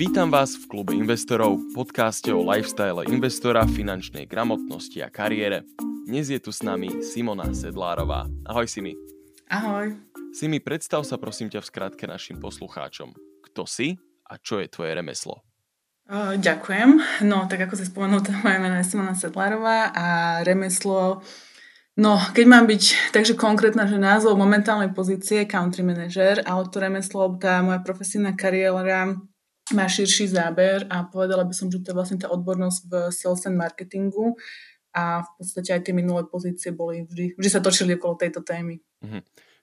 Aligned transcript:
Vítam 0.00 0.32
vás 0.32 0.56
v 0.56 0.64
klube 0.64 0.96
investorov, 0.96 1.60
podcaste 1.76 2.32
o 2.32 2.40
lifestyle 2.40 3.04
investora, 3.12 3.68
finančnej 3.68 4.24
gramotnosti 4.24 4.96
a 5.04 5.12
kariére. 5.12 5.68
Dnes 6.08 6.32
je 6.32 6.40
tu 6.40 6.48
s 6.48 6.64
nami 6.64 7.04
Simona 7.04 7.52
Sedlárová. 7.52 8.24
Ahoj 8.48 8.64
Simi. 8.64 8.96
Ahoj. 9.52 9.92
Simi, 10.32 10.56
predstav 10.56 11.04
sa 11.04 11.20
prosím 11.20 11.52
ťa 11.52 11.60
v 11.60 11.68
skratke 11.68 12.08
našim 12.08 12.40
poslucháčom. 12.40 13.12
Kto 13.52 13.68
si 13.68 14.00
a 14.24 14.40
čo 14.40 14.64
je 14.64 14.72
tvoje 14.72 14.96
remeslo? 14.96 15.44
Uh, 16.08 16.32
ďakujem. 16.40 17.20
No, 17.28 17.44
tak 17.44 17.68
ako 17.68 17.76
si 17.76 17.84
spomenul, 17.84 18.24
moje 18.40 18.56
meno 18.56 18.80
je 18.80 18.88
Simona 18.88 19.12
Sedlárová 19.12 19.92
a 19.92 20.06
remeslo 20.48 21.20
No, 22.00 22.16
keď 22.16 22.46
mám 22.48 22.64
byť 22.64 23.12
takže 23.12 23.36
konkrétna, 23.36 23.84
že 23.84 24.00
názov 24.00 24.32
momentálnej 24.40 24.96
pozície 24.96 25.44
je 25.44 25.50
country 25.52 25.84
manager, 25.84 26.40
ale 26.48 26.64
to 26.72 26.80
remeslo, 26.80 27.36
tá 27.36 27.60
moja 27.60 27.84
profesijná 27.84 28.32
kariéra 28.32 29.20
má 29.76 29.86
širší 29.86 30.30
záber 30.30 30.86
a 30.90 31.06
povedala 31.06 31.46
by 31.46 31.54
som, 31.54 31.70
že 31.70 31.82
to 31.82 31.92
je 31.92 31.98
vlastne 31.98 32.18
tá 32.20 32.28
odbornosť 32.28 32.80
v 32.86 32.92
sales 33.14 33.44
and 33.46 33.56
marketingu 33.58 34.36
a 34.90 35.22
v 35.22 35.30
podstate 35.38 35.70
aj 35.74 35.82
tie 35.86 35.94
minulé 35.94 36.26
pozície 36.26 36.74
boli 36.74 37.06
vždy, 37.06 37.38
vždy 37.38 37.50
sa 37.50 37.62
točili 37.62 37.94
okolo 37.94 38.18
tejto 38.18 38.42
témy. 38.42 38.82
Mhm. 39.02 39.20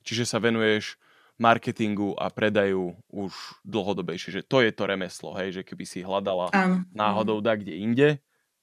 Čiže 0.07 0.23
sa 0.23 0.39
venuješ 0.39 0.95
marketingu 1.37 2.17
a 2.17 2.31
predaju 2.33 2.97
už 3.13 3.31
dlhodobejšie, 3.61 4.41
že 4.41 4.47
to 4.47 4.63
je 4.63 4.71
to 4.73 4.83
remeslo, 4.89 5.37
hej, 5.37 5.61
že 5.61 5.61
keby 5.61 5.85
si 5.85 6.01
hľadala 6.01 6.49
áno, 6.49 6.81
náhodou 6.95 7.43
da 7.43 7.53
kde 7.53 7.77
inde, 7.77 8.09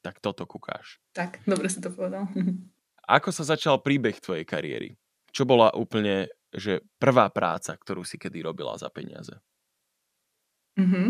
tak 0.02 0.18
toto 0.18 0.42
kúkáš. 0.48 0.98
Tak, 1.14 1.44
dobre 1.46 1.70
si 1.70 1.78
to 1.78 1.92
povedal. 1.94 2.26
Ako 3.06 3.30
sa 3.30 3.44
začal 3.44 3.84
príbeh 3.84 4.18
tvojej 4.18 4.42
kariéry? 4.42 4.96
Čo 5.30 5.44
bola 5.46 5.70
úplne 5.76 6.32
že 6.54 6.86
prvá 7.02 7.26
práca, 7.34 7.74
ktorú 7.74 8.06
si 8.06 8.14
kedy 8.14 8.46
robila 8.46 8.78
za 8.78 8.86
peniaze? 8.88 9.34
Mm-hmm. 10.74 11.06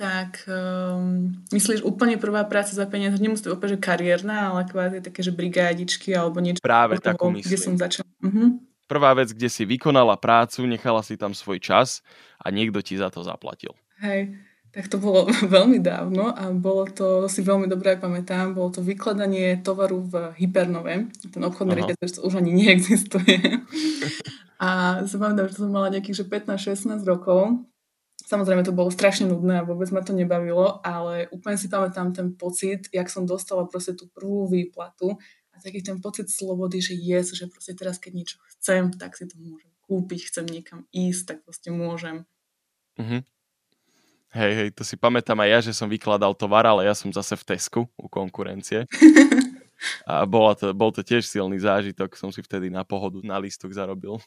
Tak 0.00 0.48
um, 0.48 1.28
myslíš 1.52 1.84
úplne 1.84 2.16
prvá 2.16 2.40
práca 2.48 2.72
za 2.72 2.88
peniaze, 2.88 3.20
nemusí 3.20 3.44
to 3.44 3.52
úplne 3.52 3.76
že 3.76 3.84
kariérna, 3.84 4.48
ale 4.48 4.64
kvázi 4.64 5.04
také, 5.04 5.20
že 5.20 5.28
brigádičky 5.28 6.16
alebo 6.16 6.40
niečo. 6.40 6.64
Práve 6.64 6.96
toho, 6.96 7.04
takú 7.04 7.28
myslím. 7.36 7.44
Kde 7.44 7.58
som 7.60 7.74
začala. 7.76 8.08
Mm-hmm. 8.24 8.48
Prvá 8.88 9.12
vec, 9.14 9.30
kde 9.30 9.46
si 9.52 9.62
vykonala 9.68 10.16
prácu, 10.18 10.64
nechala 10.66 11.04
si 11.04 11.20
tam 11.20 11.36
svoj 11.36 11.60
čas 11.60 12.02
a 12.40 12.48
niekto 12.48 12.80
ti 12.80 12.96
za 12.96 13.12
to 13.12 13.22
zaplatil. 13.22 13.76
Hej, 14.00 14.40
tak 14.70 14.86
to 14.86 15.02
bolo 15.02 15.26
veľmi 15.58 15.82
dávno 15.82 16.30
a 16.30 16.48
bolo 16.54 16.86
to, 16.88 17.26
si 17.26 17.42
veľmi 17.42 17.66
dobre 17.66 17.98
pamätám, 17.98 18.54
bolo 18.54 18.70
to 18.70 18.80
vykladanie 18.82 19.58
tovaru 19.60 20.06
v 20.06 20.14
Hypernove. 20.38 21.10
Ten 21.28 21.42
obchodný 21.42 21.76
reťazec 21.76 22.22
už 22.22 22.40
ani 22.40 22.50
neexistuje. 22.54 23.62
a 24.64 25.02
si 25.04 25.14
pamätám, 25.18 25.50
že 25.50 25.60
som 25.60 25.70
mala 25.70 25.92
nejakých 25.92 26.22
že 26.22 26.24
15-16 26.24 27.02
rokov 27.04 27.68
Samozrejme 28.30 28.62
to 28.62 28.70
bolo 28.70 28.94
strašne 28.94 29.26
nudné 29.26 29.58
a 29.58 29.66
vôbec 29.66 29.90
ma 29.90 30.06
to 30.06 30.14
nebavilo, 30.14 30.78
ale 30.86 31.26
úplne 31.34 31.58
si 31.58 31.66
pamätám 31.66 32.14
ten 32.14 32.30
pocit, 32.30 32.86
jak 32.94 33.10
som 33.10 33.26
dostala 33.26 33.66
proste 33.66 33.98
tú 33.98 34.06
prvú 34.06 34.46
výplatu 34.46 35.18
a 35.50 35.58
taký 35.58 35.82
ten 35.82 35.98
pocit 35.98 36.30
slobody, 36.30 36.78
že 36.78 36.94
yes, 36.94 37.34
že 37.34 37.50
proste 37.50 37.74
teraz 37.74 37.98
keď 37.98 38.12
niečo 38.14 38.38
chcem, 38.54 38.94
tak 38.94 39.18
si 39.18 39.26
to 39.26 39.34
môžem 39.34 39.74
kúpiť, 39.82 40.30
chcem 40.30 40.46
niekam 40.46 40.86
ísť, 40.94 41.22
tak 41.26 41.38
proste 41.42 41.74
môžem. 41.74 42.22
Mm-hmm. 43.02 43.20
Hej, 44.30 44.52
hej, 44.54 44.68
to 44.78 44.86
si 44.86 44.94
pamätám 44.94 45.42
aj 45.42 45.50
ja, 45.50 45.58
že 45.66 45.74
som 45.74 45.90
vykladal 45.90 46.30
tovar, 46.38 46.62
ale 46.62 46.86
ja 46.86 46.94
som 46.94 47.10
zase 47.10 47.34
v 47.34 47.42
Tesku 47.50 47.80
u 47.98 48.06
konkurencie. 48.06 48.86
A 50.06 50.22
bola 50.22 50.54
to, 50.54 50.70
bol 50.70 50.94
to 50.94 51.02
tiež 51.02 51.26
silný 51.26 51.58
zážitok, 51.58 52.14
som 52.14 52.30
si 52.30 52.44
vtedy 52.44 52.70
na 52.70 52.86
pohodu 52.86 53.18
na 53.26 53.42
lístok 53.42 53.74
zarobil. 53.74 54.22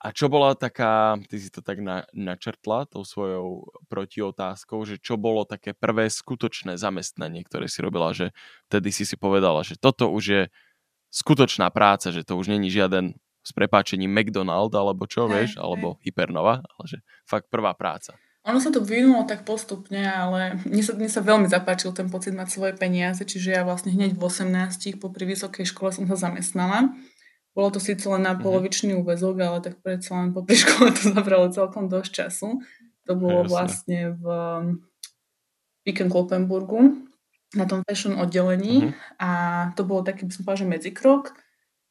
A 0.00 0.16
čo 0.16 0.32
bola 0.32 0.56
taká, 0.56 1.20
ty 1.28 1.36
si 1.36 1.52
to 1.52 1.60
tak 1.60 1.84
na, 1.84 2.08
načrtla 2.16 2.88
tou 2.88 3.04
svojou 3.04 3.68
protiotázkou, 3.92 4.80
že 4.88 4.96
čo 4.96 5.20
bolo 5.20 5.44
také 5.44 5.76
prvé 5.76 6.08
skutočné 6.08 6.80
zamestnanie, 6.80 7.44
ktoré 7.44 7.68
si 7.68 7.84
robila, 7.84 8.16
že 8.16 8.32
vtedy 8.72 8.96
si 8.96 9.04
si 9.04 9.20
povedala, 9.20 9.60
že 9.60 9.76
toto 9.76 10.08
už 10.08 10.24
je 10.24 10.42
skutočná 11.12 11.68
práca, 11.68 12.08
že 12.16 12.24
to 12.24 12.40
už 12.40 12.48
není 12.48 12.72
žiaden 12.72 13.12
s 13.44 13.50
prepáčením 13.52 14.08
McDonald 14.08 14.72
alebo 14.72 15.04
čo, 15.04 15.28
hej, 15.28 15.32
vieš, 15.36 15.50
hej. 15.56 15.60
alebo 15.60 16.00
Hypernova, 16.00 16.64
ale 16.64 16.84
že 16.88 16.98
fakt 17.28 17.52
prvá 17.52 17.76
práca. 17.76 18.16
Ono 18.48 18.56
sa 18.56 18.72
to 18.72 18.80
vyvinulo 18.80 19.28
tak 19.28 19.44
postupne, 19.44 20.00
ale 20.00 20.56
mne 20.64 20.80
sa, 20.80 20.96
mne 20.96 21.12
sa 21.12 21.20
veľmi 21.20 21.44
zapáčil 21.44 21.92
ten 21.92 22.08
pocit 22.08 22.32
mať 22.32 22.48
svoje 22.48 22.72
peniaze, 22.72 23.20
čiže 23.20 23.52
ja 23.52 23.68
vlastne 23.68 23.92
hneď 23.92 24.16
v 24.16 24.22
18 24.24 24.96
po 24.96 25.12
pri 25.12 25.28
vysokej 25.28 25.68
škole 25.68 25.92
som 25.92 26.08
sa 26.08 26.16
zamestnala 26.16 26.88
bolo 27.50 27.68
to 27.74 27.80
síce 27.82 28.06
len 28.06 28.22
na 28.22 28.34
mhm. 28.34 28.42
polovičný 28.42 28.92
úvezok, 28.98 29.36
ale 29.42 29.58
tak 29.60 29.82
predsa 29.82 30.16
len 30.20 30.30
po 30.30 30.46
škole 30.46 30.94
to 30.94 31.02
zabralo 31.16 31.50
celkom 31.50 31.90
dosť 31.90 32.10
času. 32.10 32.62
To 33.08 33.12
bolo 33.18 33.42
Jasne. 33.42 33.50
vlastne 33.50 33.98
v 34.14 34.24
Pick 35.82 35.98
Kloppenburgu 36.06 37.10
na 37.56 37.66
tom 37.66 37.82
fashion 37.82 38.14
oddelení 38.14 38.86
uh-huh. 38.86 38.94
a 39.18 39.30
to 39.74 39.82
bolo 39.82 40.06
taký, 40.06 40.22
by 40.22 40.30
som 40.30 40.42
povedala, 40.46 40.62
že 40.62 40.70
medzikrok. 40.70 41.24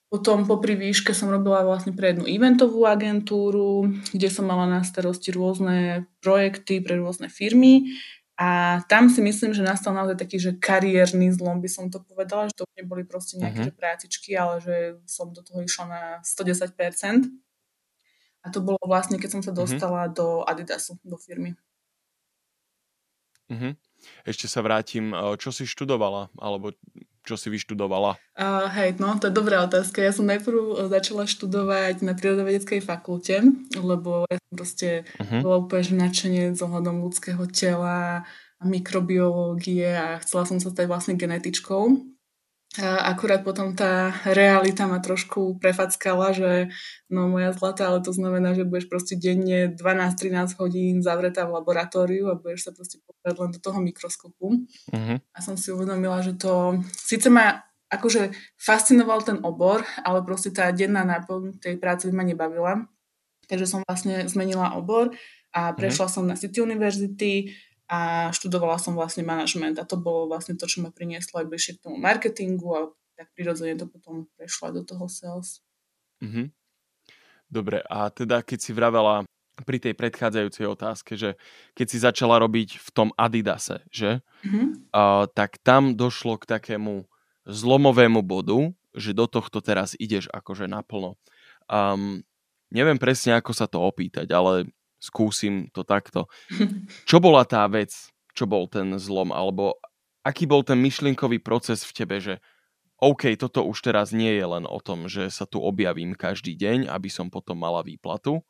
Potom 0.10 0.48
po 0.48 0.58
výške 0.58 1.14
som 1.14 1.30
robila 1.30 1.62
vlastne 1.62 1.94
pre 1.94 2.16
jednu 2.16 2.26
eventovú 2.26 2.88
agentúru, 2.88 3.94
kde 4.10 4.30
som 4.32 4.50
mala 4.50 4.66
na 4.66 4.82
starosti 4.82 5.30
rôzne 5.30 6.10
projekty 6.24 6.82
pre 6.82 6.98
rôzne 6.98 7.30
firmy 7.30 7.94
a 8.40 8.80
tam 8.88 9.12
si 9.12 9.20
myslím, 9.20 9.52
že 9.52 9.60
nastal 9.60 9.92
naozaj 9.92 10.16
taký, 10.16 10.40
že 10.40 10.56
kariérny 10.56 11.28
zlom 11.36 11.60
by 11.60 11.68
som 11.68 11.92
to 11.92 12.00
povedala, 12.00 12.48
že 12.48 12.64
to 12.64 12.64
neboli 12.80 13.04
proste 13.04 13.36
nejaké 13.36 13.68
uh-huh. 13.68 13.76
prácičky, 13.76 14.32
ale 14.32 14.64
že 14.64 14.76
som 15.04 15.36
do 15.36 15.44
toho 15.44 15.60
išla 15.60 15.86
na 15.92 16.02
110%. 16.24 16.72
A 18.40 18.48
to 18.48 18.64
bolo 18.64 18.80
vlastne, 18.88 19.20
keď 19.20 19.30
som 19.36 19.42
sa 19.44 19.52
mhm. 19.52 19.60
dostala 19.60 20.08
uh-huh. 20.08 20.16
do 20.16 20.28
Adidasu, 20.48 20.96
do 21.04 21.20
firmy. 21.20 21.60
Uh-huh. 23.52 23.76
Ešte 24.24 24.48
sa 24.48 24.64
vrátim, 24.64 25.12
čo 25.36 25.52
si 25.52 25.68
študovala, 25.68 26.32
alebo 26.40 26.72
čo 27.24 27.36
si 27.38 27.48
vyštudovala? 27.52 28.18
Uh, 28.36 28.68
hej, 28.74 28.98
no 28.98 29.16
to 29.20 29.30
je 29.30 29.38
dobrá 29.38 29.64
otázka. 29.66 30.02
Ja 30.02 30.16
som 30.16 30.26
najprv 30.26 30.90
začala 30.90 31.30
študovať 31.30 32.02
na 32.02 32.14
prírodovedeckej 32.16 32.82
fakulte, 32.82 33.44
lebo 33.78 34.26
ja 34.30 34.38
som 34.40 34.54
proste 34.56 34.90
uh-huh. 35.20 35.42
bola 35.44 35.58
úplne 35.62 36.10
nadšenie 36.10 36.56
z 36.56 36.60
ohľadom 36.64 37.06
ľudského 37.06 37.44
tela 37.52 38.28
mikrobiológie 38.60 39.88
a 39.96 40.20
chcela 40.20 40.44
som 40.44 40.60
sa 40.60 40.72
stať 40.72 40.86
vlastne 40.92 41.16
genetičkou. 41.16 41.96
Akurát 42.78 43.42
potom 43.42 43.74
tá 43.74 44.14
realita 44.30 44.86
ma 44.86 45.02
trošku 45.02 45.58
prefackala, 45.58 46.30
že 46.38 46.70
no 47.10 47.26
moja 47.26 47.50
zlatá, 47.50 47.90
ale 47.90 48.06
to 48.06 48.14
znamená, 48.14 48.54
že 48.54 48.62
budeš 48.62 48.86
proste 48.86 49.18
denne 49.18 49.74
12-13 49.74 50.54
hodín 50.62 51.02
zavretá 51.02 51.50
v 51.50 51.58
laboratóriu 51.58 52.30
a 52.30 52.38
budeš 52.38 52.70
sa 52.70 52.72
proste 52.78 53.02
pozerať 53.02 53.36
len 53.42 53.50
do 53.58 53.60
toho 53.60 53.80
mikroskopu. 53.82 54.70
Uh-huh. 54.94 55.18
A 55.18 55.38
som 55.42 55.58
si 55.58 55.74
uvedomila, 55.74 56.22
že 56.22 56.38
to 56.38 56.78
síce 56.94 57.26
ma 57.34 57.66
akože 57.90 58.38
fascinoval 58.62 59.26
ten 59.26 59.42
obor, 59.42 59.82
ale 60.06 60.22
proste 60.22 60.54
tá 60.54 60.70
denná 60.70 61.02
náplň 61.02 61.58
tej 61.58 61.82
práce 61.82 62.06
ma 62.14 62.22
nebavila. 62.22 62.86
Takže 63.50 63.66
som 63.66 63.82
vlastne 63.82 64.30
zmenila 64.30 64.78
obor 64.78 65.10
a 65.58 65.74
prešla 65.74 66.06
uh-huh. 66.06 66.22
som 66.22 66.30
na 66.30 66.38
City 66.38 66.62
University, 66.62 67.50
a 67.90 68.30
študovala 68.30 68.78
som 68.78 68.94
vlastne 68.94 69.26
manažment 69.26 69.82
a 69.82 69.84
to 69.84 69.98
bolo 69.98 70.30
vlastne 70.30 70.54
to, 70.54 70.70
čo 70.70 70.86
ma 70.86 70.94
prinieslo 70.94 71.42
aj 71.42 71.50
bližšie 71.50 71.74
k 71.82 71.84
tomu 71.90 71.98
marketingu 71.98 72.70
a 72.78 72.80
tak 73.18 73.34
prirodzene 73.34 73.76
to 73.76 73.90
potom 73.90 74.30
prešlo 74.38 74.72
do 74.78 74.86
toho 74.86 75.10
sales. 75.10 75.66
Mm-hmm. 76.22 76.54
Dobre, 77.50 77.82
a 77.90 78.14
teda 78.14 78.46
keď 78.46 78.60
si 78.62 78.72
vravela 78.78 79.26
pri 79.66 79.82
tej 79.82 79.98
predchádzajúcej 79.98 80.66
otázke, 80.70 81.18
že 81.18 81.36
keď 81.76 81.88
si 81.90 81.98
začala 82.00 82.40
robiť 82.40 82.80
v 82.80 82.90
tom 82.94 83.10
Adidase, 83.18 83.84
že? 83.92 84.24
Mm-hmm. 84.46 84.94
Uh, 84.94 85.26
tak 85.34 85.60
tam 85.66 85.98
došlo 85.98 86.40
k 86.40 86.48
takému 86.48 87.10
zlomovému 87.50 88.22
bodu, 88.24 88.72
že 88.94 89.18
do 89.18 89.26
tohto 89.26 89.60
teraz 89.60 89.98
ideš 89.98 90.30
akože 90.32 90.70
naplno. 90.70 91.18
Um, 91.66 92.22
neviem 92.70 93.02
presne, 93.02 93.36
ako 93.36 93.52
sa 93.52 93.66
to 93.66 93.82
opýtať, 93.82 94.30
ale 94.32 94.70
skúsim 95.00 95.72
to 95.72 95.88
takto. 95.88 96.28
Čo 97.10 97.18
bola 97.24 97.48
tá 97.48 97.66
vec, 97.72 97.92
čo 98.38 98.48
bol 98.48 98.72
ten 98.72 98.96
zlom, 98.96 99.36
alebo 99.36 99.76
aký 100.24 100.48
bol 100.48 100.64
ten 100.64 100.80
myšlienkový 100.80 101.44
proces 101.44 101.84
v 101.84 101.92
tebe, 101.92 102.24
že 102.24 102.40
OK, 103.00 103.36
toto 103.40 103.64
už 103.64 103.80
teraz 103.80 104.12
nie 104.12 104.32
je 104.36 104.46
len 104.48 104.68
o 104.68 104.80
tom, 104.80 105.08
že 105.12 105.32
sa 105.32 105.48
tu 105.48 105.60
objavím 105.64 106.16
každý 106.16 106.56
deň, 106.56 106.92
aby 106.92 107.08
som 107.12 107.32
potom 107.32 107.60
mala 107.60 107.84
výplatu, 107.84 108.44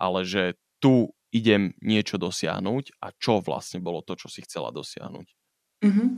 ale 0.00 0.24
že 0.24 0.56
tu 0.80 1.12
idem 1.32 1.76
niečo 1.84 2.16
dosiahnuť 2.16 3.00
a 3.00 3.12
čo 3.16 3.44
vlastne 3.44 3.78
bolo 3.80 4.00
to, 4.00 4.16
čo 4.16 4.32
si 4.32 4.40
chcela 4.44 4.72
dosiahnuť. 4.72 5.28
Mm-hmm. 5.84 6.08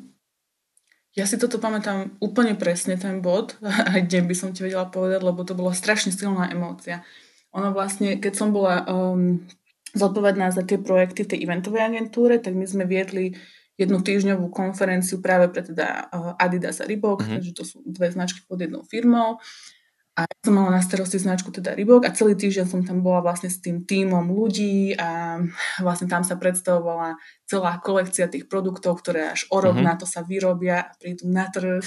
Ja 1.13 1.29
si 1.29 1.37
toto 1.37 1.61
pamätám 1.61 2.17
úplne 2.25 2.57
presne, 2.57 2.97
ten 2.97 3.21
bod, 3.21 3.59
aj 3.93 4.09
kde 4.09 4.25
by 4.25 4.35
som 4.35 4.51
ti 4.55 4.63
vedela 4.63 4.89
povedať, 4.89 5.21
lebo 5.21 5.43
to 5.43 5.59
bola 5.59 5.75
strašne 5.77 6.15
silná 6.15 6.49
emócia. 6.49 7.03
Ono 7.53 7.75
vlastne, 7.75 8.17
keď 8.17 8.33
som 8.33 8.49
bola 8.55 8.81
um, 8.89 9.45
zodpovedná 9.93 10.53
za 10.53 10.65
tie 10.65 10.81
projekty 10.81 11.25
v 11.25 11.31
tej 11.37 11.39
eventovej 11.45 11.83
agentúre, 11.93 12.41
tak 12.41 12.57
my 12.57 12.65
sme 12.65 12.85
viedli 12.89 13.37
jednu 13.81 14.05
týždňovú 14.05 14.53
konferenciu 14.53 15.21
práve 15.25 15.49
pre 15.49 15.65
teda 15.65 16.09
eh, 16.09 16.43
Adidas 16.43 16.81
a 16.81 16.89
Reebok, 16.89 17.25
mm-hmm. 17.25 17.35
takže 17.41 17.53
to 17.57 17.65
sú 17.65 17.77
dve 17.85 18.13
značky 18.13 18.45
pod 18.45 18.61
jednou 18.61 18.85
firmou. 18.85 19.41
A 20.13 20.29
ja 20.29 20.37
som 20.45 20.53
mala 20.53 20.77
na 20.77 20.85
starosti 20.85 21.17
značku 21.17 21.49
teda 21.49 21.73
Reebok 21.73 22.05
a 22.05 22.13
celý 22.13 22.37
týždeň 22.37 22.67
som 22.69 22.85
tam 22.85 23.01
bola 23.01 23.25
vlastne 23.25 23.49
s 23.49 23.65
tým 23.65 23.89
tímom 23.89 24.29
ľudí 24.29 24.93
a 25.01 25.41
vlastne 25.81 26.05
tam 26.05 26.21
sa 26.21 26.37
predstavovala 26.37 27.17
celá 27.49 27.81
kolekcia 27.81 28.29
tých 28.29 28.45
produktov, 28.45 29.01
ktoré 29.01 29.33
až 29.33 29.49
o 29.49 29.57
rok 29.57 29.73
mm-hmm. 29.73 29.89
na 29.89 29.97
to 29.97 30.05
sa 30.05 30.21
vyrobia 30.21 30.85
a 30.85 30.93
prídu 31.01 31.25
na 31.33 31.49
trh. 31.49 31.81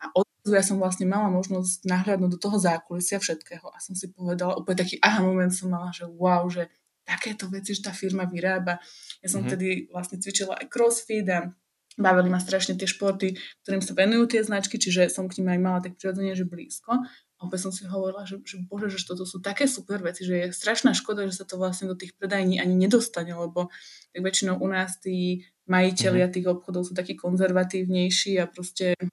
A 0.00 0.08
od 0.16 0.24
ja 0.54 0.62
som 0.62 0.78
vlastne 0.78 1.10
mala 1.10 1.26
možnosť 1.26 1.90
nahľadnúť 1.90 2.30
do 2.30 2.38
toho 2.38 2.56
zákulisia 2.62 3.18
všetkého 3.18 3.66
a 3.66 3.82
som 3.82 3.98
si 3.98 4.06
povedala, 4.14 4.54
úplne 4.54 4.78
taký 4.78 5.02
aha 5.02 5.26
moment 5.26 5.50
som 5.50 5.74
mala, 5.74 5.90
že 5.90 6.06
wow, 6.06 6.46
že 6.46 6.70
takéto 7.06 7.46
veci, 7.46 7.72
že 7.72 7.86
tá 7.86 7.94
firma 7.94 8.26
vyrába. 8.26 8.82
Ja 9.22 9.28
som 9.30 9.46
mm-hmm. 9.46 9.48
vtedy 9.48 9.68
vlastne 9.94 10.18
cvičila 10.18 10.58
aj 10.58 10.66
crossfit 10.66 11.26
a 11.30 11.54
bavili 11.96 12.28
ma 12.28 12.42
strašne 12.42 12.76
tie 12.76 12.84
športy, 12.84 13.38
ktorým 13.64 13.80
sa 13.80 13.96
venujú 13.96 14.36
tie 14.36 14.44
značky, 14.44 14.76
čiže 14.76 15.08
som 15.08 15.30
k 15.30 15.40
nim 15.40 15.48
aj 15.56 15.60
mala 15.62 15.78
tak 15.80 15.96
prirodzene, 15.96 16.36
že 16.36 16.44
blízko. 16.44 16.92
A 17.36 17.40
opäť 17.44 17.68
som 17.68 17.72
si 17.72 17.84
hovorila, 17.88 18.24
že, 18.24 18.40
že 18.44 18.60
bože, 18.64 18.92
že 18.92 19.04
toto 19.04 19.28
sú 19.28 19.40
také 19.40 19.68
super 19.68 20.00
veci, 20.00 20.24
že 20.24 20.34
je 20.36 20.56
strašná 20.56 20.96
škoda, 20.96 21.28
že 21.28 21.36
sa 21.36 21.44
to 21.48 21.60
vlastne 21.60 21.88
do 21.88 21.96
tých 21.96 22.16
predajní 22.16 22.60
ani 22.60 22.76
nedostane, 22.76 23.32
lebo 23.32 23.68
tak 24.12 24.20
väčšinou 24.24 24.56
u 24.60 24.68
nás 24.68 25.00
tí 25.00 25.44
majiteľia 25.68 26.26
mhm. 26.28 26.32
tých 26.32 26.46
obchodov 26.48 26.82
sú 26.88 26.92
takí 26.96 27.16
konzervatívnejší 27.18 28.40
a 28.40 28.48
proste 28.48 28.96
e, 28.96 29.06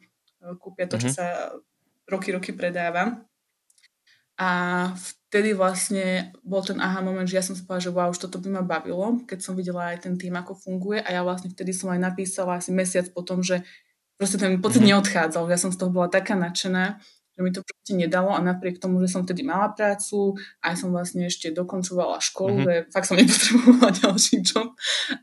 kúpia 0.59 0.85
to, 0.87 1.01
čo 1.01 1.09
mm-hmm. 1.11 1.17
sa 1.17 1.57
roky, 2.07 2.29
roky 2.31 2.51
predáva. 2.53 3.25
A 4.37 4.49
vtedy 5.33 5.53
vlastne 5.53 6.33
bol 6.41 6.65
ten 6.65 6.81
aha 6.81 7.01
moment, 7.01 7.25
že 7.25 7.37
ja 7.37 7.45
som 7.45 7.53
si 7.53 7.65
povedala, 7.65 7.85
že 7.85 7.93
wow, 7.93 8.09
už 8.09 8.21
toto 8.21 8.41
by 8.41 8.49
ma 8.49 8.63
bavilo, 8.65 9.21
keď 9.29 9.39
som 9.41 9.53
videla 9.53 9.93
aj 9.93 10.09
ten 10.09 10.17
tým, 10.17 10.33
ako 10.33 10.57
funguje 10.57 11.01
a 11.01 11.09
ja 11.09 11.21
vlastne 11.21 11.53
vtedy 11.53 11.73
som 11.73 11.93
aj 11.93 12.01
napísala 12.01 12.57
asi 12.57 12.73
mesiac 12.73 13.09
potom, 13.13 13.45
že 13.45 13.61
proste 14.17 14.41
ten 14.41 14.57
pocit 14.57 14.81
mm-hmm. 14.81 14.93
neodchádzal, 14.93 15.49
ja 15.49 15.57
som 15.57 15.73
z 15.73 15.77
toho 15.77 15.93
bola 15.93 16.09
taká 16.09 16.33
nadšená, 16.33 17.01
že 17.33 17.39
mi 17.41 17.49
to 17.49 17.65
proste 17.65 17.93
nedalo 17.97 18.29
a 18.29 18.41
napriek 18.41 18.77
tomu, 18.77 19.01
že 19.01 19.09
som 19.09 19.25
vtedy 19.25 19.41
mala 19.41 19.73
prácu, 19.73 20.37
aj 20.61 20.73
som 20.77 20.93
vlastne 20.93 21.25
ešte 21.25 21.49
dokončovala 21.49 22.21
školu, 22.21 22.53
mm-hmm. 22.53 22.65
že 22.69 22.73
fakt 22.93 23.09
som 23.09 23.17
nepotrebovala 23.21 23.89
ďalší 23.89 24.45
job, 24.45 24.73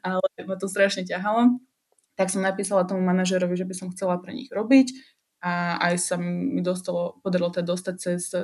ale 0.02 0.26
ma 0.42 0.54
to 0.54 0.66
strašne 0.66 1.06
ťahalo, 1.06 1.58
tak 2.14 2.34
som 2.34 2.42
napísala 2.42 2.86
tomu 2.86 3.02
manažerovi, 3.02 3.54
že 3.58 3.66
by 3.66 3.74
som 3.74 3.90
chcela 3.94 4.18
pre 4.18 4.34
nich 4.34 4.50
robiť 4.50 4.90
a 5.40 5.80
aj 5.80 5.94
sa 5.96 6.16
mi 6.20 6.60
dostalo, 6.60 7.16
podarilo 7.24 7.48
teda 7.48 7.72
dostať 7.72 7.94
cez 7.96 8.34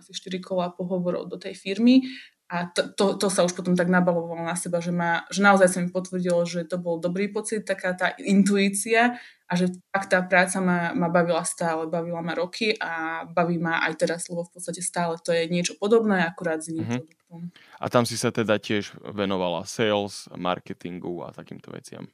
asi 0.00 0.16
4 0.16 0.40
kola 0.40 0.72
pohovorov 0.72 1.28
do 1.28 1.36
tej 1.36 1.52
firmy 1.52 2.08
a 2.50 2.66
to, 2.66 2.90
to, 2.98 3.14
to 3.14 3.26
sa 3.30 3.46
už 3.46 3.54
potom 3.54 3.78
tak 3.78 3.86
nabalovalo 3.86 4.42
na 4.42 4.58
seba, 4.58 4.82
že, 4.82 4.90
ma, 4.90 5.22
že 5.30 5.38
naozaj 5.38 5.68
sa 5.70 5.78
mi 5.78 5.86
potvrdilo, 5.86 6.42
že 6.42 6.66
to 6.66 6.82
bol 6.82 6.98
dobrý 6.98 7.30
pocit, 7.30 7.62
taká 7.62 7.94
tá 7.94 8.10
intuícia 8.18 9.14
a 9.46 9.52
že 9.54 9.70
fakt 9.94 10.10
tá 10.10 10.18
práca 10.26 10.58
ma, 10.58 10.90
ma 10.90 11.06
bavila 11.06 11.46
stále, 11.46 11.86
bavila 11.86 12.18
ma 12.18 12.34
roky 12.34 12.74
a 12.82 13.22
baví 13.22 13.62
ma 13.62 13.86
aj 13.86 14.02
teraz, 14.02 14.26
lebo 14.26 14.42
v 14.42 14.58
podstate 14.58 14.82
stále 14.82 15.14
to 15.22 15.30
je 15.30 15.46
niečo 15.46 15.78
podobné, 15.78 16.26
akurát 16.26 16.58
s 16.58 16.74
iným 16.74 16.82
mm-hmm. 16.90 16.98
produktom. 17.06 17.40
A 17.54 17.86
tam 17.86 18.02
si 18.02 18.18
sa 18.18 18.34
teda 18.34 18.58
tiež 18.58 18.98
venovala 18.98 19.62
sales, 19.62 20.26
marketingu 20.34 21.22
a 21.22 21.30
takýmto 21.30 21.70
veciam. 21.70 22.10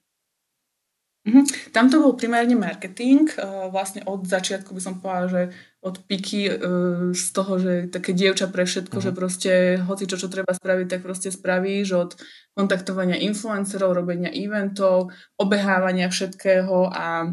Mm-hmm. 1.24 1.72
Tam 1.72 1.88
to 1.88 1.98
bol 1.98 2.12
primárne 2.12 2.54
marketing, 2.60 3.26
uh, 3.40 3.72
vlastne 3.72 4.04
od 4.04 4.28
začiatku 4.28 4.70
by 4.76 4.82
som 4.84 5.00
povedala, 5.00 5.26
že 5.26 5.42
od 5.86 6.02
piky 6.02 6.50
uh, 6.50 7.14
z 7.14 7.26
toho, 7.30 7.62
že 7.62 7.72
také 7.86 8.10
dievča 8.10 8.50
pre 8.50 8.66
všetko, 8.66 8.98
mm-hmm. 8.98 9.14
že 9.14 9.16
proste 9.16 9.52
hoci 9.86 10.10
čo, 10.10 10.18
čo 10.18 10.26
treba 10.26 10.50
spraviť, 10.50 10.86
tak 10.90 11.00
proste 11.06 11.30
spravíš 11.30 11.88
od 11.94 12.10
kontaktovania 12.58 13.14
influencerov, 13.22 13.94
robenia 13.94 14.34
eventov, 14.34 15.14
obehávania 15.38 16.10
všetkého 16.10 16.90
a 16.90 17.30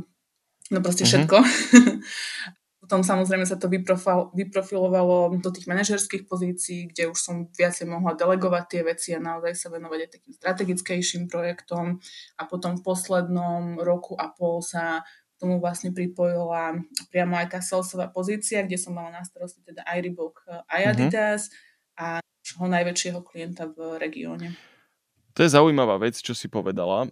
no 0.69 0.79
proste 0.85 1.09
mm-hmm. 1.09 1.25
všetko. 1.25 1.37
Potom 2.83 2.99
samozrejme 2.99 3.47
sa 3.47 3.55
to 3.55 3.71
vyprofilovalo 4.35 5.39
do 5.39 5.49
tých 5.55 5.71
manažerských 5.71 6.27
pozícií, 6.27 6.91
kde 6.91 7.15
už 7.15 7.17
som 7.17 7.35
viacej 7.47 7.87
mohla 7.87 8.11
delegovať 8.11 8.63
tie 8.67 8.81
veci 8.83 9.09
a 9.15 9.23
naozaj 9.23 9.55
sa 9.55 9.71
venovať 9.71 9.99
aj 10.03 10.09
takým 10.11 10.33
strategickejším 10.35 11.31
projektom. 11.31 12.03
A 12.35 12.43
potom 12.43 12.75
v 12.75 12.83
poslednom 12.83 13.79
roku 13.79 14.19
a 14.19 14.35
pol 14.35 14.59
sa 14.59 14.99
tomu 15.43 15.59
vlastne 15.59 15.91
pripojila 15.91 16.79
priamo 17.11 17.35
aj 17.35 17.47
tá 17.51 17.59
salesová 17.59 18.07
pozícia, 18.07 18.63
kde 18.63 18.79
som 18.79 18.95
mala 18.95 19.11
na 19.11 19.27
starosti 19.27 19.59
teda 19.59 19.83
aj 19.83 19.97
Reebok, 19.99 20.47
aj 20.71 20.81
mhm. 20.81 20.89
Adidas 20.95 21.41
mm-hmm. 21.51 21.99
a 21.99 22.05
ho 22.63 22.65
najväčšieho 22.71 23.19
klienta 23.19 23.67
v 23.67 23.99
regióne. 23.99 24.55
To 25.33 25.41
je 25.41 25.49
zaujímavá 25.49 25.97
vec, 25.97 26.15
čo 26.21 26.37
si 26.37 26.45
povedala, 26.45 27.09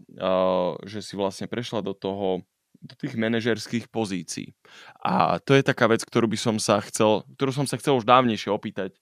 že 0.85 1.01
si 1.01 1.17
vlastne 1.17 1.49
prešla 1.49 1.81
do 1.81 1.91
toho 1.97 2.45
do 2.81 2.97
tých 2.97 3.13
manažerských 3.13 3.93
pozícií. 3.93 4.57
A 5.05 5.37
to 5.37 5.53
je 5.53 5.61
taká 5.61 5.85
vec, 5.85 6.01
ktorú 6.01 6.25
by 6.25 6.37
som 6.37 6.57
sa 6.57 6.81
chcel, 6.81 7.21
ktorú 7.37 7.53
som 7.53 7.69
sa 7.69 7.77
chcel 7.77 7.93
už 7.93 8.09
dávnejšie 8.09 8.49
opýtať 8.49 8.97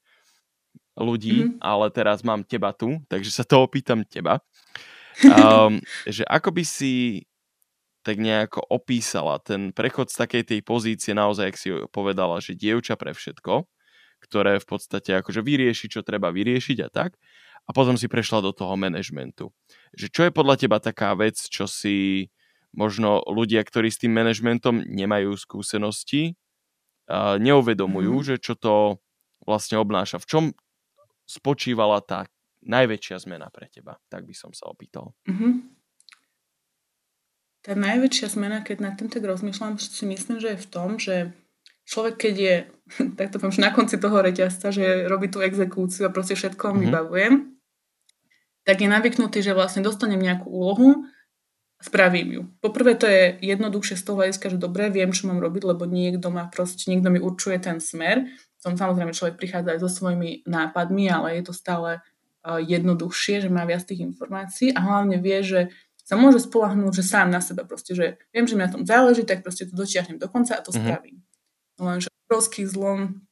ľudí, 0.99 1.47
mm-hmm. 1.47 1.63
ale 1.63 1.87
teraz 1.95 2.19
mám 2.19 2.43
teba 2.43 2.75
tu, 2.75 2.99
takže 3.07 3.31
sa 3.31 3.47
to 3.47 3.63
opýtam 3.63 4.03
teba. 4.03 4.43
Um, 5.23 5.79
že 6.07 6.27
ako 6.27 6.59
by 6.59 6.63
si 6.67 7.23
tak 8.01 8.17
nejako 8.17 8.63
opísala 8.63 9.39
ten 9.43 9.75
prechod 9.75 10.07
z 10.07 10.15
takej 10.23 10.43
tej 10.47 10.59
pozície, 10.63 11.11
naozaj, 11.11 11.45
ak 11.51 11.57
si 11.59 11.67
povedala, 11.91 12.39
že 12.39 12.55
dievča 12.55 12.95
pre 12.95 13.11
všetko, 13.11 13.67
ktoré 14.23 14.59
v 14.59 14.67
podstate 14.67 15.15
akože 15.19 15.43
vyrieši, 15.43 15.91
čo 15.91 16.03
treba 16.03 16.31
vyriešiť 16.31 16.77
a 16.83 16.89
tak, 16.91 17.19
a 17.67 17.75
potom 17.75 17.99
si 17.99 18.09
prešla 18.09 18.41
do 18.41 18.51
toho 18.55 18.73
manažmentu. 18.73 19.53
Že 19.93 20.07
čo 20.09 20.21
je 20.25 20.31
podľa 20.33 20.55
teba 20.57 20.77
taká 20.81 21.13
vec, 21.13 21.37
čo 21.37 21.69
si 21.69 22.27
možno 22.73 23.21
ľudia, 23.29 23.61
ktorí 23.61 23.93
s 23.93 24.01
tým 24.01 24.13
manažmentom 24.13 24.85
nemajú 24.89 25.37
skúsenosti, 25.37 26.33
neuvedomujú, 27.37 28.15
mm. 28.21 28.25
že 28.25 28.35
čo 28.41 28.53
to 28.57 29.01
vlastne 29.45 29.81
obnáša. 29.81 30.21
V 30.21 30.29
čom 30.29 30.43
spočívala 31.25 32.01
tá 32.05 32.25
najväčšia 32.65 33.21
zmena 33.25 33.49
pre 33.49 33.69
teba? 33.69 33.97
Tak 34.09 34.25
by 34.25 34.33
som 34.33 34.51
sa 34.53 34.69
opýtal. 34.69 35.13
Mm-hmm. 35.25 35.78
Tá 37.59 37.75
najväčšia 37.75 38.27
zmena, 38.31 38.63
keď 38.63 38.77
nad 38.79 38.93
tým 38.95 39.11
tak 39.11 39.23
rozmýšľam, 39.27 39.75
si 39.79 40.07
myslím, 40.07 40.39
že 40.39 40.55
je 40.55 40.63
v 40.63 40.67
tom, 40.71 40.95
že 40.95 41.35
človek, 41.89 42.15
keď 42.15 42.35
je, 42.39 42.55
tak 43.17 43.33
to 43.33 43.41
poviem, 43.41 43.59
na 43.59 43.75
konci 43.75 43.99
toho 43.99 44.17
reťazca, 44.23 44.71
že 44.71 45.09
robí 45.09 45.27
tú 45.27 45.43
exekúciu 45.43 46.07
a 46.07 46.13
proste 46.13 46.39
všetko 46.39 46.71
mm-hmm. 46.71 46.81
vybavujem, 46.87 47.33
tak 48.63 48.85
je 48.85 48.89
navyknutý, 48.91 49.41
že 49.41 49.57
vlastne 49.57 49.81
dostanem 49.81 50.21
nejakú 50.21 50.45
úlohu 50.45 51.09
spravím 51.79 52.29
ju. 52.31 52.41
Poprvé 52.59 52.93
to 52.99 53.07
je 53.07 53.39
jednoduchšie 53.39 53.95
z 53.95 54.03
toho 54.03 54.19
hľadiska, 54.19 54.51
že 54.51 54.59
dobre, 54.59 54.91
viem, 54.91 55.15
čo 55.15 55.31
mám 55.31 55.39
robiť, 55.39 55.63
lebo 55.63 55.87
niekto 55.87 56.27
ma 56.27 56.51
proste, 56.51 56.91
niekto 56.91 57.07
mi 57.07 57.23
určuje 57.23 57.55
ten 57.57 57.79
smer. 57.79 58.27
Som 58.59 58.75
samozrejme, 58.75 59.15
človek 59.15 59.39
prichádza 59.39 59.79
aj 59.79 59.81
so 59.87 59.89
svojimi 59.89 60.43
nápadmi, 60.43 61.07
ale 61.07 61.39
je 61.39 61.43
to 61.47 61.53
stále 61.55 62.03
uh, 62.03 62.59
jednoduchšie, 62.59 63.47
že 63.47 63.49
má 63.49 63.63
viac 63.63 63.87
tých 63.87 64.03
informácií 64.03 64.75
a 64.75 64.83
hlavne 64.83 65.23
vie, 65.23 65.39
že 65.39 65.59
sa 66.09 66.17
môže 66.17 66.41
spolahnúť, 66.41 66.89
že 66.97 67.03
sám 67.05 67.29
na 67.29 67.37
seba 67.37 67.69
proste, 67.69 67.93
že 67.93 68.17
viem, 68.33 68.49
že 68.49 68.57
mi 68.57 68.65
na 68.65 68.73
tom 68.73 68.81
záleží, 68.81 69.21
tak 69.21 69.45
proste 69.45 69.69
to 69.69 69.77
dotiahnem 69.77 70.17
do 70.17 70.25
konca 70.25 70.57
a 70.57 70.65
to 70.65 70.73
mm-hmm. 70.73 70.81
spravím. 70.81 71.21
Lenže 71.77 72.09
obrovský 72.25 72.65
zlom 72.65 73.29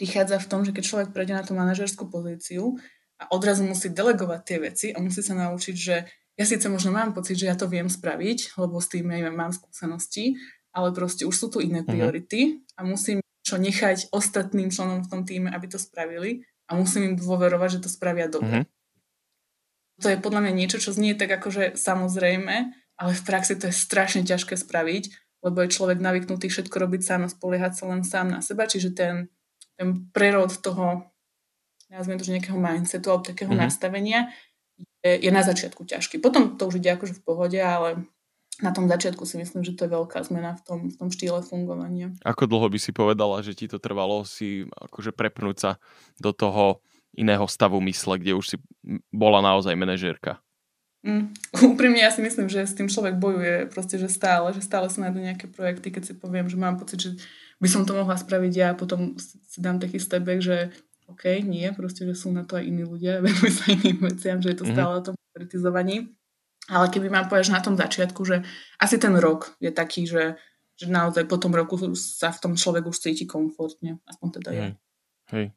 prichádza 0.00 0.40
v 0.40 0.48
tom, 0.48 0.64
že 0.64 0.72
keď 0.72 0.84
človek 0.88 1.08
prejde 1.12 1.36
na 1.36 1.44
tú 1.44 1.52
manažerskú 1.52 2.08
pozíciu 2.08 2.80
a 3.20 3.28
odrazu 3.28 3.68
musí 3.68 3.92
delegovať 3.92 4.40
tie 4.40 4.58
veci 4.58 4.86
a 4.96 5.04
musí 5.04 5.20
sa 5.20 5.36
naučiť, 5.36 5.76
že 5.76 6.08
ja 6.34 6.44
síce 6.48 6.64
možno 6.66 6.96
mám 6.96 7.12
pocit, 7.12 7.36
že 7.36 7.46
ja 7.46 7.54
to 7.60 7.68
viem 7.68 7.92
spraviť, 7.92 8.56
lebo 8.56 8.80
s 8.80 8.88
tým 8.88 9.06
aj 9.12 9.30
mám 9.30 9.52
skúsenosti, 9.52 10.40
ale 10.72 10.96
proste 10.96 11.28
už 11.28 11.36
sú 11.36 11.46
tu 11.52 11.60
iné 11.60 11.84
mhm. 11.84 11.88
priority 11.92 12.40
uh-huh. 12.56 12.80
a 12.80 12.88
musím 12.88 13.20
čo 13.44 13.60
nechať 13.60 14.08
ostatným 14.16 14.72
členom 14.72 15.04
v 15.04 15.10
tom 15.12 15.22
týme, 15.28 15.52
aby 15.52 15.68
to 15.68 15.76
spravili 15.76 16.48
a 16.64 16.80
musím 16.80 17.12
im 17.12 17.14
dôverovať, 17.20 17.78
že 17.78 17.82
to 17.84 17.90
spravia 17.92 18.32
dobre. 18.32 18.64
Uh-huh. 18.64 18.73
To 20.02 20.10
je 20.10 20.18
podľa 20.18 20.40
mňa 20.48 20.52
niečo, 20.58 20.82
čo 20.82 20.90
znie 20.90 21.14
tak 21.14 21.30
akože 21.30 21.78
samozrejme, 21.78 22.54
ale 22.98 23.10
v 23.14 23.22
praxi 23.22 23.54
to 23.54 23.70
je 23.70 23.74
strašne 23.74 24.26
ťažké 24.26 24.58
spraviť, 24.58 25.04
lebo 25.44 25.62
je 25.62 25.74
človek 25.74 26.02
navyknutý 26.02 26.50
všetko 26.50 26.74
robiť 26.74 27.02
sám 27.04 27.20
a 27.26 27.32
spoliehať 27.32 27.72
sa 27.78 27.84
len 27.90 28.02
sám 28.02 28.26
na 28.32 28.40
seba, 28.42 28.66
čiže 28.66 28.96
ten, 28.96 29.30
ten 29.78 30.08
prerod 30.10 30.50
toho, 30.50 31.06
nazviem 31.92 32.18
to, 32.18 32.26
že 32.26 32.34
nejakého 32.34 32.58
mindsetu 32.58 33.06
alebo 33.12 33.28
takého 33.28 33.52
uh-huh. 33.54 33.66
nastavenia 33.68 34.34
je, 35.04 35.20
je 35.20 35.30
na 35.30 35.46
začiatku 35.46 35.86
ťažký. 35.86 36.18
Potom 36.18 36.58
to 36.58 36.66
už 36.66 36.82
ide 36.82 36.90
akože 36.96 37.20
v 37.20 37.22
pohode, 37.22 37.60
ale 37.60 38.08
na 38.62 38.70
tom 38.70 38.86
začiatku 38.86 39.26
si 39.26 39.34
myslím, 39.38 39.66
že 39.66 39.74
to 39.74 39.86
je 39.86 39.94
veľká 39.94 40.22
zmena 40.22 40.54
v 40.54 40.62
tom, 40.62 40.78
v 40.90 40.94
tom 40.94 41.08
štýle 41.10 41.42
fungovania. 41.42 42.14
Ako 42.22 42.46
dlho 42.46 42.70
by 42.70 42.78
si 42.78 42.94
povedala, 42.94 43.42
že 43.42 43.58
ti 43.58 43.66
to 43.66 43.82
trvalo 43.82 44.22
si 44.22 44.66
akože 44.70 45.10
prepnúť 45.10 45.56
sa 45.58 45.70
do 46.22 46.30
toho 46.30 46.78
iného 47.14 47.46
stavu 47.46 47.80
mysle, 47.82 48.18
kde 48.18 48.34
už 48.34 48.46
si 48.54 48.56
bola 49.10 49.40
naozaj 49.40 49.74
manažérka? 49.78 50.42
Mm, 51.04 51.36
úprimne 51.76 52.00
ja 52.00 52.10
si 52.10 52.24
myslím, 52.24 52.48
že 52.48 52.64
s 52.64 52.74
tým 52.74 52.88
človek 52.88 53.20
bojuje 53.20 53.68
proste, 53.68 54.00
že 54.00 54.08
stále, 54.08 54.50
že 54.56 54.64
stále 54.64 54.88
sa 54.88 55.04
nájdú 55.04 55.20
nejaké 55.20 55.46
projekty, 55.52 55.92
keď 55.92 56.02
si 56.02 56.14
poviem, 56.16 56.48
že 56.48 56.56
mám 56.56 56.80
pocit, 56.80 56.98
že 57.00 57.10
by 57.60 57.68
som 57.68 57.84
to 57.84 57.92
mohla 57.94 58.16
spraviť 58.16 58.52
ja 58.52 58.66
a 58.72 58.78
potom 58.78 59.14
si 59.20 59.58
dám 59.60 59.78
taký 59.78 60.00
stepback, 60.00 60.40
že 60.40 60.56
OK, 61.04 61.44
nie, 61.44 61.68
proste, 61.76 62.08
že 62.08 62.16
sú 62.16 62.32
na 62.32 62.48
to 62.48 62.56
aj 62.56 62.64
iní 62.64 62.82
ľudia, 62.88 63.20
venujú 63.24 63.52
sa 63.52 63.70
iným 63.70 64.00
veciam, 64.08 64.40
že 64.40 64.56
je 64.56 64.58
to 64.58 64.66
mhm. 64.66 64.72
stále 64.72 64.92
o 64.98 65.04
tom 65.04 65.14
kritizovaní. 65.36 66.08
Ale 66.64 66.88
keby 66.88 67.12
mám 67.12 67.28
povedať 67.28 67.52
na 67.52 67.60
tom 67.60 67.76
začiatku, 67.76 68.24
že 68.24 68.40
asi 68.80 68.96
ten 68.96 69.12
rok 69.20 69.52
je 69.60 69.68
taký, 69.68 70.08
že, 70.08 70.40
že 70.80 70.88
naozaj 70.88 71.28
po 71.28 71.36
tom 71.36 71.52
roku 71.52 71.76
sa 71.92 72.32
v 72.32 72.40
tom 72.40 72.52
človek 72.56 72.88
už 72.88 73.04
cíti 73.04 73.28
komfortne. 73.28 74.00
Aspoň 74.08 74.28
teda 74.40 74.50
ja. 74.56 74.64
Hej. 75.28 75.52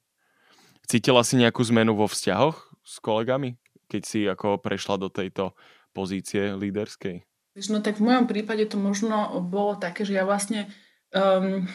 Cítila 0.88 1.20
si 1.28 1.36
nejakú 1.36 1.60
zmenu 1.68 2.00
vo 2.00 2.08
vzťahoch 2.08 2.80
s 2.80 3.04
kolegami, 3.04 3.60
keď 3.92 4.02
si 4.08 4.24
ako 4.24 4.64
prešla 4.64 4.96
do 4.96 5.12
tejto 5.12 5.52
pozície 5.92 6.56
líderskej? 6.56 7.28
No 7.68 7.84
tak 7.84 8.00
v 8.00 8.08
mojom 8.08 8.26
prípade 8.30 8.64
to 8.72 8.80
možno 8.80 9.44
bolo 9.44 9.76
také, 9.76 10.08
že 10.08 10.16
ja 10.16 10.24
vlastne 10.24 10.72
um, 11.12 11.68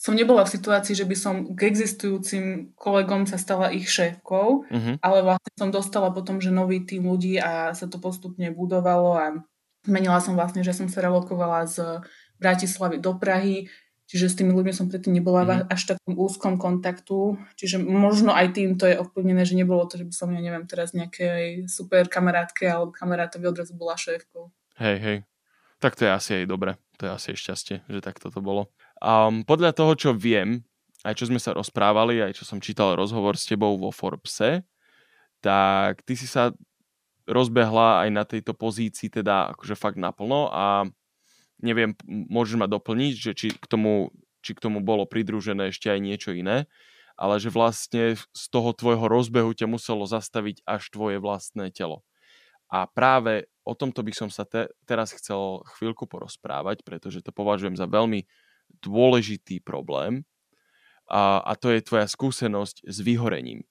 som 0.00 0.14
nebola 0.14 0.46
v 0.46 0.54
situácii, 0.54 0.94
že 0.94 1.04
by 1.04 1.16
som 1.18 1.34
k 1.52 1.66
existujúcim 1.66 2.72
kolegom 2.78 3.26
sa 3.26 3.36
stala 3.36 3.68
ich 3.74 3.90
šéfkou, 3.90 4.64
uh-huh. 4.64 4.94
ale 5.02 5.18
vlastne 5.20 5.52
som 5.58 5.68
dostala 5.68 6.08
potom, 6.14 6.38
že 6.38 6.54
nový 6.54 6.86
tým 6.86 7.04
ľudí 7.04 7.36
a 7.36 7.76
sa 7.76 7.90
to 7.90 8.00
postupne 8.00 8.48
budovalo 8.54 9.10
a 9.18 9.26
zmenila 9.84 10.22
som 10.22 10.36
vlastne, 10.36 10.64
že 10.64 10.72
som 10.72 10.88
sa 10.88 11.04
relokovala 11.04 11.66
z 11.68 12.00
Bratislavy 12.40 12.96
do 13.02 13.18
Prahy, 13.20 13.68
čiže 14.10 14.26
s 14.26 14.34
tými 14.42 14.50
ľuďmi 14.50 14.74
som 14.74 14.90
predtým 14.90 15.14
nebola 15.14 15.46
uh-huh. 15.46 15.70
až 15.70 15.94
takom 15.94 16.18
úzkom 16.18 16.58
kontaktu, 16.58 17.38
čiže 17.54 17.78
možno 17.78 18.34
aj 18.34 18.58
tým 18.58 18.74
to 18.74 18.90
je 18.90 18.98
ovplyvnené, 18.98 19.46
že 19.46 19.54
nebolo 19.54 19.86
to, 19.86 20.02
že 20.02 20.10
by 20.10 20.14
som, 20.14 20.34
ja 20.34 20.42
neviem, 20.42 20.66
teraz 20.66 20.90
nejakej 20.90 21.70
super 21.70 22.10
kamarátke 22.10 22.66
alebo 22.66 22.90
kamarátovi 22.90 23.46
odrazu 23.46 23.78
bola 23.78 23.94
šéfkou. 23.94 24.50
Hej, 24.82 24.96
hej. 24.98 25.18
Tak 25.78 25.94
to 25.94 26.04
je 26.04 26.10
asi 26.10 26.30
aj 26.42 26.50
dobre. 26.50 26.74
To 26.98 27.06
je 27.06 27.10
asi 27.14 27.26
aj 27.32 27.38
šťastie, 27.38 27.76
že 27.86 28.00
takto 28.02 28.28
to 28.28 28.42
bolo. 28.42 28.74
Um, 28.98 29.46
podľa 29.46 29.72
toho, 29.72 29.94
čo 29.94 30.10
viem, 30.12 30.66
aj 31.06 31.16
čo 31.16 31.30
sme 31.30 31.40
sa 31.40 31.56
rozprávali, 31.56 32.20
aj 32.20 32.36
čo 32.36 32.44
som 32.44 32.60
čítal 32.60 32.98
rozhovor 32.98 33.38
s 33.38 33.48
tebou 33.48 33.78
vo 33.78 33.88
Forbese, 33.88 34.66
tak 35.40 36.04
ty 36.04 36.18
si 36.18 36.28
sa 36.28 36.52
rozbehla 37.24 38.04
aj 38.04 38.08
na 38.12 38.24
tejto 38.26 38.52
pozícii 38.52 39.08
teda 39.08 39.54
akože 39.56 39.78
fakt 39.78 39.96
naplno 39.96 40.50
a 40.52 40.84
neviem, 41.60 41.96
môžeš 42.06 42.56
ma 42.56 42.66
doplniť, 42.66 43.14
že 43.14 43.32
či 43.36 43.48
k 43.54 43.64
tomu, 43.68 44.12
či 44.40 44.56
k 44.56 44.62
tomu 44.62 44.80
bolo 44.80 45.04
pridružené 45.04 45.72
ešte 45.72 45.92
aj 45.92 46.00
niečo 46.00 46.30
iné, 46.32 46.68
ale 47.20 47.36
že 47.36 47.52
vlastne 47.52 48.16
z 48.16 48.44
toho 48.48 48.72
tvojho 48.72 49.04
rozbehu 49.04 49.52
ťa 49.52 49.68
muselo 49.68 50.08
zastaviť 50.08 50.64
až 50.64 50.82
tvoje 50.88 51.20
vlastné 51.20 51.68
telo. 51.68 52.00
A 52.70 52.86
práve 52.86 53.50
o 53.66 53.74
tomto 53.74 54.00
by 54.00 54.12
som 54.14 54.28
sa 54.32 54.46
te, 54.46 54.70
teraz 54.86 55.12
chcel 55.12 55.60
chvíľku 55.76 56.06
porozprávať, 56.06 56.86
pretože 56.86 57.20
to 57.20 57.34
považujem 57.34 57.76
za 57.76 57.84
veľmi 57.84 58.24
dôležitý 58.80 59.60
problém 59.60 60.22
a, 61.10 61.42
a 61.42 61.52
to 61.58 61.74
je 61.74 61.82
tvoja 61.82 62.06
skúsenosť 62.06 62.86
s 62.86 62.96
vyhorením. 63.02 63.66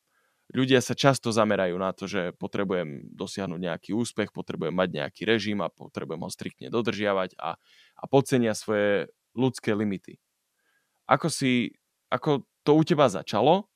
Ľudia 0.49 0.81
sa 0.81 0.97
často 0.97 1.29
zamerajú 1.29 1.77
na 1.77 1.93
to, 1.93 2.09
že 2.09 2.33
potrebujem 2.41 3.05
dosiahnuť 3.13 3.59
nejaký 3.61 3.91
úspech, 3.93 4.33
potrebujem 4.33 4.73
mať 4.73 4.89
nejaký 4.97 5.21
režim 5.29 5.61
a 5.61 5.69
potrebujem 5.69 6.25
ho 6.25 6.29
striktne 6.33 6.73
dodržiavať 6.73 7.37
a, 7.37 7.53
a 7.95 8.03
podcenia 8.09 8.57
svoje 8.57 9.13
ľudské 9.37 9.77
limity. 9.77 10.17
Ako, 11.05 11.29
si, 11.29 11.77
ako 12.09 12.49
to 12.65 12.71
u 12.73 12.81
teba 12.81 13.05
začalo, 13.13 13.69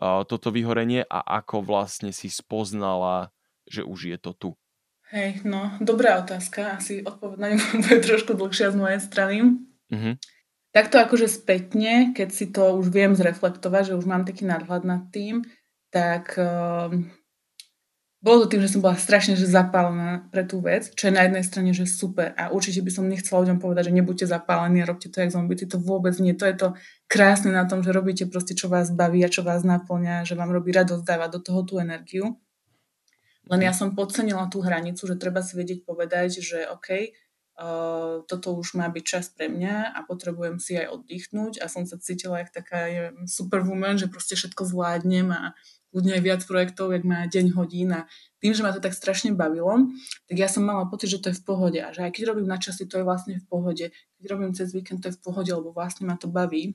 toto 0.00 0.48
vyhorenie 0.50 1.04
a 1.06 1.20
ako 1.44 1.62
vlastne 1.62 2.10
si 2.10 2.32
spoznala, 2.32 3.30
že 3.68 3.84
už 3.84 4.16
je 4.16 4.18
to 4.18 4.32
tu? 4.32 4.50
Hej, 5.12 5.46
no, 5.46 5.76
dobrá 5.78 6.18
otázka. 6.18 6.80
Asi 6.80 7.04
odpoveď 7.04 7.38
na 7.38 7.48
ňu 7.54 7.60
bude 7.84 7.98
trošku 8.02 8.32
dlhšia 8.34 8.72
z 8.72 8.76
mojej 8.76 9.00
strany. 9.04 9.36
Mm-hmm. 9.92 10.14
Takto 10.74 10.98
akože 10.98 11.30
spätne, 11.30 12.10
keď 12.16 12.28
si 12.34 12.50
to 12.50 12.74
už 12.74 12.90
viem 12.90 13.14
zreflektovať, 13.14 13.94
že 13.94 13.98
už 14.00 14.10
mám 14.10 14.26
taký 14.26 14.42
nadhľad 14.42 14.82
nad 14.82 15.06
tým, 15.14 15.46
tak 15.94 16.34
uh, 16.34 16.90
bolo 18.24 18.48
to 18.48 18.56
tým, 18.56 18.64
že 18.64 18.72
som 18.72 18.80
bola 18.80 18.96
strašne 18.96 19.36
že 19.36 19.44
zapálená 19.44 20.26
pre 20.32 20.48
tú 20.48 20.64
vec, 20.64 20.90
čo 20.96 21.06
je 21.06 21.14
na 21.14 21.28
jednej 21.28 21.44
strane, 21.44 21.70
že 21.76 21.84
super. 21.84 22.32
A 22.40 22.50
určite 22.50 22.80
by 22.80 22.90
som 22.90 23.04
nechcela 23.04 23.44
ľuďom 23.44 23.60
povedať, 23.60 23.92
že 23.92 23.96
nebuďte 24.00 24.26
zapálení 24.26 24.80
a 24.80 24.88
robte 24.88 25.12
to 25.12 25.20
jak 25.20 25.28
zombíci. 25.28 25.68
To 25.68 25.76
vôbec 25.76 26.16
nie. 26.18 26.32
To 26.32 26.48
je 26.48 26.56
to 26.56 26.68
krásne 27.04 27.52
na 27.52 27.68
tom, 27.68 27.84
že 27.84 27.92
robíte 27.92 28.24
proste, 28.24 28.56
čo 28.56 28.72
vás 28.72 28.88
baví 28.90 29.20
a 29.22 29.28
čo 29.28 29.44
vás 29.44 29.60
naplňa, 29.60 30.24
že 30.24 30.34
vám 30.34 30.50
robí 30.50 30.72
radosť 30.72 31.04
dávať 31.04 31.30
do 31.36 31.40
toho 31.44 31.60
tú 31.68 31.74
energiu. 31.76 32.40
Len 33.44 33.60
ja 33.60 33.76
som 33.76 33.92
podcenila 33.92 34.48
tú 34.48 34.64
hranicu, 34.64 35.04
že 35.04 35.20
treba 35.20 35.44
si 35.44 35.54
vedieť 35.54 35.84
povedať, 35.84 36.40
že 36.40 36.64
OK, 36.72 37.12
Uh, 37.54 38.26
toto 38.26 38.50
už 38.58 38.74
má 38.74 38.90
byť 38.90 39.04
čas 39.06 39.30
pre 39.30 39.46
mňa 39.46 39.94
a 39.94 40.02
potrebujem 40.02 40.58
si 40.58 40.74
aj 40.74 40.90
oddychnúť 40.90 41.62
a 41.62 41.70
som 41.70 41.86
sa 41.86 42.02
cítila 42.02 42.42
jak 42.42 42.50
taká 42.50 42.90
neviem, 42.90 43.30
superwoman, 43.30 43.94
že 43.94 44.10
proste 44.10 44.34
všetko 44.34 44.66
zvládnem 44.66 45.30
a 45.30 45.54
ľudia 45.94 46.18
aj 46.18 46.22
viac 46.26 46.42
projektov, 46.42 46.90
jak 46.90 47.06
má 47.06 47.24
deň 47.30 47.54
hodín 47.54 47.94
a 47.94 48.10
tým, 48.42 48.52
že 48.52 48.66
ma 48.66 48.74
to 48.74 48.82
tak 48.82 48.92
strašne 48.92 49.32
bavilo, 49.32 49.88
tak 50.26 50.36
ja 50.36 50.50
som 50.50 50.66
mala 50.66 50.90
pocit, 50.90 51.08
že 51.08 51.22
to 51.22 51.30
je 51.30 51.38
v 51.38 51.44
pohode 51.46 51.78
a 51.78 51.94
že 51.94 52.02
aj 52.02 52.12
keď 52.12 52.34
robím 52.34 52.50
na 52.50 52.58
časy, 52.58 52.90
to 52.90 52.98
je 52.98 53.06
vlastne 53.06 53.38
v 53.38 53.46
pohode. 53.46 53.94
Keď 53.94 54.24
robím 54.26 54.52
cez 54.52 54.74
víkend, 54.74 55.00
to 55.00 55.08
je 55.08 55.16
v 55.16 55.22
pohode, 55.22 55.48
lebo 55.48 55.70
vlastne 55.70 56.04
ma 56.04 56.18
to 56.18 56.26
baví. 56.26 56.74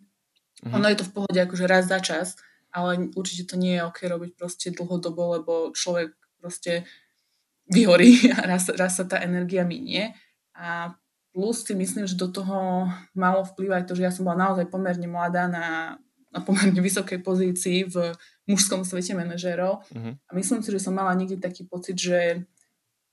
Mhm. 0.64 0.74
Ono 0.80 0.88
je 0.88 0.98
to 0.98 1.06
v 1.06 1.14
pohode 1.14 1.40
akože 1.40 1.66
raz 1.68 1.92
za 1.92 2.00
čas, 2.00 2.40
ale 2.72 3.12
určite 3.14 3.44
to 3.52 3.56
nie 3.60 3.78
je 3.78 3.86
ok 3.86 4.00
robiť 4.08 4.32
proste 4.40 4.72
dlhodobo, 4.72 5.22
lebo 5.36 5.54
človek 5.76 6.16
proste 6.40 6.88
vyhorí 7.70 8.28
a 8.36 8.48
raz, 8.48 8.72
raz 8.72 8.98
sa 8.98 9.06
tá 9.06 9.20
energia 9.20 9.68
minie. 9.68 10.16
A 10.56 10.96
plus 11.32 11.64
si 11.64 11.78
myslím, 11.78 12.10
že 12.10 12.20
do 12.20 12.28
toho 12.28 12.90
malo 13.14 13.46
vplyvať 13.46 13.88
to, 13.88 13.94
že 13.96 14.06
ja 14.10 14.12
som 14.12 14.26
bola 14.28 14.50
naozaj 14.50 14.68
pomerne 14.68 15.08
mladá 15.08 15.46
na, 15.48 15.96
na 16.34 16.40
pomerne 16.42 16.82
vysokej 16.82 17.22
pozícii 17.22 17.88
v 17.88 18.12
mužskom 18.50 18.82
svete 18.82 19.14
manažérov. 19.14 19.86
Uh-huh. 19.94 20.18
A 20.18 20.32
myslím 20.34 20.66
si, 20.66 20.74
že 20.74 20.82
som 20.82 20.98
mala 20.98 21.14
niekde 21.14 21.38
taký 21.38 21.70
pocit, 21.70 22.02
že 22.02 22.50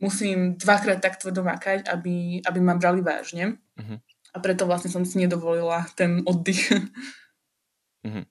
musím 0.00 0.56
dvakrát 0.56 1.04
tak 1.04 1.20
tvrdo 1.20 1.44
makať, 1.44 1.84
aby, 1.92 2.40
aby 2.40 2.58
ma 2.64 2.80
brali 2.80 3.04
vážne. 3.04 3.60
Uh-huh. 3.76 4.00
A 4.32 4.36
preto 4.40 4.64
vlastne 4.64 4.88
som 4.88 5.04
si 5.04 5.20
nedovolila 5.20 5.84
ten 5.92 6.24
oddych. 6.24 6.72
Uh-huh. 8.00 8.24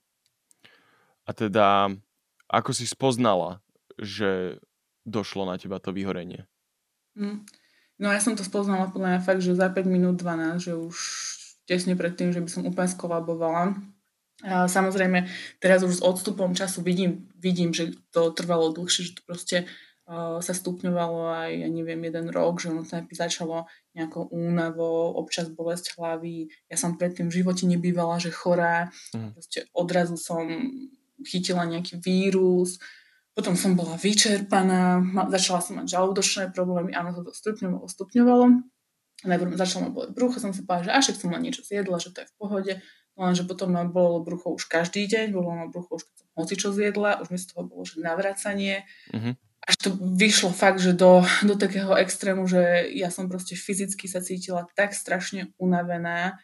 A 1.26 1.30
teda, 1.30 1.94
ako 2.50 2.70
si 2.74 2.86
spoznala, 2.86 3.62
že 3.98 4.58
došlo 5.06 5.46
na 5.46 5.58
teba 5.58 5.78
to 5.78 5.94
vyhorenie? 5.94 6.46
Mm. 7.18 7.46
No 7.96 8.12
ja 8.12 8.20
som 8.20 8.36
to 8.36 8.44
spoznala 8.44 8.92
podľa 8.92 9.16
mňa 9.16 9.20
fakt, 9.24 9.40
že 9.40 9.56
za 9.56 9.72
5 9.72 9.88
minút 9.88 10.20
12, 10.20 10.60
že 10.60 10.72
už 10.76 10.96
tesne 11.64 11.96
pred 11.96 12.12
tým, 12.14 12.30
že 12.30 12.44
by 12.44 12.50
som 12.50 12.68
úplne 12.68 12.90
skolabovala. 12.92 13.74
Samozrejme, 14.44 15.32
teraz 15.64 15.80
už 15.80 16.00
s 16.00 16.04
odstupom 16.04 16.52
času 16.52 16.84
vidím, 16.84 17.24
vidím, 17.40 17.72
že 17.72 17.96
to 18.12 18.28
trvalo 18.36 18.68
dlhšie, 18.68 19.08
že 19.08 19.12
to 19.16 19.22
proste 19.24 19.56
uh, 19.64 20.44
sa 20.44 20.52
stupňovalo 20.52 21.20
aj, 21.32 21.50
ja 21.64 21.68
neviem, 21.72 22.04
jeden 22.04 22.28
rok, 22.28 22.60
že 22.60 22.68
ono 22.68 22.84
sa 22.84 23.00
začalo 23.08 23.64
nejakou 23.96 24.28
únavou, 24.28 25.16
občas 25.16 25.48
bolesť 25.48 25.96
hlavy. 25.96 26.52
Ja 26.68 26.76
som 26.76 27.00
predtým 27.00 27.32
v 27.32 27.40
živote 27.40 27.64
nebývala, 27.64 28.20
že 28.20 28.28
chorá. 28.28 28.92
Mm. 29.16 29.32
Proste 29.32 29.64
odrazu 29.72 30.20
som 30.20 30.44
chytila 31.24 31.64
nejaký 31.64 31.96
vírus, 31.96 32.76
potom 33.36 33.52
som 33.52 33.76
bola 33.76 34.00
vyčerpaná, 34.00 35.00
začala 35.32 35.60
som 35.60 35.76
mať 35.80 35.92
žalúdočné 35.92 36.56
problémy, 36.56 36.96
áno, 36.96 37.12
to 37.20 37.32
stupňovalo, 37.36 37.84
stupňovalo. 37.84 38.46
Najprv 39.24 39.56
začala 39.56 39.88
ma 39.88 39.90
boleť 39.96 40.12
brucho, 40.12 40.40
som 40.40 40.52
si 40.52 40.64
povedala, 40.64 40.88
že 40.88 41.12
až 41.12 41.16
som 41.16 41.32
len 41.32 41.44
niečo 41.44 41.64
zjedla, 41.64 41.96
že 41.96 42.12
to 42.12 42.20
je 42.20 42.28
v 42.28 42.36
pohode. 42.36 42.72
Lenže 43.16 43.48
potom 43.48 43.72
ma 43.72 43.88
bolo 43.88 44.20
brucho 44.20 44.52
už 44.52 44.68
každý 44.68 45.08
deň, 45.08 45.32
bolo 45.32 45.48
ma 45.56 45.66
brucho 45.72 45.96
už 45.96 46.04
keď 46.04 46.14
som 46.20 46.28
hoci 46.36 46.54
čo 46.60 46.68
zjedla, 46.70 47.24
už 47.24 47.32
mi 47.32 47.38
z 47.40 47.48
toho 47.48 47.64
bolo, 47.64 47.82
že 47.88 48.04
navracanie. 48.04 48.84
Mm-hmm. 49.12 49.34
Až 49.66 49.74
to 49.82 49.88
vyšlo 49.98 50.52
fakt, 50.52 50.78
že 50.78 50.92
do, 50.92 51.24
do 51.42 51.58
takého 51.58 51.96
extrému, 51.96 52.46
že 52.46 52.86
ja 52.92 53.10
som 53.10 53.26
proste 53.26 53.56
fyzicky 53.56 54.06
sa 54.06 54.20
cítila 54.20 54.68
tak 54.76 54.94
strašne 54.94 55.50
unavená, 55.58 56.38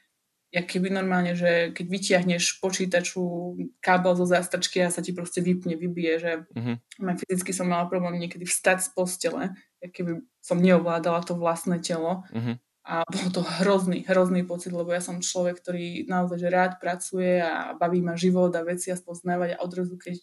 jak 0.52 0.68
keby 0.68 0.92
normálne, 0.92 1.32
že 1.32 1.72
keď 1.72 1.86
vytiahneš 1.88 2.60
počítaču 2.60 3.56
kábel 3.80 4.12
zo 4.12 4.28
zástrčky 4.28 4.84
a 4.84 4.92
sa 4.92 5.00
ti 5.00 5.16
proste 5.16 5.40
vypne, 5.40 5.80
vybije, 5.80 6.14
že 6.20 6.32
uh-huh. 6.44 6.76
fyzicky 7.24 7.56
som 7.56 7.72
mala 7.72 7.88
problém 7.88 8.20
niekedy 8.20 8.44
vstať 8.44 8.84
z 8.84 8.88
postele, 8.92 9.56
jak 9.80 9.92
keby 9.96 10.20
som 10.44 10.60
neovládala 10.60 11.24
to 11.24 11.40
vlastné 11.40 11.80
telo. 11.80 12.28
Uh-huh. 12.28 12.60
A 12.82 13.06
bol 13.06 13.30
to 13.30 13.46
hrozný, 13.62 14.02
hrozný 14.02 14.42
pocit, 14.42 14.74
lebo 14.74 14.90
ja 14.90 14.98
som 14.98 15.22
človek, 15.22 15.62
ktorý 15.62 16.10
naozaj 16.10 16.38
že 16.42 16.48
rád 16.50 16.72
pracuje 16.82 17.38
a 17.38 17.78
baví 17.78 18.02
ma 18.02 18.18
život 18.18 18.50
a 18.58 18.66
veci 18.66 18.90
a 18.90 18.98
spoznávať 18.98 19.54
a 19.54 19.62
odrazu, 19.62 19.94
keď 19.94 20.18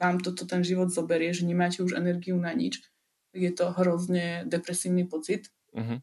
vám 0.00 0.16
toto 0.24 0.48
ten 0.48 0.64
život 0.64 0.88
zoberie, 0.88 1.36
že 1.36 1.44
nemáte 1.44 1.84
už 1.84 2.00
energiu 2.00 2.40
na 2.40 2.56
nič, 2.56 2.80
tak 3.32 3.40
je 3.44 3.52
to 3.52 3.76
hrozne 3.76 4.48
depresívny 4.48 5.04
pocit. 5.04 5.52
Uh-huh. 5.76 6.00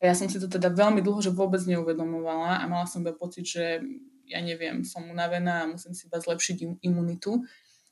A 0.00 0.02
ja 0.02 0.14
som 0.18 0.26
si 0.26 0.42
to 0.42 0.50
teda 0.50 0.72
veľmi 0.74 0.98
dlho, 0.98 1.22
že 1.22 1.30
vôbec 1.30 1.62
neuvedomovala 1.62 2.58
a 2.58 2.64
mala 2.66 2.90
som 2.90 3.06
iba 3.06 3.14
pocit, 3.14 3.46
že 3.46 3.84
ja 4.30 4.40
neviem, 4.42 4.86
som 4.86 5.06
unavená 5.06 5.66
a 5.66 5.70
musím 5.70 5.94
si 5.94 6.06
iba 6.06 6.18
zlepšiť 6.18 6.82
imunitu. 6.82 7.42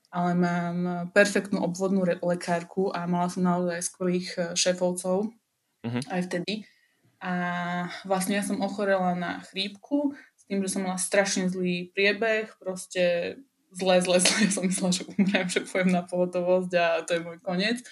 Ale 0.09 0.33
mám 0.33 1.13
perfektnú 1.13 1.61
obvodnú 1.61 2.01
lekárku 2.25 2.89
a 2.97 3.05
mala 3.05 3.29
som 3.29 3.45
naozaj 3.45 3.85
skvelých 3.85 4.29
eh, 4.41 4.45
šéfovcov 4.57 5.29
uh-huh. 5.29 6.03
aj 6.09 6.21
vtedy. 6.33 6.65
A 7.19 7.33
vlastne 8.07 8.39
ja 8.39 8.45
som 8.47 8.63
ochorela 8.63 9.15
na 9.19 9.43
chrípku 9.51 10.15
s 10.39 10.47
tým, 10.47 10.63
že 10.63 10.71
som 10.71 10.87
mala 10.87 11.03
strašne 11.03 11.51
zlý 11.51 11.91
priebeh, 11.91 12.55
proste 12.63 13.35
zle, 13.75 13.99
zle, 13.99 14.19
zle. 14.25 14.37
Ja 14.47 14.51
som 14.55 14.65
myslela, 14.65 14.93
že 14.95 15.05
umrem, 15.11 15.47
že 15.51 15.67
pojem 15.67 15.91
na 15.91 16.07
pohotovosť 16.07 16.73
a 16.79 16.87
to 17.03 17.19
je 17.19 17.25
môj 17.27 17.39
koniec. 17.43 17.83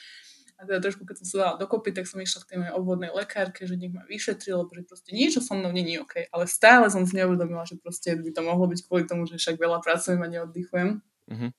A 0.57 0.65
teda 0.65 0.81
trošku, 0.81 1.05
keď 1.05 1.21
som 1.21 1.27
sa 1.29 1.37
dala 1.37 1.61
dokopy, 1.61 1.93
tak 1.93 2.09
som 2.09 2.17
išla 2.17 2.41
k 2.41 2.49
tej 2.49 2.59
mojej 2.65 2.75
obvodnej 2.81 3.13
lekárke, 3.13 3.69
že 3.69 3.77
nech 3.77 3.93
ma 3.93 4.09
vyšetri, 4.09 4.57
lebo 4.57 4.73
že 4.73 4.89
proste 4.89 5.13
niečo 5.13 5.45
so 5.45 5.53
mnou 5.53 5.69
není 5.69 6.01
OK. 6.01 6.33
Ale 6.33 6.49
stále 6.49 6.89
som 6.89 7.05
si 7.05 7.13
neuvedomila, 7.13 7.69
že 7.69 7.77
proste 7.77 8.17
by 8.17 8.33
to 8.33 8.41
mohlo 8.41 8.65
byť 8.65 8.81
kvôli 8.89 9.05
tomu, 9.05 9.29
že 9.29 9.37
však 9.37 9.61
veľa 9.61 9.85
pracujem 9.85 10.17
a 10.17 10.33
neoddychujem. 10.33 11.05
Mm-hmm. 11.29 11.51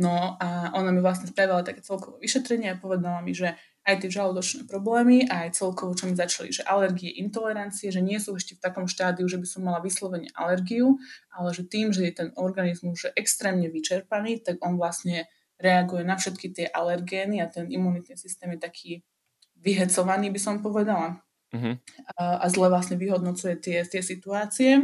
No 0.00 0.36
a 0.36 0.72
ona 0.76 0.92
mi 0.92 1.00
vlastne 1.00 1.32
spravila 1.32 1.64
také 1.64 1.80
celkové 1.80 2.20
vyšetrenie 2.20 2.76
a 2.76 2.80
povedala 2.80 3.24
mi, 3.24 3.32
že 3.32 3.56
aj 3.90 4.06
tie 4.06 4.10
žalúdočné 4.14 4.70
problémy 4.70 5.26
aj 5.26 5.58
celkovo, 5.58 5.92
čo 5.98 6.06
mi 6.06 6.14
začali, 6.14 6.54
že 6.54 6.62
alergie, 6.62 7.10
intolerancie, 7.18 7.90
že 7.90 7.98
nie 7.98 8.16
sú 8.22 8.38
ešte 8.38 8.54
v 8.54 8.62
takom 8.62 8.86
štádiu, 8.86 9.26
že 9.26 9.36
by 9.36 9.46
som 9.46 9.66
mala 9.66 9.82
vyslovene 9.82 10.30
alergiu, 10.38 10.96
ale 11.34 11.50
že 11.50 11.66
tým, 11.66 11.90
že 11.90 12.06
je 12.06 12.12
ten 12.14 12.28
organizmus 12.38 13.02
že 13.02 13.10
extrémne 13.18 13.66
vyčerpaný, 13.66 14.46
tak 14.46 14.62
on 14.62 14.78
vlastne 14.78 15.26
reaguje 15.60 16.06
na 16.06 16.16
všetky 16.16 16.46
tie 16.54 16.66
alergény 16.70 17.42
a 17.44 17.50
ten 17.50 17.68
imunitný 17.68 18.16
systém 18.16 18.56
je 18.56 18.60
taký 18.62 18.90
vyhecovaný, 19.60 20.32
by 20.32 20.40
som 20.40 20.64
povedala. 20.64 21.20
Uh-huh. 21.50 21.74
A, 22.16 22.40
a 22.40 22.46
zle 22.48 22.70
vlastne 22.70 22.96
vyhodnocuje 22.96 23.60
tie, 23.60 23.82
tie 23.84 24.00
situácie. 24.00 24.80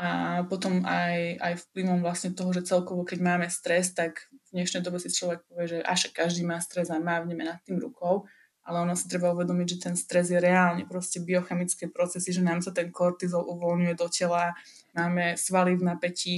A 0.00 0.40
potom 0.48 0.82
aj, 0.88 1.36
aj 1.36 1.52
vplyvom 1.68 2.00
vlastne 2.00 2.32
toho, 2.32 2.50
že 2.56 2.64
celkovo, 2.64 3.04
keď 3.04 3.18
máme 3.20 3.46
stres, 3.52 3.92
tak 3.92 4.32
v 4.50 4.60
dnešnej 4.60 4.80
dobe 4.80 4.96
si 4.96 5.12
človek 5.12 5.44
povie, 5.46 5.66
že 5.68 5.78
až 5.84 6.08
každý 6.10 6.48
má 6.48 6.56
stres 6.64 6.88
a 6.88 6.96
mávneme 6.96 7.44
nad 7.44 7.60
tým 7.62 7.76
rukou, 7.76 8.24
ale 8.64 8.76
ono 8.80 8.96
si 8.96 9.04
treba 9.10 9.34
uvedomiť, 9.36 9.66
že 9.68 9.82
ten 9.90 9.94
stres 9.98 10.32
je 10.32 10.40
reálne 10.40 10.88
proste 10.88 11.20
biochemické 11.20 11.92
procesy, 11.92 12.32
že 12.32 12.40
nám 12.40 12.64
sa 12.64 12.72
ten 12.72 12.88
kortizol 12.88 13.44
uvoľňuje 13.44 13.94
do 13.98 14.08
tela, 14.08 14.56
máme 14.96 15.36
svaly 15.36 15.76
v 15.76 15.84
napätí, 15.84 16.34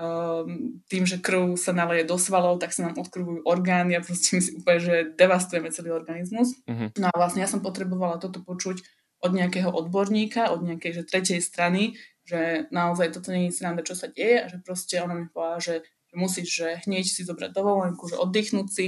um, 0.00 0.80
tým, 0.90 1.04
že 1.06 1.22
krv 1.22 1.54
sa 1.54 1.70
naleje 1.70 2.04
do 2.04 2.16
svalov, 2.18 2.58
tak 2.58 2.74
sa 2.74 2.90
nám 2.90 3.00
odkrvujú 3.00 3.46
orgány 3.46 3.96
a 3.96 4.04
proste 4.04 4.36
my 4.36 4.40
si 4.42 4.50
úplne, 4.56 4.80
že 4.80 4.94
devastujeme 5.14 5.68
celý 5.70 5.94
organizmus. 5.94 6.56
Uh-huh. 6.64 6.88
No 6.96 7.06
a 7.08 7.14
vlastne 7.16 7.44
ja 7.44 7.48
som 7.48 7.64
potrebovala 7.64 8.16
toto 8.18 8.42
počuť 8.42 8.82
od 9.20 9.36
nejakého 9.36 9.68
odborníka, 9.68 10.48
od 10.48 10.64
nejakej 10.64 10.92
že 10.96 11.02
tretej 11.04 11.40
strany, 11.44 12.00
že 12.30 12.70
naozaj 12.70 13.10
toto 13.10 13.34
je 13.34 13.50
sranda, 13.50 13.82
čo 13.82 13.98
sa 13.98 14.06
deje 14.06 14.38
a 14.38 14.46
že 14.46 14.62
proste 14.62 15.02
ona 15.02 15.18
mi 15.18 15.26
povedala, 15.26 15.58
že, 15.58 15.74
že 15.82 16.14
musíš 16.14 16.46
že 16.46 16.68
hneď 16.86 17.04
si 17.10 17.26
zobrať 17.26 17.50
dovolenku, 17.50 18.06
že 18.06 18.14
oddychnúť 18.14 18.68
si, 18.70 18.86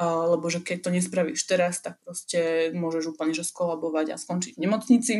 uh, 0.00 0.32
lebo 0.32 0.48
že 0.48 0.64
keď 0.64 0.88
to 0.88 0.90
nespravíš 0.96 1.44
teraz, 1.44 1.84
tak 1.84 2.00
proste 2.00 2.72
môžeš 2.72 3.12
úplne 3.12 3.36
že 3.36 3.44
skolabovať 3.44 4.16
a 4.16 4.20
skončiť 4.20 4.56
v 4.56 4.62
nemocnici. 4.64 5.14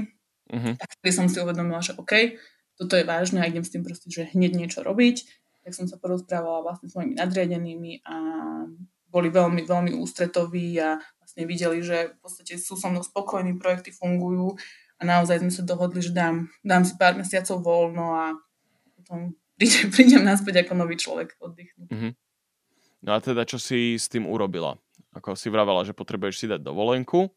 Uh-huh. 0.49 0.75
Tak 0.81 0.89
som 1.13 1.29
si 1.29 1.37
uvedomila, 1.37 1.85
že 1.85 1.93
OK, 2.01 2.41
toto 2.81 2.97
je 2.97 3.05
vážne 3.05 3.45
a 3.45 3.49
idem 3.51 3.67
s 3.67 3.75
tým 3.75 3.85
proste, 3.85 4.09
že 4.09 4.33
hneď 4.33 4.57
niečo 4.57 4.81
robiť. 4.81 5.29
Tak 5.67 5.77
som 5.77 5.85
sa 5.85 6.01
porozprávala 6.01 6.65
vlastne 6.65 6.89
s 6.89 6.97
mojimi 6.97 7.21
nadriadenými 7.21 8.01
a 8.09 8.17
boli 9.13 9.29
veľmi, 9.29 9.65
veľmi 9.69 9.93
ústretoví 10.01 10.79
a 10.81 10.97
vlastne 11.21 11.45
videli, 11.45 11.85
že 11.85 12.17
v 12.17 12.19
podstate 12.25 12.57
sú 12.57 12.79
so 12.79 12.89
mnou 12.89 13.05
spokojní, 13.05 13.61
projekty 13.61 13.93
fungujú 13.93 14.57
a 14.99 15.03
naozaj 15.07 15.41
sme 15.41 15.53
sa 15.55 15.63
dohodli, 15.63 16.03
že 16.03 16.11
dám, 16.11 16.51
dám 16.67 16.83
si 16.83 16.99
pár 16.99 17.15
mesiacov 17.15 17.63
voľno 17.63 18.07
a 18.19 18.25
potom 18.99 19.39
prídem, 19.55 19.87
prídem 19.95 20.23
naspäť 20.27 20.67
ako 20.67 20.73
nový 20.75 20.99
človek 20.99 21.39
oddychnúť. 21.39 21.91
Mm-hmm. 21.91 22.13
No 23.07 23.11
a 23.15 23.19
teda, 23.23 23.47
čo 23.47 23.63
si 23.63 23.95
s 23.95 24.11
tým 24.11 24.27
urobila? 24.27 24.75
Ako 25.15 25.39
si 25.39 25.49
vravela, 25.49 25.87
že 25.87 25.95
potrebuješ 25.95 26.35
si 26.35 26.47
dať 26.51 26.61
dovolenku, 26.63 27.31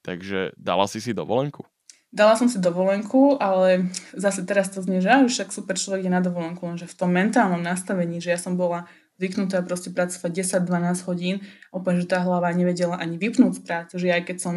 takže 0.00 0.56
dala 0.56 0.88
si 0.88 1.04
si 1.04 1.12
dovolenku? 1.12 1.64
Dala 2.08 2.40
som 2.40 2.48
si 2.48 2.56
dovolenku, 2.56 3.36
ale 3.36 3.92
zase 4.16 4.40
teraz 4.48 4.72
to 4.72 4.80
znie, 4.80 5.04
že 5.04 5.28
však 5.28 5.52
super 5.52 5.76
človek 5.76 6.08
je 6.08 6.12
na 6.12 6.24
dovolenku, 6.24 6.64
lenže 6.64 6.88
v 6.88 6.96
tom 6.96 7.12
mentálnom 7.12 7.60
nastavení, 7.60 8.16
že 8.16 8.32
ja 8.32 8.40
som 8.40 8.56
bola 8.56 8.88
zvyknutá 9.20 9.60
proste 9.60 9.92
pracovať 9.92 10.30
10-12 10.64 11.04
hodín, 11.04 11.36
úplne, 11.68 12.00
že 12.00 12.08
tá 12.08 12.24
hlava 12.24 12.48
nevedela 12.56 12.96
ani 12.96 13.20
vypnúť 13.20 13.60
z 13.60 13.62
práce, 13.66 13.92
že 14.00 14.08
aj 14.08 14.24
keď 14.24 14.36
som 14.40 14.54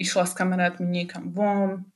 išla 0.00 0.26
s 0.26 0.34
kamarátmi 0.34 0.86
niekam 0.86 1.30
von, 1.30 1.86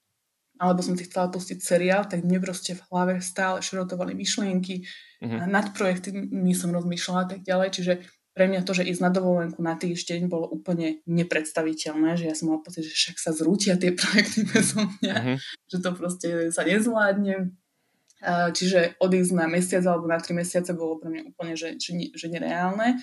alebo 0.58 0.82
som 0.82 0.98
si 0.98 1.06
chcela 1.06 1.30
pustiť 1.30 1.58
seriál, 1.62 2.02
tak 2.10 2.26
mne 2.26 2.42
proste 2.42 2.74
v 2.74 2.82
hlave 2.90 3.14
stále 3.22 3.62
šrotovali 3.62 4.14
myšlienky, 4.18 4.82
mm-hmm. 5.22 5.38
a 5.38 5.44
nad 5.46 5.70
projekty 5.70 6.10
my 6.14 6.50
som 6.52 6.74
rozmýšľala 6.74 7.20
a 7.24 7.28
tak 7.30 7.40
ďalej, 7.46 7.68
čiže 7.74 7.94
pre 8.38 8.46
mňa 8.46 8.62
to, 8.62 8.70
že 8.70 8.86
ísť 8.86 9.02
na 9.02 9.10
dovolenku 9.10 9.58
na 9.58 9.74
týždeň 9.74 10.30
bolo 10.30 10.46
úplne 10.46 11.02
nepredstaviteľné, 11.10 12.14
že 12.14 12.30
ja 12.30 12.34
som 12.38 12.54
mala 12.54 12.62
pocit, 12.62 12.86
že 12.86 12.94
však 12.94 13.18
sa 13.18 13.34
zrútia 13.34 13.74
tie 13.74 13.90
projekty 13.90 14.46
bez 14.54 14.78
mňa, 14.78 15.14
uh-huh. 15.18 15.36
že 15.66 15.76
to 15.82 15.90
proste 15.90 16.28
sa 16.54 16.62
nezvládne. 16.62 17.50
Čiže 18.54 18.98
odísť 18.98 19.30
na 19.34 19.46
mesiac 19.50 19.82
alebo 19.86 20.10
na 20.10 20.18
tri 20.22 20.38
mesiace 20.38 20.70
bolo 20.74 20.98
pre 20.98 21.10
mňa 21.10 21.22
úplne 21.34 21.54
že, 21.54 21.78
že, 21.78 21.94
že 22.14 22.26
nereálne, 22.30 22.98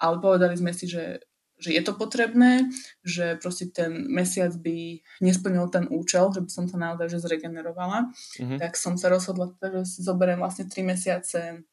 ale 0.00 0.14
povedali 0.20 0.56
sme 0.56 0.72
si, 0.72 0.88
že, 0.88 1.20
že 1.58 1.74
je 1.74 1.82
to 1.82 1.92
potrebné, 1.94 2.70
že 3.02 3.34
proste 3.42 3.66
ten 3.70 4.06
mesiac 4.06 4.54
by 4.54 5.02
nesplnil 5.18 5.66
ten 5.74 5.90
účel, 5.90 6.30
že 6.30 6.46
by 6.46 6.50
som 6.50 6.64
sa 6.70 6.78
naozaj 6.78 7.10
že 7.10 7.18
zregenerovala. 7.18 8.14
Uh-huh. 8.14 8.58
Tak 8.62 8.78
som 8.78 8.94
sa 8.94 9.10
rozhodla, 9.10 9.50
že 9.58 9.82
si 9.84 10.00
zoberiem 10.06 10.38
vlastne 10.38 10.70
tri 10.70 10.86
mesiace 10.86 11.66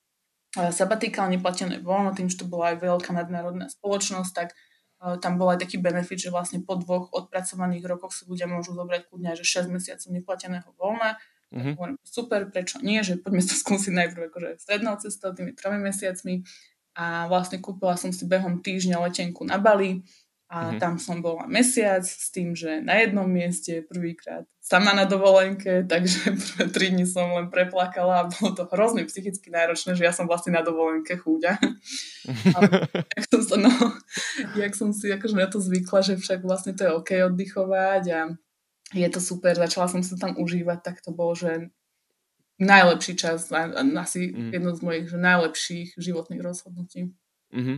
sabatikál 0.56 1.28
neplatené 1.28 1.84
voľno, 1.84 2.15
tým, 2.15 2.32
že 2.32 2.39
to 2.39 2.48
bola 2.48 2.71
aj 2.74 2.80
veľká 2.80 3.12
nadnárodná 3.12 3.67
spoločnosť, 3.67 4.32
tak 4.32 4.56
uh, 5.04 5.19
tam 5.19 5.36
bol 5.36 5.52
aj 5.52 5.67
taký 5.67 5.78
benefit, 5.84 6.24
že 6.24 6.30
vlastne 6.32 6.63
po 6.63 6.80
dvoch 6.80 7.12
odpracovaných 7.12 7.84
rokoch 7.84 8.15
si 8.15 8.24
ľudia 8.24 8.48
môžu 8.48 8.71
zobrať 8.71 9.12
kľudne 9.12 9.36
aj 9.36 9.43
že 9.43 9.67
6 9.67 9.76
mesiacov 9.76 10.08
neplateného 10.15 10.69
voľna. 10.80 11.19
Mm-hmm. 11.52 11.62
Tak 11.62 11.78
hovorím, 11.78 11.98
super, 12.02 12.41
prečo 12.50 12.78
nie, 12.82 13.00
že 13.04 13.19
poďme 13.19 13.43
to 13.43 13.56
skúsiť 13.56 13.93
najprv 13.93 14.21
akože 14.32 14.50
strednou 14.63 14.95
cestou, 14.98 15.36
tými 15.36 15.52
tromi 15.54 15.80
mesiacmi. 15.84 16.48
A 16.95 17.27
vlastne 17.27 17.60
kúpila 17.60 17.99
som 17.99 18.15
si 18.15 18.23
behom 18.23 18.63
týždňa 18.63 19.03
letenku 19.03 19.43
na 19.43 19.60
Bali, 19.60 19.99
a 20.45 20.71
mm-hmm. 20.71 20.79
tam 20.79 21.01
som 21.01 21.25
bola 21.25 21.49
mesiac 21.49 22.05
s 22.05 22.29
tým, 22.29 22.53
že 22.53 22.77
na 22.77 23.01
jednom 23.01 23.25
mieste 23.25 23.81
prvýkrát 23.81 24.45
sama 24.62 24.93
na 24.93 25.10
dovolenke, 25.10 25.81
takže 25.91 26.38
prvé 26.38 26.65
tri 26.69 26.86
dni 26.93 27.10
som 27.10 27.34
len 27.34 27.49
preplakala 27.49 28.23
a 28.23 28.29
bolo 28.29 28.53
to 28.53 28.69
hrozne 28.69 29.10
psychicky 29.10 29.49
náročné, 29.49 29.97
že 29.97 30.05
ja 30.05 30.13
som 30.13 30.29
vlastne 30.29 30.53
na 30.53 30.62
dovolenke 30.62 31.17
chúďa. 31.17 31.58
jak 33.17 33.25
som, 33.25 33.41
sa, 33.41 33.55
no, 33.58 33.73
jak 34.53 34.73
som 34.77 34.93
si 34.93 35.10
akože 35.10 35.34
na 35.34 35.49
to 35.49 35.58
zvykla, 35.58 35.99
že 36.05 36.13
však 36.21 36.45
vlastne 36.45 36.77
to 36.77 36.86
je 36.86 36.93
OK 36.93 37.12
oddychovať 37.25 38.03
a 38.13 38.19
je 38.93 39.08
to 39.10 39.17
super, 39.17 39.58
začala 39.58 39.89
som 39.89 40.05
sa 40.05 40.13
tam 40.13 40.38
užívať, 40.38 40.79
tak 40.86 41.01
to 41.01 41.10
bol, 41.10 41.34
že 41.34 41.73
najlepší 42.59 43.13
čas 43.19 43.51
asi 43.51 44.31
mm. 44.31 44.51
jedno 44.55 44.71
z 44.75 44.81
mojich 44.81 45.05
že 45.11 45.17
najlepších 45.19 45.89
životných 45.99 46.41
rozhodnutí. 46.41 47.11
Mm-hmm. 47.51 47.77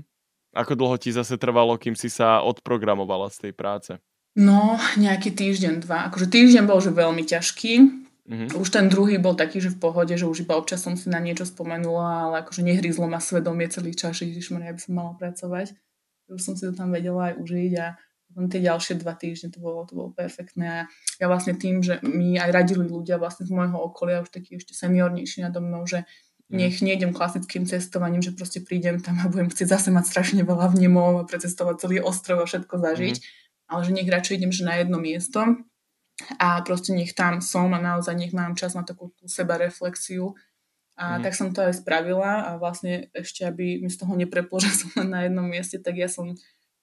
Ako 0.57 0.73
dlho 0.73 0.97
ti 0.97 1.13
zase 1.13 1.37
trvalo, 1.37 1.77
kým 1.77 1.93
si 1.93 2.09
sa 2.09 2.41
odprogramovala 2.41 3.29
z 3.29 3.49
tej 3.49 3.53
práce? 3.53 3.91
No, 4.37 4.77
nejaký 4.97 5.33
týždeň, 5.33 5.81
dva. 5.81 6.09
Akože 6.09 6.29
týždeň 6.29 6.63
bol 6.69 6.77
že 6.77 6.93
veľmi 6.93 7.25
ťažký. 7.25 7.73
Mm-hmm. 8.27 8.59
Už 8.59 8.67
ten 8.69 8.85
druhý 8.91 9.17
bol 9.17 9.33
taký, 9.33 9.63
že 9.63 9.73
v 9.73 9.81
pohode, 9.81 10.13
že 10.13 10.27
už 10.27 10.45
iba 10.45 10.59
občas 10.59 10.83
som 10.83 10.99
si 10.99 11.07
na 11.07 11.17
niečo 11.17 11.47
spomenula, 11.47 12.29
ale 12.29 12.35
akože 12.43 12.61
nehryzlo 12.61 13.07
ma 13.07 13.23
svedomie 13.23 13.65
celý 13.71 13.95
čas, 13.95 14.19
že 14.19 14.27
ja 14.27 14.73
by 14.75 14.81
som 14.81 14.93
mala 14.93 15.13
pracovať. 15.15 15.73
Už 16.27 16.43
som 16.43 16.53
si 16.59 16.67
to 16.67 16.75
tam 16.75 16.91
vedela 16.91 17.31
aj 17.31 17.39
užiť 17.39 17.71
a 17.79 17.95
potom 18.37 18.53
tie 18.53 18.61
ďalšie 18.61 19.01
dva 19.01 19.17
týždne 19.17 19.49
to 19.49 19.57
bolo, 19.57 19.81
to 19.89 19.97
bolo 19.97 20.13
perfektné. 20.13 20.65
A 20.69 20.81
ja 21.17 21.25
vlastne 21.25 21.57
tým, 21.57 21.81
že 21.81 21.97
mi 22.05 22.37
aj 22.37 22.53
radili 22.53 22.85
ľudia 22.85 23.17
vlastne 23.17 23.49
z 23.49 23.51
môjho 23.57 23.81
okolia, 23.81 24.21
už 24.21 24.29
takí 24.29 24.61
ešte 24.61 24.77
seniornejší 24.77 25.41
nado 25.41 25.57
mnou, 25.57 25.89
že 25.89 26.05
Mm. 26.47 26.63
nech 26.63 26.79
nejdem 26.79 27.11
klasickým 27.11 27.67
cestovaním, 27.67 28.23
že 28.23 28.31
proste 28.31 28.63
prídem 28.63 29.03
tam 29.03 29.19
a 29.19 29.27
budem 29.27 29.51
chcieť 29.51 29.67
zase 29.67 29.89
mať 29.91 30.07
strašne 30.07 30.47
veľa 30.47 30.71
vnemov 30.71 31.19
a 31.19 31.27
precestovať 31.27 31.75
celý 31.83 31.99
ostrov 31.99 32.39
a 32.39 32.47
všetko 32.47 32.79
zažiť, 32.79 33.15
mm. 33.19 33.25
ale 33.67 33.81
že 33.83 33.91
nech 33.91 34.07
radšej 34.07 34.35
idem 34.39 34.51
že 34.55 34.63
na 34.63 34.79
jedno 34.79 34.95
miesto 34.95 35.43
a 36.39 36.63
proste 36.63 36.95
nech 36.95 37.11
tam 37.11 37.43
som 37.43 37.75
a 37.75 37.83
naozaj 37.83 38.15
nech 38.15 38.31
mám 38.31 38.55
čas 38.55 38.79
na 38.79 38.87
takú 38.87 39.11
tú 39.19 39.27
seba 39.27 39.59
reflexiu. 39.59 40.39
A 40.95 41.19
mm. 41.19 41.27
tak 41.27 41.33
som 41.35 41.51
to 41.51 41.61
aj 41.61 41.83
spravila 41.83 42.47
a 42.47 42.55
vlastne 42.55 43.11
ešte, 43.11 43.43
aby 43.43 43.83
mi 43.83 43.91
z 43.91 43.99
toho 43.99 44.15
nepreplo, 44.15 44.57
že 44.63 44.71
som 44.71 44.89
len 45.03 45.09
na 45.11 45.19
jednom 45.27 45.45
mieste, 45.45 45.83
tak 45.83 45.99
ja 45.99 46.07
som 46.07 46.31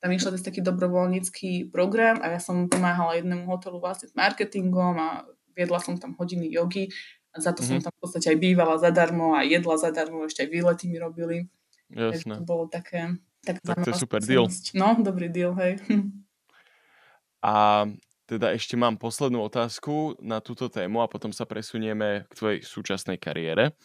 tam 0.05 0.13
išla 0.13 0.37
cez 0.37 0.45
taký 0.45 0.61
dobrovoľnícky 0.61 1.73
program 1.73 2.21
a 2.21 2.37
ja 2.37 2.41
som 2.41 2.69
pomáhala 2.69 3.17
jednému 3.17 3.49
hotelu 3.49 3.81
vlastne 3.81 4.13
s 4.13 4.13
marketingom 4.13 5.01
a 5.01 5.25
viedla 5.57 5.81
som 5.81 5.97
tam 5.97 6.13
hodiny 6.21 6.53
jogy 6.53 6.93
a 7.33 7.41
za 7.41 7.57
to 7.57 7.65
mm-hmm. 7.65 7.67
som 7.67 7.77
mhm. 7.81 7.85
tam 7.89 7.93
v 7.97 8.01
podstate 8.05 8.27
aj 8.29 8.39
bývala 8.39 8.77
zadarmo 8.77 9.33
a 9.33 9.41
jedla 9.49 9.81
zadarmo, 9.81 10.29
ešte 10.29 10.45
aj 10.45 10.51
výlety 10.53 10.93
mi 10.93 11.01
robili. 11.01 11.49
Jasné. 11.89 12.37
to 12.37 12.45
bolo 12.45 12.69
také... 12.69 13.17
Tak, 13.45 13.65
tak 13.65 13.81
to 13.81 13.93
je 13.93 14.01
super 14.01 14.21
deal. 14.21 14.45
No, 14.77 14.97
dobrý 15.01 15.33
deal, 15.33 15.57
hej. 15.57 15.81
A 17.45 17.85
teda 18.25 18.57
ešte 18.57 18.73
mám 18.73 18.97
poslednú 18.97 19.45
otázku 19.45 20.17
na 20.17 20.41
túto 20.41 20.73
tému 20.73 21.05
a 21.05 21.11
potom 21.13 21.29
sa 21.29 21.45
presunieme 21.45 22.25
k 22.25 22.33
tvojej 22.33 22.61
súčasnej 22.65 23.21
kariére. 23.21 23.77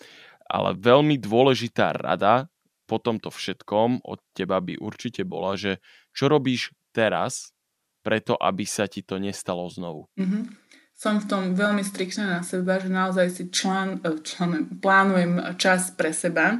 Ale 0.47 0.79
veľmi 0.79 1.19
dôležitá 1.19 1.91
rada 1.91 2.47
po 2.89 2.97
tomto 2.97 3.29
všetkom 3.29 4.01
od 4.01 4.19
teba 4.33 4.57
by 4.57 4.81
určite 4.81 5.21
bola, 5.21 5.53
že 5.53 5.77
čo 6.09 6.25
robíš 6.25 6.73
teraz 6.89 7.53
preto, 8.01 8.33
aby 8.33 8.65
sa 8.65 8.89
ti 8.89 9.05
to 9.05 9.21
nestalo 9.21 9.69
znovu. 9.69 10.09
Mm-hmm 10.17 10.69
som 10.99 11.15
v 11.15 11.31
tom 11.31 11.43
veľmi 11.55 11.79
striktná 11.79 12.27
na 12.27 12.41
seba, 12.43 12.75
že 12.75 12.91
naozaj 12.91 13.27
si 13.31 13.43
člen, 13.47 14.03
eh, 14.03 14.19
člen, 14.19 14.83
plánujem 14.83 15.55
čas 15.55 15.95
pre 15.95 16.11
seba. 16.11 16.59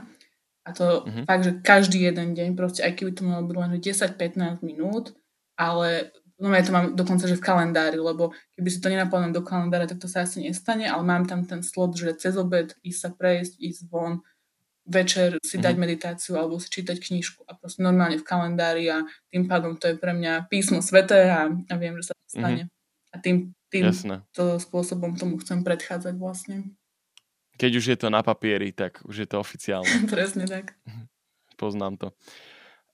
A 0.63 0.72
to 0.72 1.04
mm-hmm. 1.04 1.26
fakt, 1.28 1.44
že 1.44 1.54
každý 1.60 2.08
jeden 2.08 2.32
deň, 2.39 2.56
proste 2.56 2.88
aj 2.88 2.96
keby 2.96 3.12
to 3.20 3.28
malo 3.28 3.44
byť 3.44 3.58
len 3.60 3.72
10-15 3.84 4.63
minút, 4.63 5.12
ale 5.60 6.15
No 6.39 6.56
ja 6.56 6.63
to 6.63 6.72
mám 6.72 6.96
dokonca, 6.96 7.28
že 7.28 7.36
v 7.36 7.44
kalendári, 7.44 8.00
lebo 8.00 8.32
keby 8.56 8.70
si 8.72 8.80
to 8.80 8.88
nenaplánujem 8.88 9.36
do 9.36 9.44
kalendára, 9.44 9.92
tak 9.92 10.00
to 10.00 10.08
sa 10.08 10.24
asi 10.24 10.39
nestane, 10.39 10.88
ale 10.88 11.04
mám 11.04 11.28
tam 11.28 11.44
ten 11.44 11.60
slot, 11.60 12.00
že 12.00 12.15
cez 12.15 12.39
obed 12.39 12.80
ísť 12.80 12.96
sa 12.96 13.10
prejsť, 13.12 13.60
ísť 13.60 13.92
von, 13.92 14.24
večer 14.89 15.38
si 15.45 15.56
mm-hmm. 15.56 15.65
dať 15.69 15.75
meditáciu 15.78 16.34
alebo 16.41 16.58
si 16.58 16.67
čítať 16.73 16.97
knižku 16.97 17.45
a 17.45 17.54
proste 17.54 17.86
normálne 17.86 18.17
v 18.17 18.25
kalendári 18.25 18.89
a 18.89 19.06
tým 19.30 19.45
pádom 19.45 19.78
to 19.78 19.93
je 19.93 19.95
pre 20.02 20.17
mňa 20.17 20.49
písmo 20.49 20.82
sveté 20.82 21.30
a, 21.30 21.45
a 21.47 21.73
viem, 21.78 21.93
že 22.02 22.12
sa 22.12 22.13
to 22.17 22.25
mhm. 22.25 22.34
stane. 22.34 22.63
Mm-hmm. 22.65 22.78
A 23.10 23.15
tým, 23.21 23.38
tým 23.69 23.86
to 24.34 24.58
spôsobom 24.62 25.13
tomu 25.17 25.38
chcem 25.41 25.62
predchádzať 25.65 26.13
vlastne. 26.17 26.73
Keď 27.60 27.71
už 27.75 27.86
je 27.91 27.97
to 27.97 28.08
na 28.10 28.21
papieri, 28.25 28.73
tak 28.73 29.02
už 29.06 29.25
je 29.25 29.28
to 29.30 29.38
oficiálne. 29.38 30.06
Presne 30.13 30.49
tak. 30.49 30.78
Poznám 31.58 31.97
to. 31.97 32.08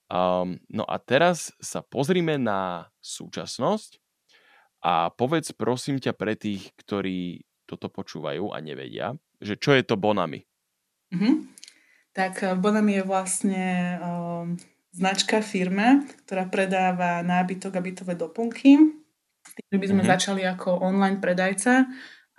Um, 0.06 0.62
no 0.70 0.86
a 0.86 1.02
teraz 1.02 1.50
sa 1.58 1.82
pozrime 1.82 2.38
na 2.38 2.92
súčasnosť 3.02 3.98
a 4.86 5.10
povedz 5.10 5.50
prosím 5.58 5.98
ťa 5.98 6.14
pre 6.14 6.38
tých, 6.38 6.70
ktorí 6.78 7.42
toto 7.66 7.90
počúvajú 7.90 8.54
a 8.54 8.62
nevedia, 8.62 9.18
že 9.42 9.58
čo 9.58 9.74
je 9.74 9.82
to 9.82 9.98
Bonami? 9.98 10.46
Mm-hmm. 11.10 11.34
Tak 12.16 12.34
eh, 12.42 12.56
Bonami 12.56 12.98
je 12.98 13.04
vlastne 13.04 13.66
um, 14.00 14.56
značka 14.96 15.44
firma, 15.44 16.08
ktorá 16.24 16.48
predáva 16.48 17.20
nábytok 17.22 17.76
a 17.76 17.84
bytové 17.84 18.16
doplnky. 18.16 18.80
Tým 19.70 19.78
by 19.78 19.88
sme 19.92 20.02
mm-hmm. 20.02 20.14
začali 20.16 20.42
ako 20.48 20.80
online 20.80 21.20
predajca, 21.20 21.86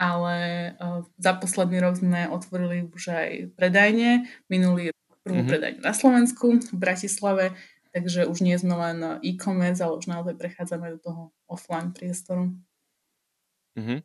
ale 0.01 0.37
uh, 0.81 1.05
za 1.21 1.37
posledný 1.37 1.79
rok 1.85 2.01
sme 2.01 2.29
otvorili 2.29 2.89
už 2.89 3.05
aj 3.13 3.31
predajne. 3.55 4.25
Minulý 4.49 4.97
prvú 5.21 5.45
mm-hmm. 5.45 5.53
predajňu 5.53 5.81
na 5.85 5.95
Slovensku 5.95 6.57
v 6.57 6.77
Bratislave, 6.77 7.53
takže 7.93 8.25
už 8.25 8.41
nie 8.41 8.57
sme 8.57 8.75
len 8.77 9.21
e-commerce, 9.21 9.85
ale 9.85 10.01
už 10.01 10.09
naozaj 10.09 10.41
prechádzame 10.41 10.97
do 10.97 10.99
toho 11.05 11.23
offline 11.49 11.93
priestoru. 11.93 12.53
Mm-hmm. 13.77 14.01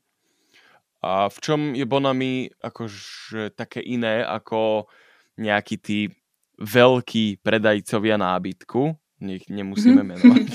A 1.01 1.31
v 1.33 1.37
čom 1.41 1.73
je 1.73 1.85
Bonami 1.87 2.53
akože 2.61 3.57
také 3.57 3.81
iné 3.81 4.21
ako 4.21 4.85
nejakí 5.41 5.81
tí 5.81 6.13
veľkí 6.61 7.41
predajcovia 7.41 8.21
nábytku? 8.21 8.93
Nech 9.21 9.45
nemusíme 9.49 10.01
menovať. 10.01 10.47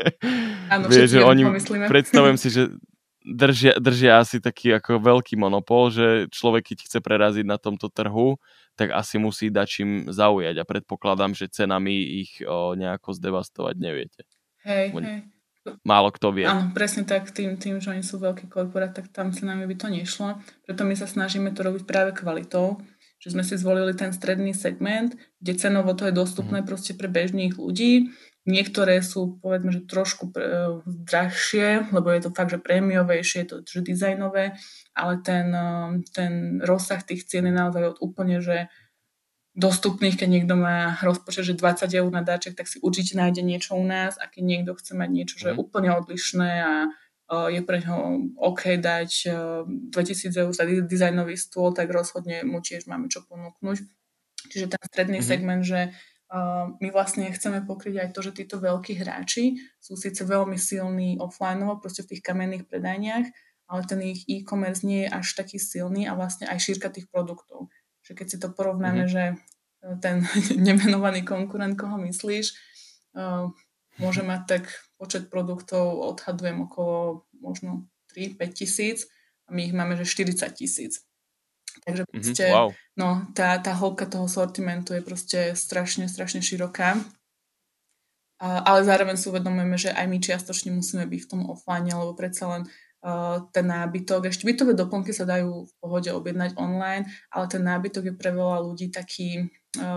Áno, 0.72 0.84
vie, 0.88 1.04
že 1.08 1.20
oni, 1.24 1.48
predstavujem 1.88 2.36
si, 2.36 2.48
že 2.52 2.72
držia, 3.26 3.74
držia 3.80 4.22
asi 4.22 4.38
taký 4.38 4.76
ako 4.76 5.02
veľký 5.02 5.34
monopol, 5.34 5.90
že 5.90 6.30
človek, 6.30 6.72
keď 6.72 6.78
chce 6.86 6.98
preraziť 7.02 7.44
na 7.44 7.58
tomto 7.58 7.90
trhu, 7.90 8.38
tak 8.78 8.94
asi 8.94 9.18
musí 9.18 9.50
dať 9.50 9.66
čím 9.66 9.90
zaujať 10.12 10.62
a 10.62 10.68
predpokladám, 10.68 11.34
že 11.34 11.50
cenami 11.50 12.22
ich 12.22 12.44
o, 12.44 12.76
nejako 12.78 13.16
zdevastovať 13.16 13.74
neviete. 13.80 14.22
Hej, 14.62 14.94
Bo, 14.94 15.00
hej. 15.02 15.24
Málo 15.82 16.14
kto 16.14 16.30
vie. 16.30 16.46
Áno, 16.46 16.70
presne 16.70 17.02
tak, 17.02 17.34
tým, 17.34 17.58
tým, 17.58 17.82
že 17.82 17.90
oni 17.90 18.06
sú 18.06 18.22
veľký 18.22 18.46
korporát, 18.46 18.94
tak 18.94 19.10
tam 19.10 19.34
cenami 19.34 19.66
by 19.66 19.74
to 19.74 19.90
nešlo. 19.90 20.38
Preto 20.62 20.86
my 20.86 20.94
sa 20.94 21.10
snažíme 21.10 21.50
to 21.50 21.66
robiť 21.66 21.82
práve 21.82 22.14
kvalitou, 22.14 22.78
že 23.26 23.34
sme 23.34 23.42
si 23.42 23.58
zvolili 23.58 23.90
ten 23.98 24.14
stredný 24.14 24.54
segment, 24.54 25.18
kde 25.42 25.52
cenovo 25.58 25.98
to 25.98 26.06
je 26.06 26.14
dostupné 26.14 26.62
mm. 26.62 26.66
proste 26.70 26.94
pre 26.94 27.10
bežných 27.10 27.58
ľudí 27.58 28.14
Niektoré 28.46 29.02
sú, 29.02 29.42
povedzme, 29.42 29.74
že 29.74 29.90
trošku 29.90 30.30
uh, 30.30 30.78
drahšie, 30.86 31.90
lebo 31.90 32.14
je 32.14 32.22
to 32.22 32.30
fakt, 32.30 32.54
že 32.54 32.62
prémiovejšie, 32.62 33.42
je 33.42 33.48
to 33.50 33.56
že 33.66 33.82
dizajnové, 33.82 34.54
ale 34.94 35.14
ten, 35.26 35.50
uh, 35.50 35.98
ten 36.14 36.62
rozsah 36.62 37.02
tých 37.02 37.26
cien 37.26 37.42
je 37.42 37.50
naozaj 37.50 37.82
od 37.90 37.98
úplne, 37.98 38.38
že 38.38 38.70
dostupných, 39.58 40.14
keď 40.14 40.28
niekto 40.30 40.54
má 40.54 40.94
rozpočet, 41.02 41.42
že 41.42 41.58
20 41.58 41.90
eur 41.90 42.06
na 42.14 42.22
dáček, 42.22 42.54
tak 42.54 42.70
si 42.70 42.78
určite 42.86 43.18
nájde 43.18 43.42
niečo 43.42 43.74
u 43.74 43.82
nás 43.82 44.14
a 44.14 44.30
keď 44.30 44.42
niekto 44.46 44.78
chce 44.78 44.94
mať 44.94 45.10
niečo, 45.10 45.34
že 45.42 45.50
je 45.50 45.54
mhm. 45.58 45.62
úplne 45.66 45.90
odlišné 45.98 46.50
a 46.62 46.72
je 47.26 47.60
pre 47.66 47.82
ňo 47.82 48.30
OK 48.38 48.78
dať 48.78 49.10
uh, 49.30 49.66
2000 49.66 50.30
eur 50.30 50.50
za 50.54 50.62
dizajnový 50.66 51.34
stôl, 51.34 51.74
tak 51.74 51.90
rozhodne 51.90 52.46
mu 52.46 52.62
tiež 52.62 52.86
máme 52.86 53.10
čo 53.10 53.26
ponúknuť. 53.26 53.82
Čiže 54.46 54.70
ten 54.70 54.82
stredný 54.86 55.18
mm-hmm. 55.18 55.30
segment, 55.34 55.62
že 55.66 55.90
my 56.82 56.88
vlastne 56.90 57.30
chceme 57.30 57.62
pokryť 57.62 57.94
aj 58.02 58.08
to, 58.10 58.20
že 58.22 58.34
títo 58.34 58.58
veľkí 58.58 58.98
hráči 58.98 59.62
sú 59.78 59.94
síce 59.94 60.26
veľmi 60.26 60.58
silní 60.58 61.22
offline, 61.22 61.62
proste 61.78 62.02
v 62.02 62.14
tých 62.14 62.22
kamenných 62.26 62.66
predajniach, 62.66 63.26
ale 63.70 63.80
ten 63.86 64.02
ich 64.02 64.26
e-commerce 64.26 64.82
nie 64.82 65.06
je 65.06 65.14
až 65.14 65.38
taký 65.38 65.62
silný 65.62 66.10
a 66.10 66.18
vlastne 66.18 66.50
aj 66.50 66.58
šírka 66.58 66.90
tých 66.90 67.06
produktov. 67.06 67.70
Že 68.02 68.12
keď 68.18 68.26
si 68.26 68.36
to 68.42 68.48
porovnáme, 68.50 69.06
mm-hmm. 69.06 69.14
že 69.14 69.24
ten 70.02 70.26
nemenovaný 70.66 71.22
konkurent, 71.22 71.78
koho 71.78 71.94
myslíš, 71.94 72.58
môže 74.00 74.22
mať 74.24 74.40
tak 74.46 74.64
počet 74.96 75.28
produktov, 75.28 76.00
odhadujem 76.00 76.64
okolo 76.64 77.26
možno 77.40 77.88
3-5 78.16 78.58
tisíc 78.58 78.98
a 79.46 79.52
my 79.52 79.68
ich 79.68 79.74
máme, 79.76 79.96
že 79.96 80.08
40 80.08 80.56
tisíc. 80.56 81.04
Takže 81.84 82.02
mhm, 82.08 82.12
proste, 82.12 82.44
mm-hmm, 82.48 82.56
wow. 82.56 82.70
no, 82.96 83.08
tá, 83.36 83.60
tá 83.60 83.76
hĺbka 83.76 84.08
toho 84.08 84.26
sortimentu 84.30 84.96
je 84.96 85.04
proste 85.04 85.52
strašne, 85.52 86.08
strašne 86.08 86.40
široká. 86.40 86.96
A, 88.36 88.48
ale 88.64 88.84
zároveň 88.84 89.16
si 89.16 89.28
uvedomujeme, 89.32 89.76
že 89.80 89.92
aj 89.92 90.06
my 90.08 90.18
čiastočne 90.20 90.72
musíme 90.72 91.04
byť 91.08 91.20
v 91.24 91.30
tom 91.30 91.42
offline, 91.48 91.88
lebo 91.88 92.12
predsa 92.12 92.48
len 92.52 92.62
uh, 93.00 93.44
ten 93.52 93.64
nábytok, 93.64 94.28
ešte 94.28 94.44
bytové 94.44 94.76
doplnky 94.76 95.12
sa 95.12 95.24
dajú 95.24 95.68
v 95.68 95.72
pohode 95.80 96.08
objednať 96.12 96.56
online, 96.60 97.08
ale 97.32 97.44
ten 97.48 97.64
nábytok 97.64 98.12
je 98.12 98.14
pre 98.16 98.32
veľa 98.32 98.60
ľudí 98.60 98.92
taký 98.92 99.48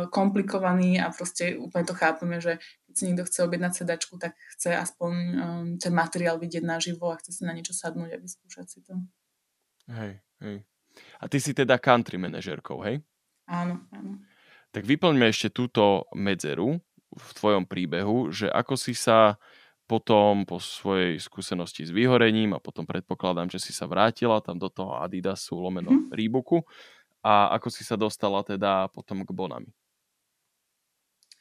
komplikovaný 0.09 0.99
a 0.99 1.11
proste 1.11 1.55
úplne 1.55 1.85
to 1.85 1.95
chápeme, 1.95 2.37
že 2.43 2.57
keď 2.89 2.93
si 2.93 3.03
niekto 3.05 3.27
chce 3.27 3.39
objednať 3.45 3.73
sedačku, 3.85 4.17
tak 4.17 4.33
chce 4.57 4.73
aspoň 4.75 5.11
um, 5.13 5.67
ten 5.77 5.93
materiál 5.93 6.41
vidieť 6.41 6.65
naživo 6.65 7.13
a 7.13 7.19
chce 7.19 7.39
si 7.39 7.41
na 7.45 7.53
niečo 7.53 7.71
sadnúť 7.75 8.15
a 8.15 8.21
vyskúšať 8.21 8.65
si 8.67 8.79
to. 8.81 8.97
Hej, 9.89 10.21
hej. 10.41 10.57
A 11.21 11.25
ty 11.29 11.37
si 11.39 11.53
teda 11.53 11.77
country 11.77 12.17
manažerkou, 12.17 12.81
hej? 12.83 13.01
Áno, 13.49 13.85
áno. 13.93 14.21
Tak 14.69 14.85
vyplňme 14.85 15.25
ešte 15.29 15.49
túto 15.49 16.05
medzeru 16.13 16.77
v 17.09 17.29
tvojom 17.33 17.65
príbehu, 17.65 18.29
že 18.29 18.45
ako 18.49 18.77
si 18.77 18.93
sa 18.93 19.41
potom 19.89 20.45
po 20.45 20.61
svojej 20.61 21.17
skúsenosti 21.17 21.81
s 21.81 21.89
vyhorením 21.89 22.53
a 22.53 22.61
potom 22.61 22.85
predpokladám, 22.85 23.49
že 23.49 23.57
si 23.57 23.73
sa 23.73 23.89
vrátila 23.89 24.37
tam 24.37 24.61
do 24.61 24.69
toho 24.69 25.01
Adidasu 25.01 25.57
lomeno 25.57 25.89
mm. 25.89 26.13
Reeboku 26.13 26.61
a 27.25 27.53
ako 27.55 27.67
si 27.71 27.83
sa 27.83 27.99
dostala 27.99 28.43
teda 28.43 28.87
potom 28.91 29.23
k 29.23 29.31
Bonami. 29.35 29.69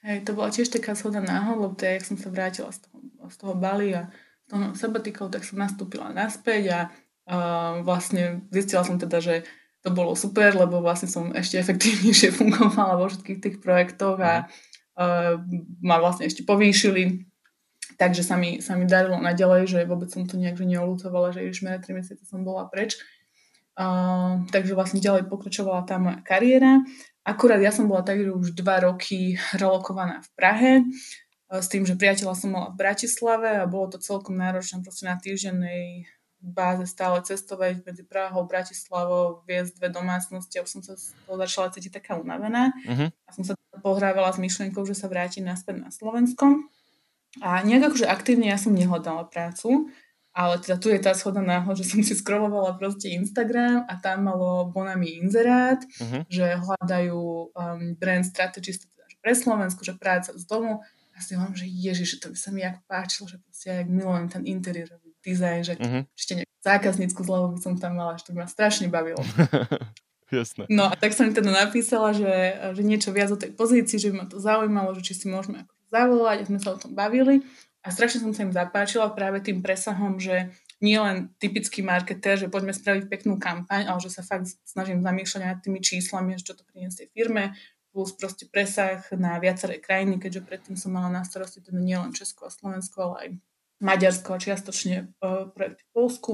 Hej, 0.07 0.23
to 0.23 0.35
bola 0.35 0.55
tiež 0.55 0.71
taká 0.71 0.95
shoda 0.95 1.19
náhod, 1.19 1.59
lebo 1.59 1.75
teda, 1.75 1.99
jak 1.99 2.07
som 2.07 2.17
sa 2.19 2.31
vrátila 2.31 2.71
z 2.71 2.87
toho, 2.87 2.97
z 3.27 3.37
toho 3.39 3.55
Bali 3.59 3.99
a 3.99 4.07
z 4.47 4.47
toho 4.51 4.65
sabatikov, 4.79 5.27
tak 5.35 5.43
som 5.43 5.59
nastúpila 5.59 6.15
naspäť 6.15 6.63
a 6.71 6.81
a 7.29 7.37
vlastne 7.85 8.49
zistila 8.49 8.81
som 8.83 8.97
teda, 8.97 9.21
že 9.21 9.45
to 9.85 9.93
bolo 9.93 10.17
super, 10.17 10.57
lebo 10.57 10.81
vlastne 10.81 11.13
som 11.13 11.31
ešte 11.37 11.61
efektívnejšie 11.61 12.33
fungovala 12.41 12.97
vo 12.97 13.07
všetkých 13.13 13.39
tých 13.39 13.57
projektoch 13.61 14.17
a 14.19 14.49
uh, 14.49 15.37
ma 15.85 15.97
vlastne 16.01 16.25
ešte 16.25 16.43
povýšili. 16.49 17.29
Takže 17.99 18.23
sa 18.23 18.39
mi, 18.39 18.63
sa 18.65 18.79
mi 18.79 18.87
darilo 18.87 19.19
naďalej, 19.19 19.63
že 19.69 19.89
vôbec 19.89 20.09
som 20.09 20.25
to 20.25 20.39
nejak 20.39 20.57
že 20.57 20.67
neolutovala, 20.67 21.35
že 21.35 21.51
už 21.51 21.67
3 21.67 21.85
mesiace 21.93 22.25
som 22.25 22.43
bola 22.47 22.65
preč. 22.71 22.97
Uh, 22.97 23.18
takže 24.51 24.75
vlastne 24.75 24.99
ďalej 24.99 25.31
pokračovala 25.31 25.87
tá 25.87 26.03
moja 26.03 26.19
kariéra. 26.27 26.83
Akurát 27.23 27.63
ja 27.63 27.71
som 27.71 27.87
bola 27.87 28.03
tak, 28.03 28.19
že 28.19 28.33
už 28.33 28.57
dva 28.59 28.83
roky 28.83 29.39
relokovaná 29.55 30.25
v 30.25 30.29
Prahe 30.35 30.73
uh, 30.83 31.61
s 31.61 31.69
tým, 31.71 31.85
že 31.85 31.95
priateľa 31.95 32.35
som 32.35 32.51
mala 32.51 32.69
v 32.73 32.81
Bratislave 32.81 33.61
a 33.61 33.71
bolo 33.71 33.95
to 33.95 33.99
celkom 34.01 34.35
náročné 34.35 34.81
proste 34.81 35.05
na 35.05 35.21
týždennej 35.21 36.09
báze 36.39 36.87
stále 36.87 37.19
cestovať 37.23 37.83
medzi 37.83 38.07
Prahou, 38.07 38.47
Bratislavou, 38.47 39.43
viesť 39.45 39.79
dve 39.83 39.89
domácnosti 39.91 40.55
a 40.59 40.65
už 40.65 40.71
som 40.71 40.83
sa 40.87 40.95
začala 41.27 41.75
cítiť 41.75 41.99
taká 41.99 42.15
unavená. 42.15 42.71
Uh-huh. 42.87 43.11
A 43.11 43.31
som 43.35 43.43
sa 43.43 43.59
pohrávala 43.83 44.31
s 44.31 44.39
myšlienkou, 44.39 44.87
že 44.87 44.95
sa 44.95 45.11
vrátim 45.11 45.43
naspäť 45.43 45.83
na 45.83 45.91
Slovensko. 45.91 46.63
A 47.43 47.61
nejak 47.67 47.91
akože 47.91 48.07
aktívne 48.07 48.55
ja 48.55 48.59
som 48.59 48.71
nehľadala 48.71 49.27
prácu, 49.27 49.91
ale 50.39 50.63
teda 50.63 50.79
tu 50.79 50.87
je 50.87 51.03
tá 51.03 51.19
schoda 51.19 51.43
náhod, 51.43 51.83
že 51.83 51.91
som 51.91 51.99
si 51.99 52.15
scrollovala 52.15 52.79
proste 52.79 53.11
Instagram 53.11 53.83
a 53.91 53.99
tam 53.99 54.31
malo 54.31 54.71
Bonami 54.71 55.19
inzerát, 55.19 55.83
uh-huh. 55.83 56.23
že 56.31 56.55
hľadajú 56.63 57.19
um, 57.51 57.99
brand 57.99 58.23
strategist 58.23 58.87
teda, 58.87 59.03
pre 59.19 59.35
Slovensku, 59.35 59.83
že 59.83 59.99
práca 59.99 60.31
z 60.31 60.47
domu. 60.47 60.79
A 61.11 61.19
si 61.19 61.35
hovorím, 61.35 61.59
že 61.59 61.67
ježiš, 61.67 62.23
to 62.23 62.31
by 62.31 62.39
sa 62.39 62.55
mi 62.55 62.63
jak 62.63 62.79
páčilo, 62.87 63.27
že 63.27 63.43
proste 63.43 63.67
ja 63.67 63.83
jak 63.83 63.91
milujem 63.91 64.31
ten 64.31 64.47
interiérový 64.47 65.11
dizajn, 65.27 65.61
že 65.67 65.75
uh-huh. 65.75 66.07
ešte 66.15 66.33
nejakú 66.39 66.57
zákaznícku 66.63 67.21
zľavu 67.27 67.47
by 67.53 67.59
som 67.59 67.75
tam 67.75 67.99
mala, 67.99 68.15
že 68.15 68.31
to 68.31 68.39
by 68.39 68.47
ma 68.47 68.49
strašne 68.49 68.87
bavilo. 68.87 69.19
Jasné. 70.31 70.71
No 70.71 70.87
a 70.87 70.95
tak 70.95 71.19
som 71.19 71.27
mi 71.27 71.35
teda 71.35 71.51
napísala, 71.51 72.15
že, 72.15 72.55
že 72.79 72.83
niečo 72.87 73.11
viac 73.11 73.35
o 73.35 73.41
tej 73.41 73.51
pozícii, 73.59 73.99
že 73.99 74.15
by 74.15 74.15
ma 74.23 74.27
to 74.31 74.39
zaujímalo, 74.39 74.95
že 74.95 75.03
či 75.11 75.19
si 75.19 75.27
môžeme 75.27 75.67
ako 75.67 75.75
zavolať 75.89 76.37
a 76.45 76.49
sme 76.53 76.59
sa 76.63 76.71
o 76.77 76.79
tom 76.79 76.93
bavili. 76.95 77.43
A 77.89 77.95
strašne 77.95 78.21
som 78.21 78.37
sa 78.37 78.45
im 78.45 78.53
zapáčila 78.53 79.09
práve 79.17 79.41
tým 79.41 79.65
presahom, 79.65 80.21
že 80.21 80.53
nie 80.85 81.01
len 81.01 81.33
typický 81.41 81.81
marketér, 81.81 82.37
že 82.37 82.53
poďme 82.53 82.77
spraviť 82.77 83.09
peknú 83.09 83.41
kampaň, 83.41 83.89
ale 83.89 83.97
že 84.05 84.13
sa 84.13 84.21
fakt 84.21 84.53
snažím 84.69 85.01
zamýšľať 85.01 85.43
nad 85.43 85.59
tými 85.65 85.81
číslami, 85.81 86.37
že 86.37 86.53
čo 86.53 86.61
to 86.61 86.69
priniesie 86.69 87.09
tej 87.09 87.17
firme, 87.17 87.57
plus 87.97 88.13
proste 88.13 88.45
presah 88.45 89.01
na 89.17 89.41
viaceré 89.41 89.81
krajiny, 89.81 90.21
keďže 90.21 90.45
predtým 90.45 90.77
som 90.77 90.93
mala 90.93 91.09
na 91.09 91.25
starosti 91.25 91.65
teda 91.65 91.81
nielen 91.81 92.13
Česko 92.13 92.45
a 92.45 92.53
Slovensko, 92.53 92.97
ale 93.01 93.17
aj 93.17 93.29
Maďarsko 93.81 94.37
a 94.37 94.43
čiastočne 94.43 94.97
uh, 95.25 95.49
projekty 95.49 95.83
v 95.89 95.93
Polsku. 95.97 96.33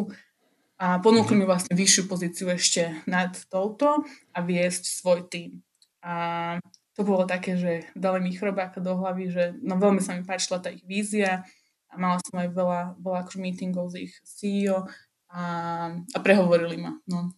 A 0.75 0.99
ponúkli 0.99 1.39
mi 1.39 1.47
vlastne 1.47 1.79
vyššiu 1.79 2.11
pozíciu 2.11 2.51
ešte 2.51 2.99
nad 3.07 3.31
touto 3.47 4.03
a 4.35 4.39
viesť 4.43 4.91
svoj 4.91 5.31
tým. 5.31 5.63
A 6.03 6.59
to 6.95 7.03
bolo 7.03 7.27
také, 7.27 7.59
že 7.59 7.91
dali 7.99 8.23
mi 8.23 8.31
chrobáka 8.31 8.79
do 8.79 8.95
hlavy, 8.95 9.31
že 9.31 9.45
no 9.61 9.75
veľmi 9.79 9.99
sa 9.99 10.15
mi 10.15 10.23
páčila 10.23 10.63
tá 10.63 10.71
ich 10.71 10.87
vízia 10.87 11.43
a 11.91 11.95
mala 11.99 12.23
som 12.23 12.39
aj 12.39 12.49
veľa, 12.55 12.81
veľa 13.03 13.19
akože 13.27 13.39
meetingov 13.43 13.91
s 13.91 13.95
ich 13.99 14.15
CEO 14.23 14.87
a, 15.31 15.43
a 15.91 16.19
prehovorili 16.23 16.79
ma. 16.79 16.95
No. 17.11 17.35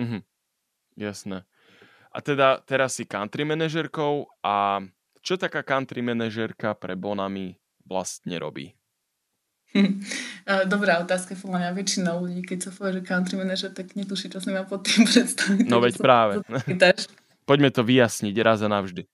Mm-hmm. 0.00 0.22
Jasné. 0.98 1.44
A 2.08 2.18
teda 2.24 2.64
teraz 2.64 2.96
si 2.96 3.04
country 3.04 3.44
manažerkou 3.44 4.24
a 4.40 4.80
čo 5.20 5.36
taká 5.36 5.60
country 5.60 6.00
manažerka 6.00 6.72
pre 6.72 6.96
Bonami 6.96 7.60
vlastne 7.84 8.40
robí? 8.40 8.72
Dobrá 10.72 11.04
otázka, 11.04 11.36
podľa 11.36 11.68
mňa 11.68 11.70
väčšina 11.76 12.10
ľudí, 12.16 12.40
keď 12.40 12.58
sa 12.64 12.70
povie, 12.72 13.00
že 13.00 13.02
country 13.04 13.36
manager, 13.36 13.68
tak 13.68 13.92
netuší, 13.92 14.32
čo 14.32 14.40
si 14.40 14.48
má 14.48 14.64
pod 14.64 14.88
tým 14.88 15.04
predstaviť. 15.12 15.68
No 15.68 15.84
veď 15.84 15.94
práve. 16.00 16.40
Poďme 17.48 17.72
to 17.72 17.80
vyjasniť 17.80 18.36
raz 18.44 18.60
a 18.60 18.68
navždy. 18.68 19.08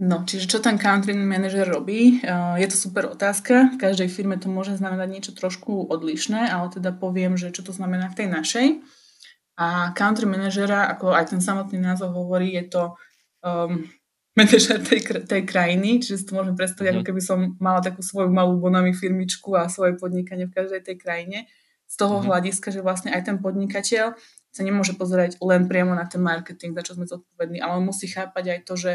No, 0.00 0.24
čiže 0.24 0.48
čo 0.48 0.58
ten 0.64 0.80
country 0.80 1.12
manager 1.12 1.68
robí? 1.68 2.24
Je 2.56 2.66
to 2.72 2.76
super 2.78 3.04
otázka. 3.10 3.74
V 3.74 3.76
každej 3.76 4.08
firme 4.08 4.40
to 4.40 4.48
môže 4.48 4.80
znamenať 4.80 5.08
niečo 5.12 5.32
trošku 5.36 5.90
odlišné, 5.92 6.48
ale 6.48 6.72
teda 6.72 6.96
poviem, 6.96 7.36
že 7.36 7.52
čo 7.52 7.60
to 7.60 7.76
znamená 7.76 8.08
v 8.08 8.16
tej 8.16 8.28
našej. 8.32 8.66
A 9.60 9.92
country 9.92 10.24
manažera, 10.24 10.88
ako 10.88 11.12
aj 11.12 11.36
ten 11.36 11.44
samotný 11.44 11.76
názov 11.76 12.16
hovorí, 12.16 12.56
je 12.56 12.64
to 12.72 12.82
um, 13.44 13.84
manažer 14.40 14.80
tej, 14.80 15.28
tej 15.28 15.42
krajiny, 15.44 16.00
čiže 16.00 16.16
si 16.16 16.24
to 16.24 16.38
môžem 16.38 16.56
predstaviť, 16.56 16.96
ako 16.96 17.02
mhm. 17.04 17.08
keby 17.12 17.20
som 17.20 17.38
mala 17.60 17.84
takú 17.84 18.00
svoju 18.00 18.32
malú 18.32 18.56
bonami 18.56 18.96
firmičku 18.96 19.52
a 19.52 19.68
svoje 19.68 20.00
podnikanie 20.00 20.48
v 20.48 20.54
každej 20.54 20.80
tej 20.80 20.96
krajine. 20.96 21.38
Z 21.90 22.06
toho 22.06 22.22
mm. 22.22 22.30
hľadiska, 22.30 22.70
že 22.70 22.86
vlastne 22.86 23.10
aj 23.10 23.26
ten 23.26 23.36
podnikateľ 23.42 24.14
sa 24.50 24.66
nemôže 24.66 24.98
pozerať 24.98 25.38
len 25.38 25.70
priamo 25.70 25.94
na 25.94 26.06
ten 26.10 26.18
marketing, 26.18 26.74
za 26.74 26.82
čo 26.82 26.98
sme 26.98 27.06
zodpovední, 27.06 27.62
ale 27.62 27.78
on 27.78 27.86
musí 27.86 28.10
chápať 28.10 28.44
aj 28.58 28.60
to, 28.66 28.74
že 28.74 28.92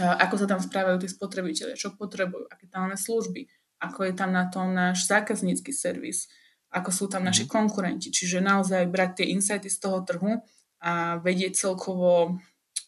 ako 0.00 0.34
sa 0.40 0.46
tam 0.48 0.60
správajú 0.60 1.04
tí 1.04 1.08
spotrebitelia, 1.12 1.76
čo 1.76 1.92
potrebujú, 1.92 2.48
aké 2.48 2.64
tam 2.72 2.88
máme 2.88 2.96
služby, 2.96 3.44
ako 3.84 4.08
je 4.08 4.12
tam 4.16 4.32
na 4.32 4.48
tom 4.48 4.72
náš 4.72 5.04
zákaznícky 5.04 5.68
servis, 5.68 6.32
ako 6.72 6.88
sú 6.88 7.04
tam 7.12 7.28
naši 7.28 7.44
mhm. 7.44 7.50
konkurenti. 7.52 8.08
Čiže 8.08 8.40
naozaj 8.40 8.88
brať 8.88 9.22
tie 9.22 9.26
insighty 9.36 9.68
z 9.68 9.78
toho 9.82 10.00
trhu 10.08 10.40
a 10.82 11.20
vedieť 11.20 11.68
celkovo 11.68 12.40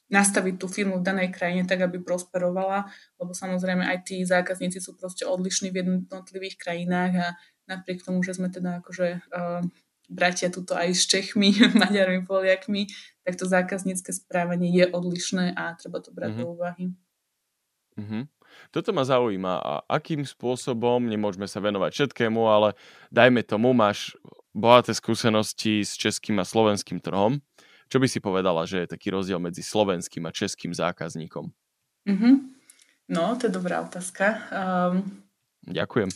nastaviť 0.09 0.55
tú 0.61 0.67
firmu 0.69 1.01
v 1.01 1.07
danej 1.07 1.33
krajine 1.33 1.65
tak, 1.65 1.85
aby 1.85 2.01
prosperovala, 2.01 2.89
lebo 3.17 3.33
samozrejme 3.33 3.85
aj 3.89 3.99
tí 4.05 4.17
zákazníci 4.23 4.79
sú 4.79 4.95
proste 4.95 5.25
odlišní 5.25 5.73
v 5.73 5.81
jednotlivých 5.81 6.61
krajinách 6.61 7.13
a 7.19 7.27
napriek 7.67 8.05
tomu, 8.05 8.21
že 8.21 8.37
sme 8.37 8.53
teda 8.53 8.85
akože 8.85 9.25
uh, 9.33 9.65
bratia 10.09 10.53
tuto 10.53 10.77
aj 10.77 10.93
s 10.95 11.09
Čechmi, 11.09 11.55
Maďarmi, 11.81 12.25
Poliakmi, 12.25 12.89
tak 13.25 13.41
to 13.41 13.49
zákaznícke 13.49 14.13
správanie 14.13 14.69
je 14.73 14.85
odlišné 14.89 15.57
a 15.57 15.75
treba 15.75 16.05
to 16.05 16.13
brať 16.13 16.37
mm-hmm. 16.37 16.45
do 16.45 16.53
úvahy. 16.53 16.85
Mm-hmm. 17.95 18.23
Toto 18.71 18.91
ma 18.95 19.03
zaujíma. 19.03 19.55
A 19.59 19.73
akým 19.91 20.23
spôsobom, 20.23 21.03
nemôžeme 21.03 21.47
sa 21.51 21.59
venovať 21.59 21.91
všetkému, 21.91 22.43
ale 22.47 22.79
dajme 23.11 23.43
tomu, 23.43 23.75
máš 23.75 24.15
bohaté 24.55 24.95
skúsenosti 24.95 25.83
s 25.83 25.99
českým 25.99 26.39
a 26.39 26.47
slovenským 26.47 27.03
trhom. 27.03 27.43
Čo 27.91 27.99
by 28.01 28.07
si 28.09 28.19
povedala, 28.23 28.65
že 28.65 28.87
je 28.87 28.93
taký 28.95 29.13
rozdiel 29.13 29.39
medzi 29.43 29.61
slovenským 29.61 30.25
a 30.27 30.35
českým 30.35 30.73
zákazníkom? 30.73 31.51
Mm-hmm. 32.09 32.35
No, 33.13 33.37
to 33.37 33.47
je 33.49 33.53
dobrá 33.53 33.85
otázka. 33.85 34.49
Um, 34.49 35.25
Ďakujem. 35.65 36.13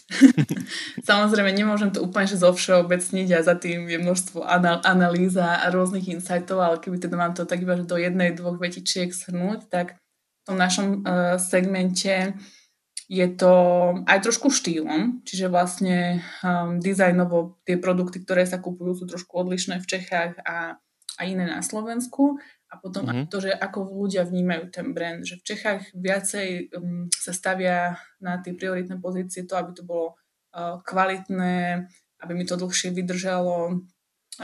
Samozrejme, 1.08 1.50
nemôžem 1.56 1.88
to 1.88 2.04
úplne 2.04 2.28
že 2.28 2.36
zovšeobecniť 2.40 3.28
a 3.32 3.40
za 3.40 3.56
tým 3.56 3.88
je 3.88 3.96
množstvo 3.96 4.44
anal- 4.44 4.84
analýz 4.84 5.40
a 5.40 5.64
rôznych 5.72 6.04
insightov, 6.12 6.60
ale 6.60 6.76
keby 6.80 7.00
teda 7.00 7.16
mám 7.16 7.32
to 7.32 7.48
tak 7.48 7.64
iba 7.64 7.76
do 7.80 7.96
jednej, 7.96 8.36
dvoch 8.36 8.60
vetičiek 8.60 9.08
shrnúť, 9.08 9.72
tak 9.72 9.96
v 9.96 10.42
tom 10.44 10.56
našom 10.60 10.86
uh, 11.00 11.40
segmente 11.40 12.36
je 13.08 13.24
to 13.24 13.52
aj 14.04 14.20
trošku 14.20 14.52
štýlom, 14.52 15.24
čiže 15.24 15.48
vlastne 15.48 16.20
um, 16.44 16.76
dizajnovo 16.76 17.56
tie 17.64 17.80
produkty, 17.80 18.20
ktoré 18.20 18.44
sa 18.44 18.60
kupujú, 18.60 19.00
sú 19.00 19.04
trošku 19.08 19.32
odlišné 19.32 19.80
v 19.80 19.88
Čechách 19.88 20.36
a 20.44 20.76
a 21.18 21.26
iné 21.26 21.44
na 21.50 21.60
Slovensku. 21.60 22.38
A 22.68 22.76
potom 22.76 23.08
mm-hmm. 23.08 23.32
to, 23.32 23.40
že 23.40 23.52
ako 23.56 23.88
ľudia 23.88 24.28
vnímajú 24.28 24.68
ten 24.68 24.92
brand. 24.92 25.24
Že 25.24 25.40
v 25.40 25.46
Čechách 25.48 25.82
viacej 25.96 26.48
um, 26.76 27.08
sa 27.08 27.32
stavia 27.32 27.96
na 28.20 28.36
tie 28.44 28.52
prioritné 28.52 29.00
pozície 29.00 29.48
to, 29.48 29.56
aby 29.56 29.72
to 29.72 29.88
bolo 29.88 30.20
uh, 30.52 30.76
kvalitné, 30.84 31.88
aby 32.20 32.32
mi 32.36 32.44
to 32.44 32.60
dlhšie 32.60 32.92
vydržalo, 32.92 33.80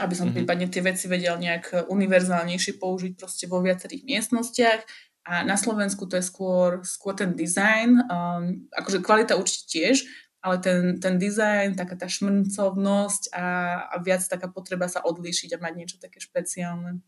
aby 0.01 0.13
som 0.17 0.27
mm-hmm. 0.27 0.41
prípadne 0.41 0.67
tie 0.73 0.81
veci 0.81 1.05
vedel 1.05 1.37
nejak 1.37 1.85
univerzálnejšie 1.85 2.81
použiť 2.81 3.13
proste 3.13 3.45
vo 3.45 3.61
viacerých 3.61 4.03
miestnostiach. 4.03 4.81
A 5.25 5.41
na 5.41 5.57
Slovensku 5.57 6.05
to 6.05 6.17
je 6.17 6.25
skôr, 6.25 6.85
skôr 6.85 7.13
ten 7.13 7.33
design. 7.37 8.01
Um, 8.09 8.69
akože 8.73 9.05
kvalita 9.05 9.37
určite 9.37 9.65
tiež, 9.69 10.05
ale 10.45 10.61
ten, 10.61 11.01
ten 11.01 11.17
dizajn, 11.17 11.73
taká 11.73 11.97
tá 11.97 12.05
šmrncovnosť 12.05 13.33
a, 13.33 13.45
a 13.89 13.95
viac 14.01 14.21
taká 14.25 14.45
potreba 14.49 14.85
sa 14.85 15.01
odlíšiť 15.01 15.57
a 15.57 15.61
mať 15.61 15.73
niečo 15.73 15.97
také 15.97 16.21
špeciálne. 16.21 17.01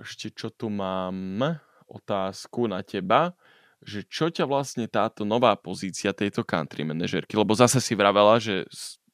Ešte 0.00 0.32
čo 0.32 0.48
tu 0.50 0.72
mám 0.72 1.42
otázku 1.90 2.70
na 2.70 2.80
teba, 2.86 3.34
že 3.80 4.04
čo 4.04 4.28
ťa 4.28 4.44
vlastne 4.44 4.84
táto 4.86 5.24
nová 5.24 5.56
pozícia 5.56 6.12
tejto 6.12 6.44
country 6.44 6.84
manažerky, 6.84 7.32
lebo 7.34 7.56
zase 7.56 7.80
si 7.80 7.96
vravela, 7.96 8.36
že 8.36 8.68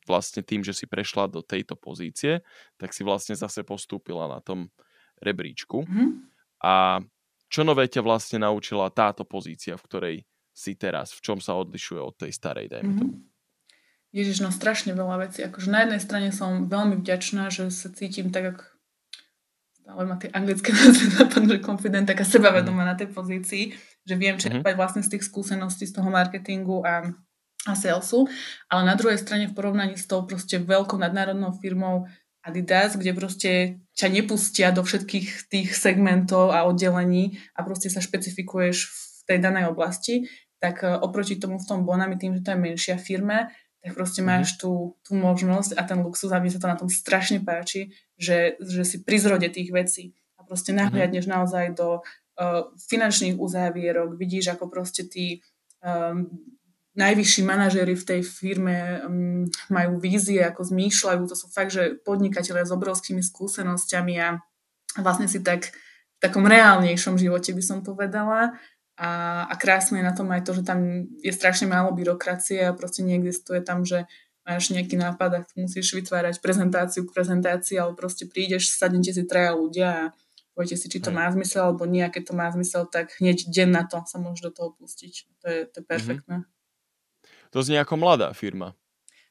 vlastne 0.06 0.42
tým, 0.42 0.62
že 0.62 0.74
si 0.74 0.86
prešla 0.86 1.26
do 1.26 1.42
tejto 1.42 1.74
pozície, 1.74 2.42
tak 2.78 2.94
si 2.94 3.02
vlastne 3.02 3.34
zase 3.34 3.66
postúpila 3.66 4.30
na 4.30 4.38
tom 4.38 4.70
rebríčku. 5.18 5.82
Mm-hmm. 5.82 6.08
A 6.62 7.02
čo 7.46 7.62
nové 7.62 7.86
ťa 7.86 8.02
vlastne 8.02 8.42
naučila 8.42 8.90
táto 8.90 9.22
pozícia, 9.22 9.78
v 9.78 9.86
ktorej 9.86 10.16
si 10.50 10.74
teraz? 10.74 11.14
V 11.14 11.22
čom 11.22 11.38
sa 11.38 11.58
odlišuje 11.58 12.00
od 12.02 12.14
tej 12.18 12.32
starej, 12.34 12.70
dajme 12.70 12.90
mm-hmm. 12.90 13.02
tomu? 13.02 13.14
Ježiš, 14.14 14.40
no 14.40 14.50
strašne 14.54 14.96
veľa 14.96 15.28
vecí. 15.28 15.44
Akože 15.44 15.68
na 15.68 15.84
jednej 15.84 16.00
strane 16.00 16.30
som 16.32 16.70
veľmi 16.70 17.02
vďačná, 17.02 17.52
že 17.52 17.68
sa 17.68 17.92
cítim 17.92 18.32
tak, 18.32 18.56
ako 18.56 18.64
stále 19.86 20.02
má 20.02 20.18
tie 20.18 20.34
anglické 20.34 20.74
názvy 20.82 21.06
napadnú, 21.14 21.46
že 21.54 21.62
confident, 21.62 22.10
taká 22.10 22.26
sebavedomá 22.26 22.82
mm. 22.82 22.90
na 22.90 22.96
tej 22.98 23.08
pozícii, 23.14 23.64
že 24.02 24.14
viem 24.18 24.34
čerpať 24.34 24.58
mm-hmm. 24.66 24.74
vlastne 24.74 25.06
z 25.06 25.14
tých 25.14 25.22
skúseností 25.22 25.86
z 25.86 25.94
toho 25.94 26.10
marketingu 26.10 26.82
a, 26.82 27.14
a 27.70 27.72
salesu, 27.78 28.26
ale 28.66 28.82
na 28.82 28.98
druhej 28.98 29.22
strane 29.22 29.46
v 29.46 29.54
porovnaní 29.54 29.94
s 29.94 30.10
tou 30.10 30.26
proste 30.26 30.58
veľkou 30.58 30.98
nadnárodnou 30.98 31.54
firmou 31.62 32.10
Adidas, 32.42 32.98
kde 32.98 33.14
proste 33.14 33.50
ťa 33.94 34.06
nepustia 34.10 34.74
do 34.74 34.82
všetkých 34.82 35.50
tých 35.50 35.68
segmentov 35.74 36.50
a 36.50 36.66
oddelení 36.66 37.38
a 37.54 37.62
proste 37.62 37.86
sa 37.86 38.02
špecifikuješ 38.02 38.90
v 38.90 39.20
tej 39.26 39.38
danej 39.42 39.70
oblasti, 39.70 40.30
tak 40.62 40.86
e, 40.86 40.94
oproti 40.94 41.42
tomu 41.42 41.58
v 41.58 41.66
tom 41.66 41.82
Bonami, 41.82 42.14
tým, 42.14 42.38
že 42.38 42.46
to 42.46 42.54
je 42.54 42.58
menšia 42.62 42.96
firma, 43.02 43.50
tak 43.86 43.94
proste 43.94 44.18
máš 44.18 44.58
tú, 44.58 44.98
tú 45.06 45.14
možnosť 45.14 45.78
a 45.78 45.86
ten 45.86 46.02
luxus 46.02 46.34
a 46.34 46.42
mne 46.42 46.50
sa 46.50 46.58
to 46.58 46.66
na 46.66 46.74
tom 46.74 46.90
strašne 46.90 47.38
páči, 47.38 47.94
že, 48.18 48.58
že 48.58 48.82
si 48.82 49.06
pri 49.06 49.22
zrode 49.22 49.46
tých 49.46 49.70
vecí 49.70 50.18
a 50.34 50.42
proste 50.42 50.74
mhm. 50.74 50.90
nahliadneš 50.90 51.30
naozaj 51.30 51.78
do 51.78 52.02
uh, 52.02 52.66
finančných 52.90 53.38
uzávierok, 53.38 54.18
vidíš, 54.18 54.58
ako 54.58 54.66
proste 54.66 55.06
tí 55.06 55.46
um, 55.86 56.26
najvyšší 56.98 57.46
manažéri 57.46 57.94
v 57.94 58.08
tej 58.10 58.20
firme 58.26 59.06
um, 59.06 59.46
majú 59.70 60.02
vízie, 60.02 60.42
ako 60.42 60.66
zmýšľajú, 60.66 61.22
to 61.30 61.38
sú 61.38 61.46
fakt, 61.54 61.70
že 61.70 61.94
podnikatelia 62.02 62.66
s 62.66 62.74
obrovskými 62.74 63.22
skúsenosťami 63.22 64.14
a 64.18 64.42
vlastne 64.98 65.30
si 65.30 65.46
tak 65.46 65.70
v 65.70 66.18
takom 66.18 66.42
reálnejšom 66.42 67.22
živote 67.22 67.54
by 67.54 67.62
som 67.62 67.86
povedala 67.86 68.58
a, 68.96 69.44
a 69.44 69.54
krásne 69.60 70.00
je 70.00 70.08
na 70.08 70.16
tom 70.16 70.32
aj 70.32 70.42
to, 70.48 70.56
že 70.56 70.64
tam 70.64 71.04
je 71.20 71.32
strašne 71.32 71.68
málo 71.68 71.92
byrokracie 71.92 72.64
a 72.64 72.76
proste 72.76 73.04
neexistuje 73.04 73.60
tam, 73.60 73.84
že 73.84 74.08
máš 74.48 74.72
nejaký 74.72 74.96
nápad 74.96 75.30
a 75.36 75.40
musíš 75.60 75.92
vytvárať 75.92 76.40
prezentáciu 76.40 77.04
k 77.04 77.12
prezentácii, 77.12 77.76
ale 77.76 77.92
proste 77.92 78.24
prídeš, 78.24 78.72
sadnete 78.72 79.12
si 79.12 79.28
traja 79.28 79.52
ľudia 79.52 79.88
a 79.90 80.02
poviete 80.56 80.80
si, 80.80 80.88
či 80.88 81.04
to 81.04 81.12
má 81.12 81.28
zmysel 81.28 81.74
alebo 81.74 81.84
nie, 81.84 82.06
keď 82.08 82.32
to 82.32 82.34
má 82.38 82.48
zmysel, 82.48 82.88
tak 82.88 83.12
hneď 83.20 83.52
deň 83.52 83.68
na 83.68 83.84
to 83.84 84.00
sa 84.08 84.16
môžeš 84.16 84.48
do 84.48 84.52
toho 84.56 84.68
pustiť. 84.80 85.14
To 85.44 85.46
je, 85.50 85.60
to 85.68 85.76
je 85.82 85.84
mhm. 85.84 85.90
perfektné. 85.90 86.36
Mm-hmm. 86.40 86.54
To 87.52 87.58
znie 87.60 87.78
ako 87.82 87.94
mladá 88.00 88.32
firma. 88.32 88.72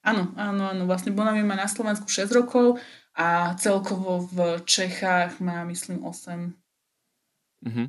Áno, 0.05 0.29
áno, 0.37 0.69
áno. 0.69 0.83
Vlastne 0.85 1.09
Bonami 1.09 1.41
má 1.41 1.57
na 1.57 1.65
Slovensku 1.65 2.05
6 2.05 2.29
rokov 2.29 2.77
a 3.17 3.57
celkovo 3.57 4.21
v 4.29 4.61
Čechách 4.61 5.41
má, 5.41 5.65
myslím, 5.65 6.05
8. 6.05 6.53
Mm-hmm. 7.65 7.87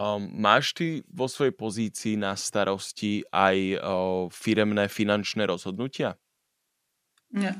Um, 0.00 0.32
máš 0.32 0.72
ty 0.72 1.04
vo 1.12 1.28
svojej 1.28 1.52
pozícii 1.52 2.16
na 2.16 2.32
starosti 2.32 3.20
aj 3.28 3.56
uh, 3.76 3.80
firemné 4.32 4.88
finančné 4.88 5.44
rozhodnutia? 5.44 6.16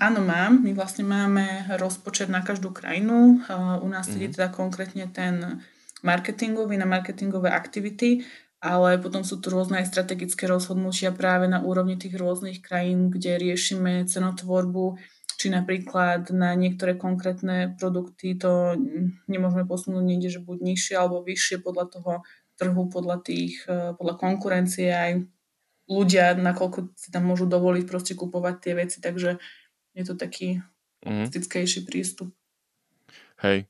Áno, 0.01 0.25
mám. 0.25 0.65
My 0.65 0.73
vlastne 0.73 1.05
máme 1.05 1.69
rozpočet 1.77 2.33
na 2.33 2.41
každú 2.41 2.73
krajinu. 2.73 3.45
Uh, 3.45 3.77
u 3.85 3.89
nás 3.93 4.09
mm-hmm. 4.09 4.33
teda 4.33 4.49
konkrétne 4.57 5.05
ten 5.13 5.61
marketingový, 6.01 6.81
na 6.81 6.89
marketingové 6.89 7.53
aktivity, 7.53 8.25
ale 8.65 8.97
potom 8.97 9.21
sú 9.21 9.37
tu 9.45 9.53
rôzne 9.53 9.85
aj 9.85 9.93
strategické 9.93 10.49
rozhodnutia 10.49 11.13
práve 11.13 11.45
na 11.45 11.61
úrovni 11.61 12.01
tých 12.01 12.17
rôznych 12.17 12.65
krajín, 12.65 13.13
kde 13.13 13.37
riešime 13.37 14.09
cenotvorbu, 14.09 14.97
či 15.41 15.49
napríklad 15.49 16.29
na 16.37 16.53
niektoré 16.53 17.01
konkrétne 17.01 17.73
produkty 17.81 18.37
to 18.37 18.77
nemôžeme 19.25 19.65
posunúť 19.65 20.05
niekde, 20.05 20.29
že 20.37 20.45
buď 20.45 20.61
nižšie 20.61 20.95
alebo 21.01 21.25
vyššie 21.25 21.65
podľa 21.65 21.87
toho 21.97 22.13
trhu, 22.61 22.83
podľa, 22.93 23.25
tých, 23.25 23.65
e, 23.65 23.97
podľa 23.97 24.21
konkurencie 24.21 24.93
aj 24.93 25.25
ľudia, 25.89 26.37
nakoľko 26.37 26.93
si 26.93 27.09
tam 27.09 27.33
môžu 27.33 27.49
dovoliť 27.49 27.89
proste 27.89 28.13
kupovať 28.13 28.55
tie 28.61 28.73
veci, 28.77 29.01
takže 29.01 29.41
je 29.97 30.05
to 30.05 30.13
taký 30.13 30.61
mm. 31.09 31.33
prístup. 31.89 32.29
Hej. 33.41 33.65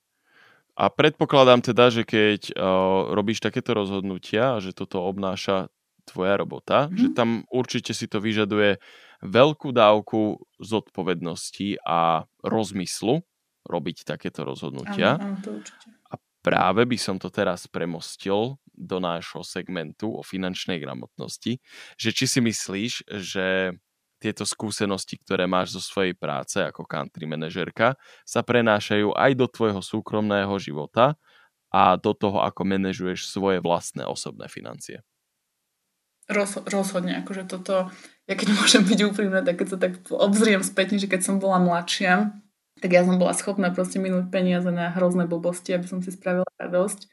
A 0.74 0.90
predpokladám 0.90 1.62
teda, 1.62 1.94
že 1.94 2.02
keď 2.02 2.52
uh, 2.52 3.14
robíš 3.14 3.40
takéto 3.40 3.72
rozhodnutia 3.72 4.58
že 4.58 4.74
toto 4.74 5.00
obnáša 5.06 5.70
tvoja 6.04 6.34
robota, 6.34 6.90
mm. 6.90 6.98
že 6.98 7.08
tam 7.14 7.46
určite 7.48 7.94
si 7.94 8.10
to 8.10 8.18
vyžaduje 8.18 8.82
veľkú 9.20 9.70
dávku 9.72 10.40
zodpovednosti 10.60 11.80
a 11.84 12.24
rozmyslu 12.44 13.20
robiť 13.68 14.08
takéto 14.08 14.42
rozhodnutia. 14.44 15.20
Áno, 15.20 15.36
áno, 15.36 15.38
to 15.44 15.50
určite. 15.60 15.88
A 16.10 16.14
práve 16.40 16.88
by 16.88 16.96
som 16.96 17.20
to 17.20 17.28
teraz 17.28 17.68
premostil 17.68 18.56
do 18.72 18.96
nášho 18.96 19.44
segmentu 19.44 20.08
o 20.16 20.24
finančnej 20.24 20.80
gramotnosti, 20.80 21.60
že 22.00 22.10
či 22.16 22.24
si 22.24 22.40
myslíš, 22.40 22.92
že 23.20 23.76
tieto 24.20 24.44
skúsenosti, 24.44 25.16
ktoré 25.16 25.48
máš 25.48 25.80
zo 25.80 25.82
svojej 25.84 26.12
práce 26.12 26.60
ako 26.60 26.84
country 26.84 27.24
manažerka, 27.24 27.96
sa 28.28 28.44
prenášajú 28.44 29.16
aj 29.16 29.32
do 29.32 29.46
tvojho 29.48 29.80
súkromného 29.80 30.52
života 30.60 31.16
a 31.72 31.96
do 31.96 32.12
toho, 32.12 32.44
ako 32.44 32.68
manažuješ 32.68 33.32
svoje 33.32 33.64
vlastné 33.64 34.04
osobné 34.04 34.48
financie. 34.52 35.00
Roz, 36.30 36.62
rozhodne, 36.68 37.18
akože 37.24 37.42
toto, 37.48 37.90
ja 38.30 38.34
keď 38.38 38.48
môžem 38.62 38.82
byť 38.86 38.98
úprimná, 39.10 39.42
tak 39.42 39.58
keď 39.58 39.68
sa 39.74 39.78
tak 39.82 39.98
obzriem 40.14 40.62
spätne, 40.62 41.02
že 41.02 41.10
keď 41.10 41.20
som 41.26 41.42
bola 41.42 41.58
mladšia, 41.58 42.30
tak 42.80 42.90
ja 42.94 43.02
som 43.04 43.18
bola 43.18 43.34
schopná 43.34 43.74
proste 43.74 43.98
minúť 44.00 44.30
peniaze 44.30 44.70
na 44.70 44.88
hrozné 44.94 45.28
blbosti, 45.28 45.74
aby 45.74 45.84
som 45.84 46.00
si 46.00 46.14
spravila 46.14 46.48
radosť. 46.56 47.10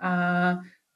A 0.00 0.12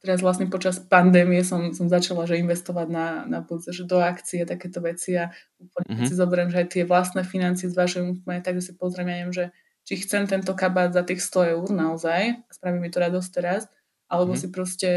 teraz 0.01 0.25
vlastne 0.25 0.49
počas 0.49 0.81
pandémie 0.81 1.45
som, 1.45 1.77
som 1.77 1.93
začala 1.93 2.25
že 2.25 2.41
investovať 2.41 2.89
na, 2.89 3.29
na 3.29 3.45
budúce, 3.45 3.77
že 3.77 3.85
do 3.85 4.01
akcie, 4.01 4.49
takéto 4.49 4.81
veci 4.81 5.21
a 5.21 5.29
úplne 5.61 5.89
mm-hmm. 5.93 6.09
si 6.09 6.15
zoberiem, 6.17 6.49
že 6.49 6.59
aj 6.65 6.69
tie 6.73 6.85
vlastné 6.89 7.23
financie 7.29 7.69
zvažujem 7.69 8.25
úplne 8.25 8.41
tak, 8.41 8.57
že 8.57 8.73
si 8.73 8.75
pozriem, 8.81 9.13
ja 9.13 9.17
neviem, 9.21 9.37
že 9.37 9.47
či 9.85 10.01
chcem 10.01 10.25
tento 10.25 10.57
kabát 10.57 10.97
za 10.97 11.05
tých 11.05 11.21
100 11.21 11.53
eur 11.57 11.67
naozaj 11.69 12.41
spraví 12.49 12.81
mi 12.81 12.89
to 12.89 13.01
radosť 13.05 13.31
teraz, 13.33 13.69
alebo 14.09 14.33
mm-hmm. 14.33 14.49
si 14.49 14.55
proste 14.55 14.91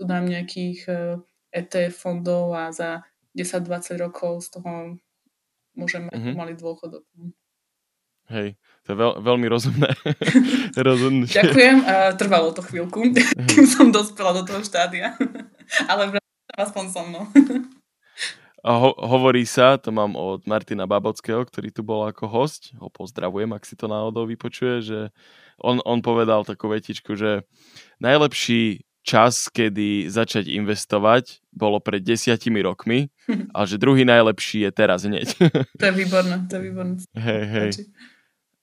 tu 0.00 0.08
dám 0.08 0.24
nejakých 0.24 0.88
ETF 1.52 1.94
fondov 1.96 2.56
a 2.56 2.72
za 2.72 3.04
10-20 3.36 3.98
rokov 4.00 4.46
z 4.46 4.48
toho 4.60 4.72
môžeme 5.78 6.10
mm-hmm. 6.10 6.34
malý 6.34 6.54
dôchodok. 6.58 7.06
Hej, 8.28 8.60
to 8.84 8.92
je 8.92 8.96
veľ, 9.00 9.12
veľmi 9.24 9.46
rozumné 9.48 9.88
rozhodnutie. 10.88 11.32
Ďakujem, 11.32 11.76
a 11.88 12.12
trvalo 12.12 12.52
to 12.52 12.60
chvíľku, 12.60 13.08
kým 13.48 13.64
som 13.64 13.88
dospela 13.88 14.36
do 14.36 14.44
toho 14.44 14.60
štádia. 14.60 15.16
Ale 15.90 16.20
aspoň 16.52 16.84
so 16.92 17.02
mnou. 17.08 17.24
A 18.66 18.70
ho, 18.74 18.90
hovorí 19.00 19.48
sa, 19.48 19.80
to 19.80 19.94
mám 19.94 20.12
od 20.18 20.44
Martina 20.44 20.84
Babockého, 20.84 21.40
ktorý 21.46 21.72
tu 21.72 21.80
bol 21.80 22.04
ako 22.04 22.28
host, 22.28 22.76
ho 22.76 22.92
pozdravujem, 22.92 23.48
ak 23.54 23.64
si 23.64 23.78
to 23.78 23.88
náhodou 23.88 24.28
vypočuje, 24.28 24.84
že 24.84 25.00
on, 25.62 25.80
on 25.86 26.04
povedal 26.04 26.44
takú 26.44 26.68
vetičku, 26.68 27.16
že 27.16 27.46
najlepší 28.02 28.87
čas, 29.08 29.48
kedy 29.48 30.12
začať 30.12 30.52
investovať, 30.52 31.40
bolo 31.48 31.80
pred 31.80 32.04
desiatimi 32.04 32.60
rokmi, 32.60 33.08
ale 33.56 33.64
že 33.64 33.80
druhý 33.80 34.04
najlepší 34.04 34.68
je 34.68 34.70
teraz 34.76 35.08
hneď. 35.08 35.32
to 35.80 35.84
je 35.88 35.94
výborné, 35.96 36.44
to 36.44 36.60
je 36.60 36.62
výborné. 36.68 36.94
Hej, 37.16 37.44
hej. 37.48 37.70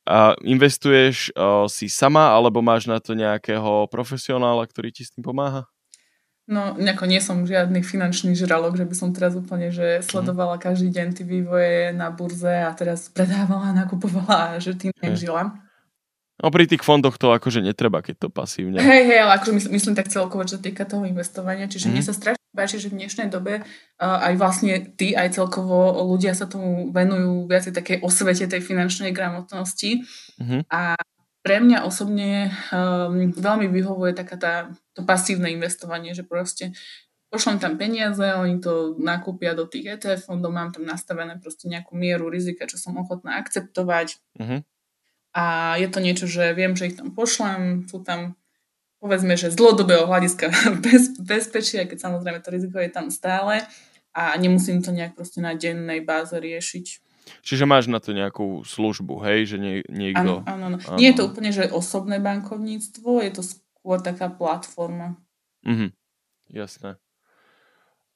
A 0.06 0.38
investuješ 0.46 1.34
o, 1.34 1.66
si 1.66 1.90
sama, 1.90 2.30
alebo 2.30 2.62
máš 2.62 2.86
na 2.86 3.02
to 3.02 3.18
nejakého 3.18 3.90
profesionála, 3.90 4.70
ktorý 4.70 4.94
ti 4.94 5.02
s 5.02 5.10
tým 5.10 5.26
pomáha? 5.26 5.66
No, 6.46 6.78
nejako 6.78 7.10
nie 7.10 7.18
som 7.18 7.42
žiadny 7.42 7.82
finančný 7.82 8.38
žralok, 8.38 8.78
že 8.78 8.86
by 8.86 8.94
som 8.94 9.10
teraz 9.10 9.34
úplne, 9.34 9.74
že 9.74 9.98
mhm. 9.98 10.06
sledovala 10.06 10.62
každý 10.62 10.94
deň 10.94 11.08
tie 11.18 11.26
vývoje 11.26 11.90
na 11.98 12.14
burze 12.14 12.62
a 12.62 12.70
teraz 12.78 13.10
predávala, 13.10 13.74
nakupovala 13.74 14.54
a 14.54 14.62
že 14.62 14.78
tým 14.78 14.94
nejak 15.02 15.18
žila. 15.18 15.58
No 16.46 16.54
pri 16.54 16.70
tých 16.70 16.86
fondoch 16.86 17.18
to 17.18 17.34
akože 17.34 17.66
netreba, 17.66 18.06
keď 18.06 18.22
to 18.22 18.30
pasívne. 18.30 18.78
Hej, 18.78 19.10
hej, 19.10 19.20
ale 19.26 19.42
akože 19.42 19.50
myslím, 19.58 19.82
myslím 19.82 19.96
tak 19.98 20.14
celkovo, 20.14 20.46
čo 20.46 20.62
týka 20.62 20.86
toho 20.86 21.02
investovania. 21.02 21.66
Čiže 21.66 21.90
mm. 21.90 21.92
mne 21.98 22.04
mhm. 22.06 22.10
sa 22.14 22.14
strašne 22.14 22.46
páči, 22.54 22.78
že 22.78 22.94
v 22.94 23.02
dnešnej 23.02 23.34
dobe 23.34 23.66
uh, 23.66 24.28
aj 24.30 24.34
vlastne 24.38 24.94
ty, 24.94 25.18
aj 25.18 25.34
celkovo 25.34 26.06
ľudia 26.06 26.38
sa 26.38 26.46
tomu 26.46 26.94
venujú 26.94 27.50
viacej 27.50 27.74
takej 27.74 27.98
osvete 28.06 28.46
tej 28.46 28.62
finančnej 28.62 29.10
gramotnosti. 29.10 30.06
Mm. 30.38 30.70
A 30.70 30.94
pre 31.42 31.58
mňa 31.66 31.82
osobne 31.82 32.54
um, 32.70 33.34
veľmi 33.34 33.66
vyhovuje 33.66 34.14
taká 34.14 34.38
tá, 34.38 34.54
to 34.94 35.02
pasívne 35.02 35.50
investovanie, 35.50 36.14
že 36.14 36.22
proste 36.22 36.78
pošlem 37.34 37.58
tam 37.58 37.74
peniaze, 37.82 38.22
oni 38.22 38.62
to 38.62 38.94
nakúpia 39.02 39.58
do 39.58 39.66
tých 39.66 39.98
ETF 39.98 40.30
fondov, 40.30 40.54
mám 40.54 40.70
tam 40.70 40.86
nastavené 40.86 41.42
proste 41.42 41.66
nejakú 41.66 41.98
mieru 41.98 42.30
rizika, 42.30 42.70
čo 42.70 42.78
som 42.78 42.94
ochotná 43.02 43.42
akceptovať. 43.42 44.22
Mm-hmm 44.38 44.75
a 45.36 45.76
je 45.76 45.92
to 45.92 46.00
niečo, 46.00 46.32
že 46.32 46.56
viem, 46.56 46.80
že 46.80 46.88
ich 46.88 46.96
tam 46.96 47.12
pošlem, 47.12 47.92
sú 47.92 48.00
tam 48.00 48.40
povedzme, 49.04 49.36
že 49.36 49.52
z 49.52 49.60
dlhodobého 49.60 50.08
hľadiska 50.08 50.48
bez, 50.86 51.20
bezpečia, 51.20 51.84
keď 51.84 52.08
samozrejme 52.08 52.40
to 52.40 52.50
riziko 52.56 52.80
je 52.80 52.88
tam 52.88 53.12
stále 53.12 53.68
a 54.16 54.32
nemusím 54.40 54.80
to 54.80 54.96
nejak 54.96 55.14
proste 55.14 55.44
na 55.44 55.52
dennej 55.54 56.00
báze 56.00 56.34
riešiť. 56.34 57.04
Čiže 57.42 57.66
máš 57.68 57.92
na 57.92 58.00
to 58.00 58.14
nejakú 58.14 58.64
službu, 58.64 59.18
hej, 59.28 59.40
že 59.54 59.58
nie, 59.58 59.76
niekto... 59.90 60.46
Áno, 60.46 60.62
áno, 60.72 60.78
áno. 60.78 60.98
Nie 60.98 61.12
je 61.12 61.18
to 61.20 61.28
úplne, 61.28 61.50
že 61.50 61.68
osobné 61.74 62.22
bankovníctvo, 62.22 63.20
je 63.26 63.32
to 63.34 63.42
skôr 63.44 63.98
taká 64.00 64.30
platforma. 64.30 65.18
Mhm, 65.66 65.92
jasné. 66.54 67.02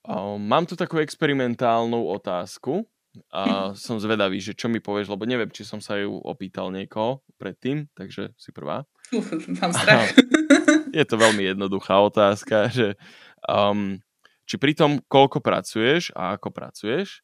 Um, 0.05 0.39
mám 0.39 0.69
tu 0.69 0.79
takú 0.79 1.01
experimentálnu 1.01 2.05
otázku. 2.15 2.85
A 3.33 3.73
som 3.73 3.97
zvedavý, 3.97 4.37
že 4.37 4.53
čo 4.53 4.69
mi 4.69 4.77
povieš, 4.77 5.09
lebo 5.09 5.25
neviem, 5.25 5.49
či 5.49 5.65
som 5.65 5.81
sa 5.81 5.97
ju 5.97 6.21
opýtal 6.21 6.69
niekoho 6.69 7.25
predtým, 7.41 7.89
takže 7.97 8.37
si 8.37 8.53
prvá. 8.53 8.85
Uf, 9.09 9.33
mám 9.57 9.73
strach. 9.73 10.13
Je 10.97 11.05
to 11.05 11.17
veľmi 11.17 11.45
jednoduchá 11.45 12.01
otázka, 12.01 12.69
že 12.69 12.97
um, 13.45 14.01
či 14.49 14.57
pri 14.57 14.73
tom, 14.73 15.01
koľko 15.05 15.41
pracuješ 15.41 16.09
a 16.17 16.37
ako 16.37 16.49
pracuješ, 16.49 17.21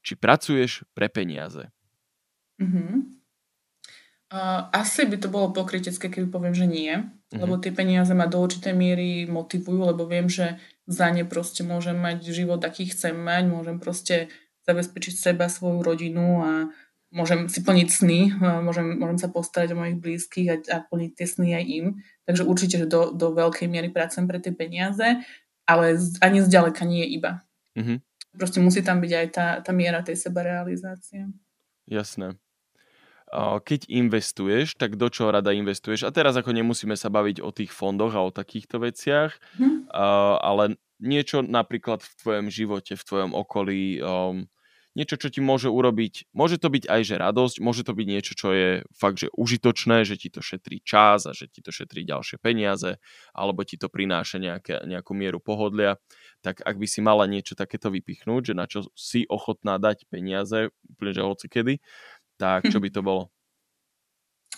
či 0.00 0.16
pracuješ 0.16 0.84
pre 0.96 1.12
peniaze? 1.12 1.68
Uh-huh. 2.60 3.04
Uh, 4.32 4.72
asi 4.72 5.04
by 5.04 5.16
to 5.20 5.28
bolo 5.28 5.52
pokrytecké, 5.52 6.08
keby 6.08 6.32
poviem, 6.32 6.56
že 6.56 6.64
nie, 6.64 6.92
uh-huh. 6.92 7.36
lebo 7.36 7.60
tie 7.60 7.72
peniaze 7.72 8.12
ma 8.16 8.24
do 8.24 8.40
určitej 8.40 8.72
miery 8.72 9.28
motivujú, 9.28 9.92
lebo 9.92 10.08
viem, 10.08 10.28
že 10.32 10.56
za 10.88 11.12
ne 11.12 11.24
proste 11.24 11.64
môžem 11.64 11.96
mať 11.96 12.24
život, 12.32 12.60
aký 12.60 12.88
chcem 12.88 13.16
mať, 13.16 13.44
môžem 13.48 13.76
proste 13.80 14.32
zabezpečiť 14.64 15.14
seba, 15.14 15.52
svoju 15.52 15.84
rodinu 15.84 16.40
a 16.44 16.52
môžem 17.14 17.46
si 17.46 17.62
plniť 17.62 17.88
sny, 17.88 18.20
môžem, 18.64 18.98
môžem 18.98 19.18
sa 19.22 19.30
postarať 19.30 19.72
o 19.72 19.78
mojich 19.78 20.00
blízkych 20.00 20.48
a, 20.50 20.56
a 20.72 20.76
plniť 20.82 21.10
tie 21.14 21.26
sny 21.30 21.48
aj 21.54 21.64
im. 21.68 21.86
Takže 22.26 22.42
určite, 22.42 22.76
že 22.82 22.86
do, 22.90 23.14
do 23.14 23.30
veľkej 23.36 23.70
miery 23.70 23.92
pracujem 23.92 24.26
pre 24.26 24.42
tie 24.42 24.50
peniaze, 24.50 25.22
ale 25.64 25.94
z, 25.94 26.18
ani 26.18 26.42
zďaleka 26.42 26.82
nie 26.82 27.06
je 27.06 27.08
iba. 27.14 27.32
Mm-hmm. 27.78 27.98
Proste 28.34 28.58
musí 28.58 28.82
tam 28.82 28.98
byť 28.98 29.12
aj 29.14 29.26
tá, 29.30 29.46
tá 29.62 29.70
miera 29.70 30.02
tej 30.02 30.18
sebarealizácie. 30.18 31.30
Jasné. 31.86 32.34
Keď 33.34 33.90
investuješ, 33.90 34.78
tak 34.78 34.94
do 34.94 35.10
čoho 35.10 35.34
rada 35.34 35.50
investuješ? 35.50 36.06
A 36.06 36.14
teraz 36.14 36.38
ako 36.38 36.54
nemusíme 36.54 36.94
sa 36.94 37.10
baviť 37.10 37.42
o 37.42 37.50
tých 37.50 37.74
fondoch 37.74 38.14
a 38.14 38.22
o 38.22 38.30
takýchto 38.30 38.78
veciach, 38.78 39.34
mm. 39.58 39.90
ale 40.38 40.78
niečo 41.02 41.42
napríklad 41.42 42.02
v 42.02 42.12
tvojom 42.22 42.46
živote, 42.46 42.94
v 42.94 43.06
tvojom 43.06 43.34
okolí, 43.34 43.98
um, 43.98 44.46
niečo, 44.94 45.18
čo 45.18 45.28
ti 45.30 45.42
môže 45.42 45.66
urobiť, 45.70 46.30
môže 46.32 46.56
to 46.62 46.70
byť 46.70 46.86
aj 46.86 47.00
že 47.02 47.14
radosť, 47.18 47.56
môže 47.58 47.82
to 47.82 47.92
byť 47.98 48.06
niečo, 48.06 48.32
čo 48.38 48.48
je 48.54 48.70
fakt, 48.94 49.18
že 49.26 49.28
užitočné, 49.34 50.06
že 50.06 50.14
ti 50.14 50.30
to 50.30 50.38
šetrí 50.38 50.78
čas 50.86 51.26
a 51.26 51.34
že 51.34 51.50
ti 51.50 51.60
to 51.60 51.74
šetrí 51.74 52.06
ďalšie 52.06 52.38
peniaze, 52.38 53.02
alebo 53.34 53.66
ti 53.66 53.74
to 53.74 53.90
prináša 53.90 54.38
nejaké, 54.38 54.86
nejakú 54.86 55.12
mieru 55.18 55.42
pohodlia, 55.42 55.98
tak 56.46 56.62
ak 56.62 56.78
by 56.78 56.86
si 56.86 57.02
mala 57.02 57.26
niečo 57.26 57.58
takéto 57.58 57.90
vypichnúť, 57.90 58.52
že 58.52 58.54
na 58.54 58.70
čo 58.70 58.86
si 58.94 59.26
ochotná 59.26 59.82
dať 59.82 60.06
peniaze, 60.06 60.70
úplne 60.86 61.12
že 61.12 61.22
hoci 61.26 61.46
kedy, 61.50 61.74
tak 62.38 62.70
čo 62.70 62.78
by 62.84 62.90
to 62.94 63.02
bolo? 63.02 63.33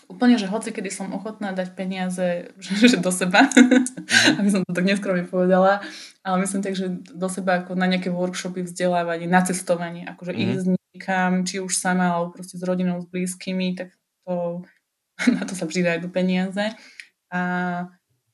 Úplne, 0.06 0.38
že 0.38 0.48
hoci 0.48 0.70
kedy 0.72 0.88
som 0.88 1.12
ochotná 1.12 1.52
dať 1.52 1.74
peniaze 1.76 2.50
že, 2.64 2.96
že 2.96 2.98
do 2.98 3.12
seba, 3.12 3.46
mm-hmm. 3.50 4.38
aby 4.40 4.48
som 4.48 4.60
to 4.62 4.72
tak 4.72 4.86
neskromne 4.86 5.26
povedala, 5.26 5.82
ale 6.22 6.36
myslím 6.42 6.62
tak, 6.62 6.74
že 6.78 6.88
do 6.94 7.28
seba 7.28 7.62
ako 7.62 7.74
na 7.74 7.86
nejaké 7.90 8.08
workshopy, 8.10 8.64
vzdelávanie, 8.64 9.28
na 9.28 9.42
cestovanie, 9.44 10.06
akože 10.08 10.32
mm-hmm. 10.32 10.52
ísť 10.56 10.66
niekam, 10.72 11.32
či 11.44 11.60
už 11.60 11.76
sama, 11.76 12.16
alebo 12.16 12.32
proste 12.32 12.56
s 12.56 12.64
rodinou, 12.64 13.02
s 13.02 13.06
blízkymi, 13.10 13.76
tak 13.76 13.92
to, 14.24 14.64
na 15.36 15.44
to 15.44 15.52
sa 15.52 15.68
vždy 15.68 15.84
dajú 15.84 16.08
peniaze. 16.08 16.72
A 17.30 17.40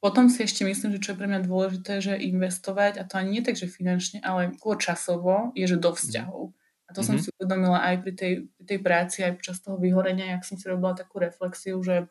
potom 0.03 0.27
si 0.27 0.43
ešte 0.43 0.67
myslím, 0.67 0.99
že 0.99 1.03
čo 1.03 1.15
je 1.15 1.19
pre 1.23 1.31
mňa 1.31 1.47
dôležité, 1.47 2.03
že 2.03 2.19
investovať, 2.19 2.99
a 2.99 3.07
to 3.07 3.23
ani 3.23 3.39
nie 3.39 3.43
tak, 3.43 3.55
že 3.55 3.71
finančne, 3.71 4.19
ale 4.23 4.51
skôr 4.59 4.75
časovo, 4.75 5.55
je, 5.55 5.67
že 5.67 5.79
do 5.79 5.95
vzťahov. 5.95 6.51
A 6.93 6.95
to 6.95 7.01
mm-hmm. 7.01 7.09
som 7.09 7.17
mhm. 7.17 7.23
si 7.25 7.29
uvedomila 7.41 7.79
aj 7.81 7.95
pri 8.05 8.13
tej, 8.13 8.33
pri 8.53 8.65
tej 8.69 8.79
práci, 8.85 9.25
aj 9.25 9.41
počas 9.41 9.57
toho 9.65 9.81
vyhorenia, 9.81 10.37
jak 10.37 10.45
som 10.45 10.61
si 10.61 10.69
robila 10.69 10.93
takú 10.93 11.17
reflexiu, 11.17 11.81
že, 11.81 12.05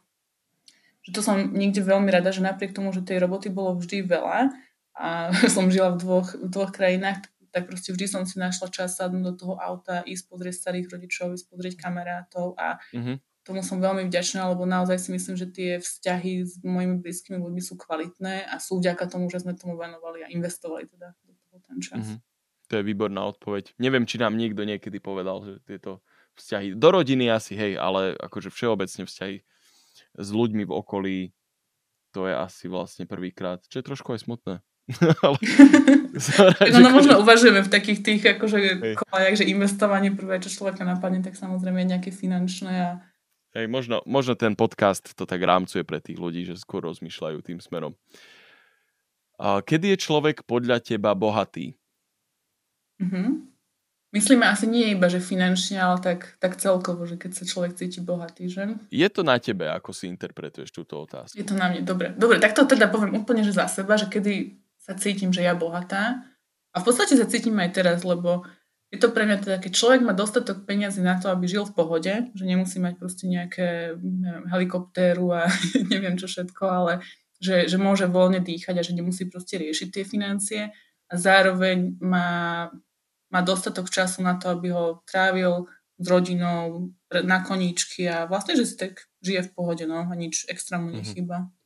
že 1.06 1.10
to 1.14 1.22
som 1.22 1.54
niekde 1.54 1.86
veľmi 1.86 2.10
rada, 2.10 2.34
že 2.34 2.42
napriek 2.42 2.74
tomu, 2.74 2.90
že 2.90 3.06
tej 3.06 3.22
roboty 3.22 3.54
bolo 3.54 3.78
vždy 3.78 4.02
veľa 4.02 4.50
a 4.98 5.30
som 5.54 5.70
žila 5.70 5.94
v 5.94 6.02
dvoch, 6.02 6.34
v 6.34 6.50
dvoch 6.50 6.74
krajinách, 6.74 7.30
tak 7.54 7.70
proste 7.70 7.94
vždy 7.94 8.10
som 8.10 8.24
si 8.26 8.42
našla 8.42 8.74
čas 8.74 8.98
sadnúť 8.98 9.24
do 9.30 9.34
toho 9.38 9.54
auta, 9.62 10.02
ísť 10.02 10.24
pozrieť 10.26 10.56
starých 10.58 10.88
rodičov, 10.90 11.38
ísť 11.38 11.46
pozrieť 11.52 11.76
kamarátov 11.78 12.56
a 12.58 12.82
mm-hmm. 12.90 13.16
tomu 13.46 13.62
som 13.62 13.78
veľmi 13.78 14.10
vďačná, 14.10 14.50
lebo 14.50 14.66
naozaj 14.66 14.98
si 14.98 15.10
myslím, 15.14 15.36
že 15.38 15.46
tie 15.52 15.72
vzťahy 15.78 16.48
s 16.48 16.58
mojimi 16.66 16.98
blízkymi 16.98 17.38
ľuďmi 17.38 17.62
sú 17.62 17.78
kvalitné 17.78 18.50
a 18.50 18.58
sú 18.58 18.82
vďaka 18.82 19.06
tomu, 19.06 19.30
že 19.30 19.46
sme 19.46 19.54
tomu 19.54 19.78
venovali 19.78 20.26
a 20.26 20.32
investovali 20.32 20.90
teda 20.90 21.14
do 21.22 21.34
toho 21.46 21.60
ten 21.70 21.78
čas. 21.84 22.02
Mm-hmm. 22.02 22.31
To 22.72 22.80
je 22.80 22.88
výborná 22.88 23.28
odpoveď. 23.28 23.76
Neviem, 23.84 24.08
či 24.08 24.16
nám 24.16 24.40
niekto 24.40 24.64
niekedy 24.64 25.04
povedal, 25.04 25.44
že 25.44 25.54
tieto 25.68 26.00
vzťahy, 26.40 26.80
do 26.80 26.88
rodiny 26.88 27.28
asi, 27.28 27.60
hej, 27.60 27.76
ale 27.76 28.16
akože 28.16 28.48
všeobecne 28.48 29.04
vzťahy 29.04 29.44
s 30.16 30.30
ľuďmi 30.32 30.64
v 30.64 30.72
okolí, 30.72 31.18
to 32.16 32.32
je 32.32 32.34
asi 32.36 32.72
vlastne 32.72 33.04
prvýkrát, 33.04 33.60
čo 33.68 33.84
je 33.84 33.88
trošku 33.92 34.16
aj 34.16 34.24
smutné. 34.24 34.64
ale 35.24 35.38
tak 36.64 36.72
ono 36.72 36.90
možno 36.96 37.20
uvažujeme 37.20 37.60
v 37.60 37.72
takých 37.72 38.00
tých 38.08 38.22
akože 38.40 38.60
kolajach, 38.96 39.36
že 39.44 39.52
investovanie 39.52 40.16
prvé, 40.16 40.40
čo 40.40 40.64
človeka 40.64 40.88
napadne, 40.88 41.20
tak 41.20 41.36
samozrejme 41.36 41.84
nejaké 41.84 42.16
finančné 42.16 42.74
a 42.80 42.92
Hej, 43.52 43.68
možno, 43.68 44.00
možno 44.08 44.40
ten 44.40 44.56
podcast 44.56 45.12
to 45.12 45.28
tak 45.28 45.44
rámcuje 45.44 45.84
pre 45.84 46.00
tých 46.00 46.16
ľudí, 46.16 46.48
že 46.48 46.56
skôr 46.56 46.88
rozmýšľajú 46.88 47.44
tým 47.44 47.60
smerom. 47.60 47.92
A 49.36 49.60
kedy 49.60 49.92
je 49.92 50.04
človek 50.08 50.48
podľa 50.48 50.80
teba 50.80 51.12
bohatý? 51.12 51.76
Mm-hmm. 53.02 53.28
Myslíme 54.12 54.44
asi 54.44 54.68
nie 54.68 54.92
iba, 54.92 55.08
že 55.08 55.24
finančne, 55.24 55.80
ale 55.80 56.04
tak, 56.04 56.36
tak 56.44 56.60
celkovo, 56.60 57.08
že 57.08 57.16
keď 57.16 57.32
sa 57.32 57.44
človek 57.48 57.80
cíti 57.80 58.04
bohatý, 58.04 58.52
že? 58.52 58.76
Je 58.92 59.08
to 59.08 59.24
na 59.24 59.40
tebe, 59.40 59.72
ako 59.72 59.96
si 59.96 60.12
interpretuješ 60.12 60.76
túto 60.76 61.00
otázku? 61.00 61.40
Je 61.40 61.48
to 61.48 61.56
na 61.56 61.72
mne, 61.72 61.88
dobre. 61.88 62.12
Dobre, 62.12 62.44
tak 62.44 62.52
to 62.52 62.68
teda 62.68 62.92
poviem 62.92 63.16
úplne, 63.16 63.40
že 63.48 63.56
za 63.56 63.72
seba, 63.72 63.96
že 63.96 64.12
kedy 64.12 64.60
sa 64.76 65.00
cítim, 65.00 65.32
že 65.32 65.48
ja 65.48 65.56
bohatá. 65.56 66.28
A 66.76 66.84
v 66.84 66.86
podstate 66.92 67.16
sa 67.16 67.24
cítim 67.24 67.56
aj 67.56 67.72
teraz, 67.72 68.04
lebo 68.04 68.44
je 68.92 69.00
to 69.00 69.16
pre 69.16 69.24
mňa 69.24 69.38
teda, 69.40 69.58
keď 69.64 69.72
človek 69.72 70.02
má 70.04 70.12
dostatok 70.12 70.68
peniazy 70.68 71.00
na 71.00 71.16
to, 71.16 71.32
aby 71.32 71.48
žil 71.48 71.64
v 71.64 71.72
pohode, 71.72 72.12
že 72.36 72.44
nemusí 72.44 72.84
mať 72.84 73.00
proste 73.00 73.24
nejaké 73.32 73.96
neviem, 73.96 74.46
helikoptéru 74.52 75.32
a 75.32 75.48
neviem 75.92 76.20
čo 76.20 76.28
všetko, 76.28 76.64
ale 76.68 76.94
že, 77.40 77.72
že 77.72 77.80
môže 77.80 78.12
voľne 78.12 78.44
dýchať 78.44 78.76
a 78.76 78.84
že 78.84 78.92
nemusí 78.92 79.32
proste 79.32 79.56
riešiť 79.56 79.88
tie 79.88 80.04
financie 80.04 80.62
a 81.08 81.14
zároveň 81.16 81.96
má, 82.04 82.68
má 83.32 83.40
dostatok 83.42 83.88
času 83.90 84.22
na 84.22 84.36
to, 84.36 84.52
aby 84.52 84.76
ho 84.76 85.00
trávil 85.08 85.72
s 86.02 86.06
rodinou 86.06 86.92
na 87.12 87.40
koníčky 87.46 88.10
a 88.10 88.26
vlastne, 88.26 88.60
že 88.60 88.66
si 88.68 88.76
tak 88.76 89.08
žije 89.24 89.48
v 89.48 89.54
pohode, 89.54 89.84
no 89.88 90.04
a 90.04 90.14
nič 90.18 90.46
extra 90.52 90.82
mu 90.82 90.92
mhm. 90.92 90.98
nechýba. 91.00 91.38
Mm-hmm. 91.48 91.60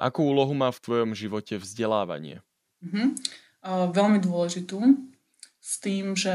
Akú 0.00 0.24
úlohu 0.24 0.56
má 0.56 0.72
v 0.72 0.80
tvojom 0.80 1.12
živote 1.12 1.60
vzdelávanie? 1.60 2.40
Mm-hmm. 2.80 3.08
Uh, 3.60 3.92
veľmi 3.92 4.24
dôležitú 4.24 4.80
s 5.60 5.76
tým, 5.76 6.16
že 6.16 6.32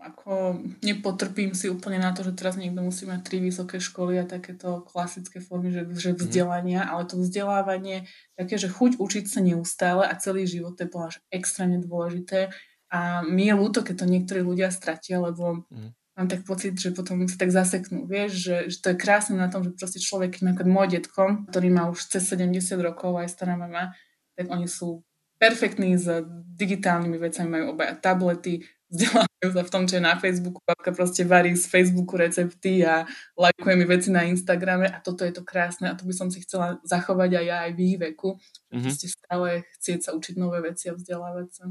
ako 0.00 0.64
nepotrpím 0.80 1.52
si 1.52 1.68
úplne 1.68 2.00
na 2.00 2.16
to, 2.16 2.24
že 2.24 2.32
teraz 2.32 2.56
niekto 2.56 2.80
musí 2.80 3.04
mať 3.04 3.20
tri 3.20 3.44
vysoké 3.44 3.76
školy 3.76 4.16
a 4.16 4.24
takéto 4.24 4.80
klasické 4.88 5.44
formy, 5.44 5.68
že, 5.68 5.84
že 5.92 6.10
mhm. 6.16 6.18
vzdelania, 6.24 6.80
mm. 6.80 6.88
ale 6.88 7.02
to 7.04 7.20
vzdelávanie 7.20 8.08
také, 8.40 8.56
že 8.56 8.72
chuť 8.72 8.96
učiť 8.96 9.24
sa 9.28 9.44
neustále 9.44 10.08
a 10.08 10.16
celý 10.16 10.48
život 10.48 10.80
to 10.80 10.88
je 10.88 10.90
až 10.96 11.20
extrémne 11.28 11.84
dôležité 11.84 12.48
a 12.88 13.20
mi 13.24 13.48
je 13.48 13.54
ľúto, 13.54 13.84
keď 13.84 14.04
to 14.04 14.06
niektorí 14.08 14.40
ľudia 14.40 14.72
stratia, 14.72 15.20
lebo 15.20 15.68
mm 15.68 15.98
mám 16.18 16.26
tak 16.26 16.42
pocit, 16.42 16.74
že 16.74 16.90
potom 16.90 17.22
sa 17.30 17.38
tak 17.38 17.54
zaseknú, 17.54 18.10
vieš, 18.10 18.42
že, 18.42 18.56
že 18.74 18.76
to 18.82 18.86
je 18.90 18.96
krásne 18.98 19.38
na 19.38 19.46
tom, 19.46 19.62
že 19.62 19.70
proste 19.78 20.02
človek, 20.02 20.42
napríklad 20.42 20.66
môj 20.66 20.88
detko, 20.98 21.46
ktorý 21.46 21.70
má 21.70 21.86
už 21.86 22.10
cez 22.10 22.26
70 22.26 22.58
rokov, 22.82 23.14
aj 23.22 23.30
stará 23.30 23.54
mama, 23.54 23.94
tak 24.34 24.50
oni 24.50 24.66
sú 24.66 25.06
perfektní 25.38 25.94
s 25.94 26.10
digitálnymi 26.58 27.22
vecami, 27.22 27.46
majú 27.46 27.78
obaja 27.78 27.94
tablety, 27.94 28.66
vzdelávajú 28.90 29.50
sa 29.54 29.62
v 29.62 29.70
tom, 29.70 29.84
čo 29.86 29.94
je 29.94 30.02
na 30.02 30.18
Facebooku, 30.18 30.58
babka 30.66 30.90
proste 30.90 31.22
varí 31.22 31.54
z 31.54 31.70
Facebooku 31.70 32.18
recepty 32.18 32.82
a 32.82 33.06
lajkuje 33.38 33.74
mi 33.78 33.86
veci 33.86 34.10
na 34.10 34.26
Instagrame 34.26 34.90
a 34.90 34.98
toto 34.98 35.22
je 35.22 35.30
to 35.30 35.46
krásne 35.46 35.86
a 35.86 35.94
to 35.94 36.02
by 36.02 36.16
som 36.16 36.34
si 36.34 36.42
chcela 36.42 36.82
zachovať 36.82 37.30
aj 37.38 37.44
ja 37.46 37.56
aj 37.68 37.72
v 37.76 37.80
ich 37.94 37.96
veku, 38.00 38.34
mm-hmm. 38.34 38.82
proste 38.82 39.06
stále 39.06 39.68
chcieť 39.78 40.00
sa 40.02 40.10
učiť 40.18 40.34
nové 40.34 40.66
veci 40.66 40.90
a 40.90 40.98
vzdelávať 40.98 41.48
sa. 41.52 41.64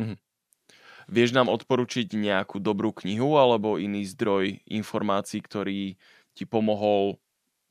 Mm-hmm. 0.00 0.27
Vieš 1.08 1.32
nám 1.32 1.48
odporučiť 1.48 2.12
nejakú 2.12 2.60
dobrú 2.60 2.92
knihu 2.92 3.40
alebo 3.40 3.80
iný 3.80 4.04
zdroj 4.04 4.60
informácií, 4.68 5.40
ktorý 5.40 5.96
ti 6.36 6.44
pomohol, 6.44 7.16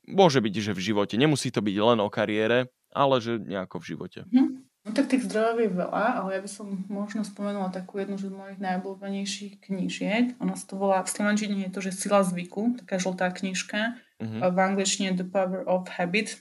môže 0.04 0.42
byť, 0.42 0.54
že 0.58 0.72
v 0.74 0.84
živote, 0.92 1.14
nemusí 1.14 1.54
to 1.54 1.62
byť 1.62 1.76
len 1.78 1.98
o 2.02 2.10
kariére, 2.10 2.68
ale 2.90 3.22
že 3.22 3.38
nejako 3.38 3.78
v 3.78 3.88
živote. 3.94 4.20
Hm. 4.28 4.68
No 4.88 4.96
tak 4.96 5.12
tých 5.12 5.28
zdrojov 5.28 5.60
je 5.60 5.68
veľa, 5.68 6.04
ale 6.24 6.28
ja 6.38 6.40
by 6.40 6.48
som 6.48 6.66
možno 6.88 7.20
spomenula 7.20 7.68
takú 7.68 8.00
jednu 8.00 8.16
z 8.16 8.32
mojich 8.32 8.56
najobľúbenejších 8.56 9.60
knížiek. 9.60 10.40
Ona 10.40 10.56
sa 10.56 10.64
to 10.64 10.80
volá, 10.80 11.04
v 11.04 11.12
slovenčine 11.12 11.68
je 11.68 11.72
to, 11.76 11.84
že 11.84 11.92
Sila 11.92 12.24
zvyku, 12.24 12.80
taká 12.80 12.96
žltá 12.96 13.28
knižka. 13.28 14.00
Uh-huh. 14.16 14.48
V 14.48 14.56
angličtine 14.56 15.12
The 15.12 15.28
Power 15.28 15.68
of 15.68 15.92
Habit, 15.92 16.40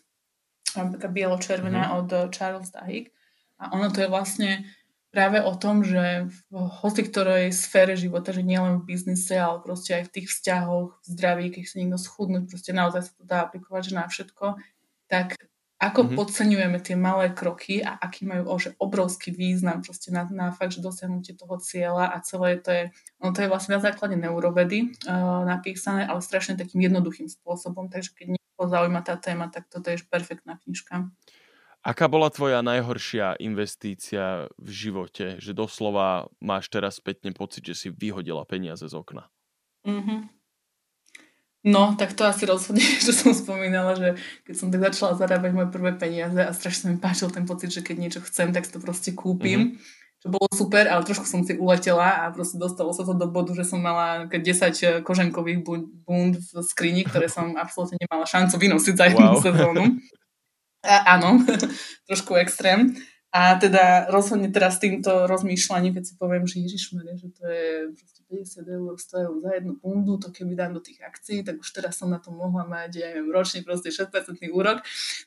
taká 0.72 1.12
bielo-červená 1.12 1.91
uh-huh. 1.91 2.08
od 2.08 2.32
Charles 2.32 2.72
Duhigg. 2.72 3.12
A 3.60 3.76
ono 3.76 3.91
to 3.91 4.06
je 4.06 4.08
vlastne 4.08 4.64
práve 5.18 5.41
o 5.41 5.49
tom, 5.57 5.82
že 5.82 6.30
v 6.30 6.53
hoci 6.53 7.01
ktorej 7.01 7.49
sfére 7.49 7.97
života, 7.97 8.30
že 8.30 8.45
nielen 8.45 8.86
v 8.86 8.93
biznise, 8.93 9.34
ale 9.34 9.57
proste 9.65 9.97
aj 9.97 10.13
v 10.13 10.13
tých 10.13 10.28
vzťahoch, 10.30 11.01
v 11.01 11.05
zdraví, 11.09 11.49
keď 11.49 11.63
sa 11.65 11.76
niekto 11.82 11.97
schudnúť, 11.97 12.45
proste 12.45 12.70
naozaj 12.70 13.01
sa 13.09 13.13
to 13.18 13.24
dá 13.26 13.49
aplikovať 13.49 13.82
že 13.89 13.93
na 13.97 14.05
všetko, 14.05 14.61
tak 15.09 15.34
ako 15.82 15.99
mm-hmm. 16.05 16.18
podceňujeme 16.22 16.78
tie 16.86 16.93
malé 16.93 17.34
kroky 17.34 17.82
a 17.82 17.97
aký 17.97 18.30
majú 18.30 18.45
že 18.61 18.78
obrovský 18.78 19.34
význam 19.34 19.82
proste 19.82 20.13
na, 20.13 20.30
na 20.30 20.53
fakt, 20.53 20.78
že 20.78 20.86
dosiahnutie 20.86 21.34
toho 21.34 21.57
cieľa 21.57 22.13
a 22.13 22.22
celé 22.22 22.61
to 22.61 22.70
je, 22.70 22.84
no 23.18 23.34
to 23.34 23.41
je 23.41 23.49
vlastne 23.49 23.74
na 23.74 23.82
základe 23.82 24.13
neurovedy 24.22 24.93
uh, 25.09 25.41
napísané, 25.49 26.05
ale 26.05 26.22
strašne 26.22 26.61
takým 26.61 26.86
jednoduchým 26.86 27.26
spôsobom, 27.26 27.89
takže 27.89 28.13
keď 28.13 28.38
niekoho 28.38 28.70
zaujíma 28.70 29.01
tá 29.01 29.18
téma, 29.18 29.49
tak 29.49 29.65
toto 29.65 29.89
je 29.89 29.97
perfektná 30.05 30.61
knižka. 30.61 31.09
Aká 31.86 32.11
bola 32.11 32.28
tvoja 32.28 32.59
najhoršia 32.65 33.39
investícia 33.39 34.51
v 34.59 34.69
živote? 34.69 35.39
Že 35.39 35.55
doslova 35.55 36.28
máš 36.43 36.67
teraz 36.67 36.99
spätne 36.99 37.32
pocit, 37.32 37.63
že 37.63 37.75
si 37.78 37.88
vyhodila 37.93 38.43
peniaze 38.43 38.84
z 38.84 38.95
okna. 38.97 39.32
Mm-hmm. 39.88 40.19
No, 41.67 41.99
tak 41.99 42.15
to 42.15 42.23
asi 42.23 42.47
rozhodne, 42.47 42.84
že 43.05 43.11
som 43.11 43.36
spomínala, 43.36 43.95
že 43.95 44.09
keď 44.47 44.55
som 44.55 44.67
tak 44.71 44.82
začala 44.91 45.19
zarábať 45.19 45.51
moje 45.51 45.69
prvé 45.71 45.91
peniaze 45.95 46.39
a 46.39 46.51
strašne 46.55 46.95
mi 46.95 46.97
páčil 46.99 47.28
ten 47.32 47.43
pocit, 47.43 47.71
že 47.71 47.84
keď 47.84 47.95
niečo 47.97 48.21
chcem, 48.23 48.55
tak 48.55 48.67
to 48.67 48.80
proste 48.80 49.11
kúpim. 49.15 49.75
Mm-hmm. 49.75 50.05
Čo 50.17 50.34
bolo 50.34 50.49
super, 50.49 50.89
ale 50.89 51.05
trošku 51.05 51.30
som 51.30 51.45
si 51.45 51.53
uletela 51.61 52.25
a 52.25 52.34
proste 52.34 52.57
dostalo 52.57 52.89
sa 52.89 53.05
to 53.05 53.13
do 53.13 53.30
bodu, 53.30 53.53
že 53.53 53.69
som 53.69 53.78
mala 53.78 54.25
10 54.25 54.41
eh, 54.41 54.99
koženkových 55.05 55.61
bund 55.61 56.41
v 56.41 56.51
skrini, 56.65 57.05
ktoré 57.05 57.30
som 57.30 57.53
absolútne 57.53 58.01
nemala 58.01 58.25
šancu 58.25 58.57
vynosiť 58.57 58.93
za 58.97 59.05
jednu 59.13 59.30
wow. 59.30 59.38
sezónu. 59.38 59.84
A, 60.86 61.17
áno, 61.17 61.41
trošku 62.09 62.36
extrém. 62.38 62.97
A 63.38 63.59
teda 63.59 64.07
rozhodne 64.07 64.49
teraz 64.49 64.80
týmto 64.80 65.28
rozmýšľaním, 65.28 65.99
keď 65.99 66.03
si 66.09 66.13
poviem, 66.15 66.47
že 66.47 66.63
Ježišmere, 66.63 67.19
že 67.19 67.28
to 67.36 67.43
je 67.43 67.67
proste 67.93 68.21
50 68.63 68.65
eur, 68.65 68.93
100 68.95 69.25
eur 69.28 69.36
za 69.43 69.51
jednu 69.51 69.73
bundu, 69.78 70.15
to 70.17 70.32
keby 70.32 70.55
dám 70.55 70.73
do 70.73 70.82
tých 70.82 71.03
akcií, 71.03 71.43
tak 71.43 71.59
už 71.59 71.69
teraz 71.75 71.99
som 71.99 72.07
na 72.07 72.23
to 72.23 72.32
mohla 72.32 72.63
mať, 72.63 72.91
ja 72.97 73.07
neviem, 73.11 73.30
ročný 73.30 73.67
proste 73.67 73.91
6% 73.91 74.09
úrok. 74.49 74.80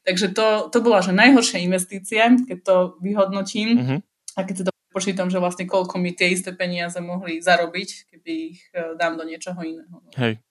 Takže 0.02 0.32
to, 0.32 0.72
to 0.72 0.78
bola 0.80 1.04
že 1.04 1.12
najhoršia 1.12 1.60
investícia, 1.60 2.34
keď 2.48 2.58
to 2.64 2.76
vyhodnotím 3.04 3.68
mm-hmm. 3.76 3.98
a 4.36 4.40
keď 4.48 4.54
si 4.56 4.64
to 4.64 4.72
počítam, 4.90 5.28
že 5.30 5.38
vlastne 5.38 5.68
koľko 5.70 6.00
mi 6.02 6.16
tie 6.16 6.34
isté 6.34 6.50
peniaze 6.50 6.98
mohli 6.98 7.38
zarobiť, 7.38 8.10
keby 8.10 8.32
ich 8.56 8.60
e, 8.74 8.98
dám 8.98 9.20
do 9.20 9.28
niečoho 9.28 9.60
iného. 9.62 10.02
Hej. 10.18 10.42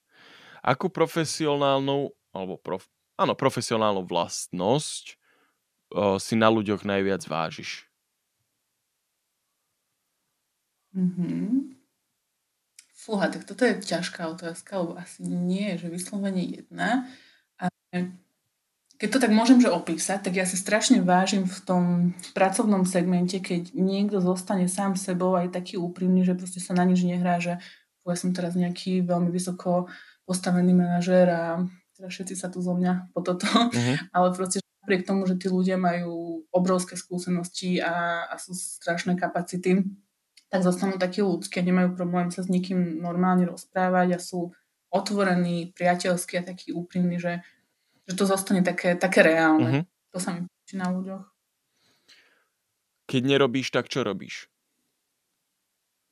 Akú 0.64 0.88
profesionálnu 0.88 2.08
alebo 2.32 2.56
prof, 2.56 2.88
áno, 3.20 3.36
profesionálnu 3.36 4.08
vlastnosť 4.08 5.04
o, 5.92 6.16
si 6.16 6.34
na 6.40 6.48
ľuďoch 6.48 6.88
najviac 6.88 7.20
vážiš? 7.28 7.84
Mm-hmm. 10.96 11.76
Fúha, 12.96 13.28
tak 13.28 13.44
toto 13.44 13.68
je 13.68 13.80
ťažká 13.80 14.28
otázka, 14.32 14.80
lebo 14.80 14.96
asi 14.96 15.24
nie 15.24 15.76
že 15.76 15.92
vyslovene 15.92 16.40
jedna. 16.40 17.08
A 17.60 17.68
keď 19.00 19.08
to 19.08 19.18
tak 19.24 19.32
môžem 19.32 19.56
že 19.56 19.72
opísať, 19.72 20.28
tak 20.28 20.36
ja 20.36 20.44
si 20.44 20.60
strašne 20.60 21.00
vážim 21.00 21.48
v 21.48 21.58
tom 21.64 21.84
pracovnom 22.36 22.84
segmente, 22.84 23.40
keď 23.40 23.72
niekto 23.72 24.20
zostane 24.20 24.68
sám 24.68 25.00
sebou 25.00 25.32
aj 25.36 25.56
taký 25.56 25.80
úprimný, 25.80 26.24
že 26.24 26.36
proste 26.36 26.60
sa 26.60 26.76
na 26.76 26.84
nič 26.84 27.00
nehrá, 27.00 27.40
že 27.40 27.56
ja 28.04 28.16
som 28.18 28.34
teraz 28.34 28.58
nejaký 28.58 29.06
veľmi 29.06 29.30
vysoko 29.32 29.88
postavený 30.28 30.74
manažér 30.76 31.26
a 31.30 31.42
teda 32.00 32.08
všetci 32.08 32.32
sa 32.32 32.48
tu 32.48 32.64
zo 32.64 32.72
mňa 32.72 33.12
po 33.12 33.20
toto, 33.20 33.44
mm-hmm. 33.44 34.08
ale 34.16 34.32
proste 34.32 34.64
napriek 34.80 35.04
tomu, 35.04 35.28
že 35.28 35.36
tí 35.36 35.52
ľudia 35.52 35.76
majú 35.76 36.48
obrovské 36.48 36.96
skúsenosti 36.96 37.76
a, 37.84 38.24
a 38.24 38.40
sú 38.40 38.56
strašné 38.56 39.20
kapacity, 39.20 39.84
tak 40.48 40.64
zostanú 40.64 40.96
takí 40.96 41.20
ľudské, 41.20 41.60
nemajú 41.60 41.92
problém 41.92 42.32
sa 42.32 42.40
s 42.40 42.48
nikým 42.48 43.04
normálne 43.04 43.44
rozprávať 43.44 44.16
a 44.16 44.18
sú 44.18 44.56
otvorení, 44.88 45.76
priateľskí 45.76 46.40
a 46.40 46.48
takí 46.48 46.72
úprimní, 46.72 47.20
že, 47.20 47.44
že 48.08 48.16
to 48.16 48.24
zostane 48.24 48.64
také, 48.64 48.96
také 48.96 49.20
reálne. 49.20 49.84
Mm-hmm. 49.84 50.10
To 50.16 50.18
sa 50.18 50.34
mi 50.34 50.48
páči 50.48 50.74
na 50.80 50.88
ľuďoch. 50.88 51.22
Keď 53.06 53.22
nerobíš, 53.28 53.70
tak 53.70 53.92
čo 53.92 54.02
robíš? 54.02 54.48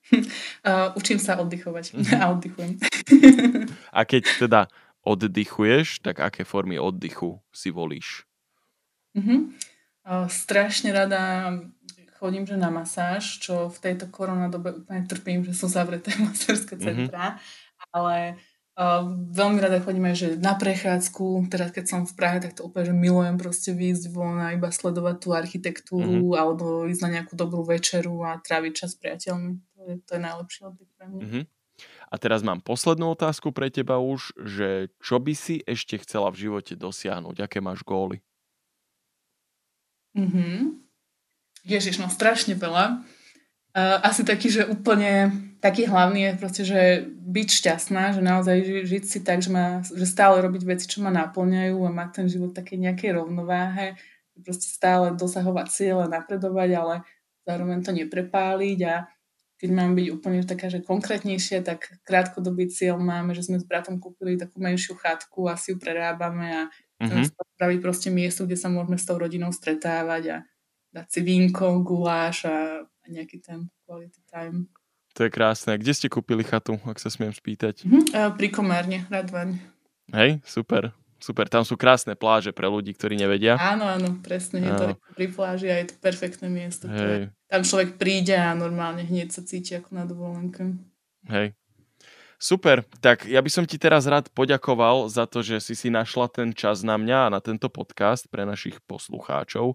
uh, 0.13 0.93
učím 0.95 1.19
sa 1.19 1.41
oddychovať 1.41 1.97
mm-hmm. 1.97 2.19
a 2.23 2.25
oddychujem. 2.31 2.73
a 3.89 4.01
keď 4.05 4.23
teda 4.37 4.61
oddychuješ, 5.05 6.03
tak 6.03 6.21
aké 6.21 6.45
formy 6.45 6.79
oddychu 6.79 7.41
si 7.53 7.71
volíš? 7.71 8.29
Mm-hmm. 9.17 9.41
Uh, 10.09 10.27
strašne 10.29 10.93
rada 10.93 11.53
chodím 12.19 12.45
že 12.47 12.59
na 12.59 12.69
masáž, 12.69 13.39
čo 13.39 13.71
v 13.71 13.79
tejto 13.79 14.11
koronadobe 14.11 14.83
úplne 14.83 15.07
trpím, 15.07 15.47
že 15.47 15.55
sú 15.55 15.71
zavreté 15.71 16.11
masárske 16.27 16.75
mhm. 16.75 16.83
centra, 16.83 17.25
mm-hmm. 17.39 17.95
ale 17.95 18.17
uh, 18.75 19.07
veľmi 19.33 19.59
rada 19.63 19.79
chodím 19.79 20.11
aj 20.11 20.17
že 20.19 20.29
na 20.37 20.59
prechádzku, 20.59 21.47
teraz 21.47 21.71
keď 21.71 21.85
som 21.87 22.01
v 22.05 22.13
Prahe, 22.19 22.43
tak 22.43 22.59
to 22.59 22.67
úplne 22.67 22.91
že 22.91 22.95
milujem 22.95 23.37
proste 23.39 23.71
výjsť 23.71 24.05
von 24.11 24.43
a 24.43 24.53
iba 24.53 24.69
sledovať 24.69 25.17
tú 25.23 25.29
architektúru 25.33 26.35
mm-hmm. 26.35 26.41
alebo 26.43 26.85
ísť 26.91 27.03
na 27.07 27.11
nejakú 27.21 27.39
dobrú 27.39 27.63
večeru 27.63 28.27
a 28.27 28.43
tráviť 28.43 28.73
čas 28.75 28.99
s 28.99 29.01
priateľmi. 29.01 29.63
To 29.79 29.81
je, 29.87 29.93
to 30.03 30.11
je 30.19 30.21
najlepší 30.21 30.61
oddych 30.67 30.91
pre 30.99 31.07
mňa. 31.07 31.23
Mm-hmm. 31.23 31.45
A 32.09 32.17
teraz 32.17 32.41
mám 32.41 32.65
poslednú 32.65 33.13
otázku 33.13 33.53
pre 33.53 33.69
teba 33.69 34.01
už, 34.01 34.33
že 34.41 34.89
čo 35.05 35.21
by 35.21 35.33
si 35.37 35.61
ešte 35.69 36.01
chcela 36.01 36.33
v 36.33 36.49
živote 36.49 36.73
dosiahnuť? 36.73 37.37
Aké 37.45 37.61
máš 37.61 37.85
góly? 37.85 38.25
Mhm. 40.17 40.81
Ježiš, 41.69 42.01
no 42.01 42.09
strašne 42.09 42.57
veľa. 42.57 43.05
Uh, 43.77 44.01
asi 44.01 44.25
taký, 44.25 44.49
že 44.49 44.65
úplne 44.65 45.31
taký 45.61 45.85
hlavný 45.85 46.33
je 46.33 46.33
proste, 46.41 46.63
že 46.65 46.81
byť 47.13 47.49
šťastná, 47.53 48.17
že 48.17 48.23
naozaj 48.25 48.57
ži- 48.65 48.85
žiť 48.89 49.05
si 49.05 49.19
tak, 49.21 49.45
že, 49.45 49.53
má, 49.53 49.85
že 49.85 50.07
stále 50.09 50.41
robiť 50.41 50.63
veci, 50.65 50.89
čo 50.89 51.05
ma 51.05 51.13
naplňajú 51.13 51.77
a 51.85 51.91
mať 51.93 52.09
ten 52.17 52.27
život 52.33 52.57
také 52.57 52.81
nejakej 52.81 53.21
rovnováhe, 53.21 54.01
proste 54.41 54.71
stále 54.71 55.13
dosahovať 55.13 55.67
cieľe, 55.69 56.05
napredovať, 56.09 56.71
ale 56.79 56.95
zároveň 57.45 57.79
to 57.85 57.93
neprepáliť 57.93 58.79
a 58.89 58.95
keď 59.59 59.71
mám 59.75 59.99
byť 59.99 60.07
úplne 60.15 60.41
taká, 60.47 60.71
že 60.71 60.87
konkrétnejšie, 60.87 61.67
tak 61.67 61.99
krátkodobý 62.07 62.71
cieľ 62.71 63.03
máme, 63.03 63.35
že 63.35 63.43
sme 63.43 63.59
s 63.59 63.67
bratom 63.67 63.99
kúpili 63.99 64.39
takú 64.39 64.63
menšiu 64.63 64.95
chatku 64.95 65.51
a 65.51 65.59
si 65.59 65.75
ju 65.75 65.77
prerábame 65.83 66.47
a 66.47 66.63
mm-hmm. 67.03 67.35
spraviť 67.59 67.79
proste 67.83 68.09
miesto, 68.15 68.47
kde 68.47 68.55
sa 68.55 68.71
môžeme 68.71 68.95
s 68.95 69.05
tou 69.05 69.19
rodinou 69.19 69.51
stretávať 69.51 70.23
a 70.31 70.37
dať 70.95 71.07
si 71.11 71.21
vínko, 71.27 71.83
guláš 71.83 72.47
a, 72.47 72.87
a 72.87 73.07
nejaký 73.11 73.43
ten 73.43 73.67
quality 73.83 74.23
time. 74.31 74.71
To 75.19 75.27
je 75.27 75.35
krásne. 75.35 75.75
Kde 75.75 75.91
ste 75.91 76.07
kúpili 76.07 76.47
chatu, 76.47 76.79
ak 76.87 77.03
sa 77.03 77.11
smiem 77.11 77.35
spýtať? 77.35 77.83
Mm-hmm. 77.83 78.39
Pri 78.39 78.49
Komárne, 78.55 79.11
Radvaň. 79.11 79.59
Hej, 80.15 80.39
super. 80.47 80.95
Super, 81.19 81.51
tam 81.51 81.67
sú 81.67 81.75
krásne 81.75 82.15
pláže 82.15 82.55
pre 82.55 82.71
ľudí, 82.71 82.95
ktorí 82.95 83.19
nevedia. 83.19 83.59
Áno, 83.59 83.87
áno, 83.87 84.23
presne, 84.23 84.63
je 84.63 84.71
to 84.71 84.87
pri 85.19 85.27
pláži 85.35 85.67
a 85.67 85.83
je 85.83 85.91
to 85.91 85.95
perfektné 85.99 86.47
miesto. 86.47 86.87
Hej. 86.87 87.35
Tam 87.51 87.63
človek 87.67 87.99
príde 87.99 88.39
a 88.39 88.55
normálne 88.55 89.03
hneď 89.03 89.35
sa 89.35 89.43
cíti 89.43 89.75
ako 89.75 89.91
na 89.99 90.07
dovolenke. 90.07 90.79
Hej, 91.27 91.59
Super, 92.39 92.87
tak 93.03 93.27
ja 93.27 93.43
by 93.43 93.51
som 93.51 93.67
ti 93.67 93.83
teraz 93.83 94.07
rád 94.07 94.31
poďakoval 94.31 95.11
za 95.11 95.27
to, 95.27 95.43
že 95.43 95.59
si 95.59 95.75
si 95.75 95.91
našla 95.91 96.31
ten 96.31 96.55
čas 96.55 96.87
na 96.87 96.95
mňa 96.95 97.27
a 97.27 97.33
na 97.35 97.43
tento 97.43 97.67
podcast 97.67 98.31
pre 98.31 98.47
našich 98.47 98.79
poslucháčov. 98.87 99.75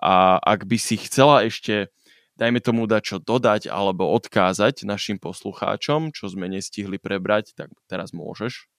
A 0.00 0.40
ak 0.40 0.64
by 0.64 0.80
si 0.80 0.96
chcela 0.96 1.44
ešte, 1.44 1.92
dajme 2.40 2.64
tomu 2.64 2.88
dať 2.88 3.02
čo 3.04 3.16
dodať 3.20 3.68
alebo 3.68 4.08
odkázať 4.08 4.88
našim 4.88 5.20
poslucháčom, 5.20 6.08
čo 6.16 6.32
sme 6.32 6.48
nestihli 6.48 6.96
prebrať, 6.96 7.52
tak 7.52 7.76
teraz 7.84 8.16
môžeš. 8.16 8.72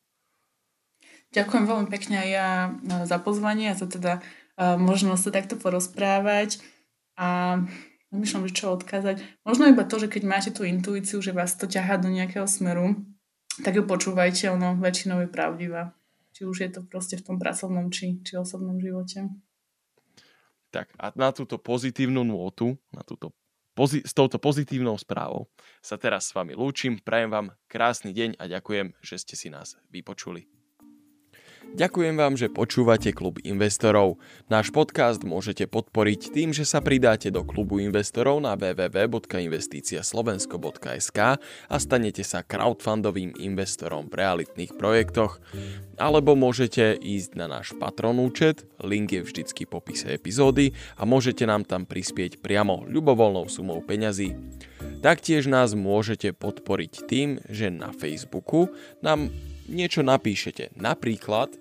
Ďakujem 1.30 1.66
veľmi 1.70 1.88
pekne 1.94 2.16
aj 2.26 2.30
ja 2.30 2.50
e, 2.50 2.70
za 3.06 3.18
pozvanie 3.22 3.70
a 3.70 3.78
za 3.78 3.86
teda 3.86 4.18
uh, 4.58 4.82
možnosť 4.82 5.22
sa 5.22 5.32
takto 5.32 5.56
porozprávať. 5.62 6.58
A 7.20 7.62
Nemyšľam, 8.10 8.50
že 8.50 8.58
čo 8.58 8.74
odkázať. 8.74 9.22
Možno 9.46 9.70
iba 9.70 9.86
to, 9.86 10.02
že 10.02 10.10
keď 10.10 10.24
máte 10.26 10.50
tú 10.50 10.66
intuíciu, 10.66 11.22
že 11.22 11.30
vás 11.30 11.54
to 11.54 11.70
ťahá 11.70 12.02
do 12.02 12.10
nejakého 12.10 12.50
smeru, 12.50 12.98
tak 13.62 13.78
ju 13.78 13.86
počúvajte, 13.86 14.50
ono 14.50 14.74
väčšinou 14.82 15.22
je 15.26 15.30
pravdivá. 15.30 15.94
Či 16.34 16.50
už 16.50 16.58
je 16.66 16.70
to 16.74 16.82
proste 16.90 17.22
v 17.22 17.26
tom 17.26 17.38
pracovnom 17.38 17.94
či, 17.94 18.18
či 18.26 18.34
osobnom 18.34 18.82
živote. 18.82 19.30
Tak 20.74 20.90
a 20.98 21.14
na 21.14 21.30
túto 21.30 21.62
pozitívnu 21.62 22.26
nôtu, 22.26 22.78
na 22.90 23.06
túto 23.06 23.34
pozi- 23.78 24.06
s 24.06 24.14
touto 24.14 24.42
pozitívnou 24.42 24.98
správou 24.98 25.50
sa 25.82 25.98
teraz 25.98 26.30
s 26.30 26.34
vami 26.34 26.58
lúčim, 26.58 26.98
prajem 26.98 27.30
vám 27.30 27.48
krásny 27.70 28.10
deň 28.14 28.42
a 28.42 28.50
ďakujem, 28.50 28.94
že 29.06 29.22
ste 29.22 29.38
si 29.38 29.54
nás 29.54 29.78
vypočuli. 29.94 30.59
Ďakujem 31.70 32.18
vám, 32.18 32.34
že 32.34 32.50
počúvate 32.50 33.14
klub 33.14 33.38
investorov. 33.46 34.18
Náš 34.50 34.74
podcast 34.74 35.22
môžete 35.22 35.70
podporiť 35.70 36.34
tým, 36.34 36.50
že 36.50 36.66
sa 36.66 36.82
pridáte 36.82 37.30
do 37.30 37.46
klubu 37.46 37.78
investorov 37.78 38.42
na 38.42 38.58
www.investiciaslovensko.sk 38.58 41.20
a 41.70 41.76
stanete 41.78 42.26
sa 42.26 42.42
crowdfundovým 42.42 43.38
investorom 43.38 44.10
v 44.10 44.18
realitných 44.18 44.74
projektoch. 44.74 45.38
Alebo 46.02 46.34
môžete 46.34 46.98
ísť 46.98 47.38
na 47.38 47.46
náš 47.46 47.78
patron 47.78 48.18
účet, 48.18 48.66
link 48.82 49.14
je 49.14 49.22
vždycky 49.22 49.70
v 49.70 49.78
popise 49.78 50.10
epizódy 50.10 50.74
a 50.98 51.06
môžete 51.06 51.46
nám 51.46 51.70
tam 51.70 51.86
prispieť 51.86 52.42
priamo 52.42 52.90
ľubovoľnou 52.90 53.46
sumou 53.46 53.78
peňazí. 53.86 54.34
Taktiež 55.00 55.48
nás 55.48 55.72
môžete 55.78 56.36
podporiť 56.36 57.08
tým, 57.08 57.40
že 57.48 57.72
na 57.72 57.96
Facebooku 57.96 58.68
nám 59.00 59.32
niečo 59.70 60.02
napíšete. 60.02 60.74
Napríklad, 60.76 61.54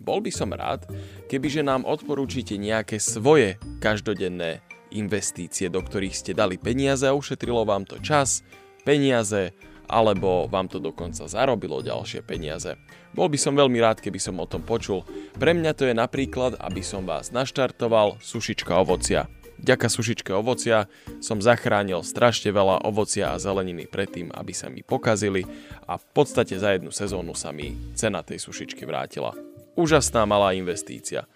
bol 0.00 0.24
by 0.24 0.32
som 0.32 0.56
rád, 0.56 0.88
kebyže 1.28 1.60
nám 1.60 1.84
odporúčite 1.84 2.56
nejaké 2.56 2.96
svoje 2.96 3.60
každodenné 3.84 4.64
investície, 4.90 5.68
do 5.68 5.84
ktorých 5.84 6.16
ste 6.16 6.32
dali 6.32 6.56
peniaze 6.56 7.06
a 7.06 7.14
ušetrilo 7.14 7.62
vám 7.68 7.86
to 7.86 8.00
čas, 8.02 8.42
peniaze, 8.82 9.54
alebo 9.90 10.46
vám 10.46 10.70
to 10.70 10.78
dokonca 10.78 11.26
zarobilo 11.26 11.82
ďalšie 11.82 12.22
peniaze. 12.22 12.78
Bol 13.10 13.26
by 13.26 13.38
som 13.38 13.58
veľmi 13.58 13.82
rád, 13.82 13.98
keby 13.98 14.22
som 14.22 14.38
o 14.38 14.46
tom 14.46 14.62
počul. 14.62 15.02
Pre 15.34 15.50
mňa 15.50 15.74
to 15.74 15.90
je 15.90 15.94
napríklad, 15.94 16.54
aby 16.62 16.78
som 16.80 17.02
vás 17.02 17.34
naštartoval 17.34 18.22
sušička 18.22 18.70
ovocia. 18.78 19.26
Ďaka 19.60 19.92
sušičke 19.92 20.32
ovocia 20.32 20.88
som 21.20 21.36
zachránil 21.36 22.00
strašne 22.00 22.48
veľa 22.48 22.80
ovocia 22.88 23.36
a 23.36 23.40
zeleniny 23.40 23.84
predtým, 23.84 24.32
aby 24.32 24.56
sa 24.56 24.72
mi 24.72 24.80
pokazili 24.80 25.44
a 25.84 26.00
v 26.00 26.06
podstate 26.16 26.56
za 26.56 26.72
jednu 26.72 26.88
sezónu 26.88 27.36
sa 27.36 27.52
mi 27.52 27.76
cena 27.92 28.24
tej 28.24 28.40
sušičky 28.40 28.88
vrátila. 28.88 29.36
Úžasná 29.76 30.24
malá 30.24 30.56
investícia. 30.56 31.28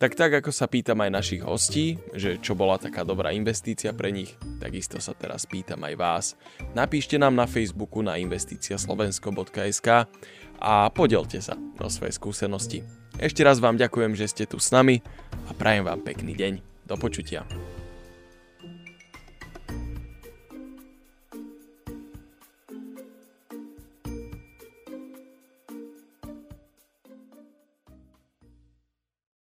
Tak 0.00 0.16
tak, 0.16 0.32
ako 0.40 0.48
sa 0.48 0.64
pýtam 0.64 1.04
aj 1.04 1.12
našich 1.12 1.44
hostí, 1.44 2.00
že 2.16 2.40
čo 2.40 2.56
bola 2.56 2.80
taká 2.80 3.04
dobrá 3.04 3.36
investícia 3.36 3.92
pre 3.92 4.08
nich, 4.08 4.32
takisto 4.56 4.96
sa 4.96 5.12
teraz 5.12 5.44
pýtam 5.44 5.84
aj 5.84 5.94
vás. 6.00 6.26
Napíšte 6.72 7.20
nám 7.20 7.36
na 7.36 7.44
Facebooku 7.44 8.00
na 8.00 8.16
investiciaslovensko.sk 8.16 10.08
a 10.56 10.72
podelte 10.88 11.44
sa 11.44 11.52
o 11.76 11.92
svoje 11.92 12.16
skúsenosti. 12.16 12.80
Ešte 13.20 13.44
raz 13.44 13.60
vám 13.60 13.76
ďakujem, 13.76 14.16
že 14.16 14.32
ste 14.32 14.44
tu 14.48 14.56
s 14.56 14.72
nami 14.72 15.04
a 15.44 15.52
prajem 15.52 15.84
vám 15.84 16.00
pekný 16.00 16.32
deň. 16.32 16.69
Do 16.90 16.96
počutia. 16.98 17.46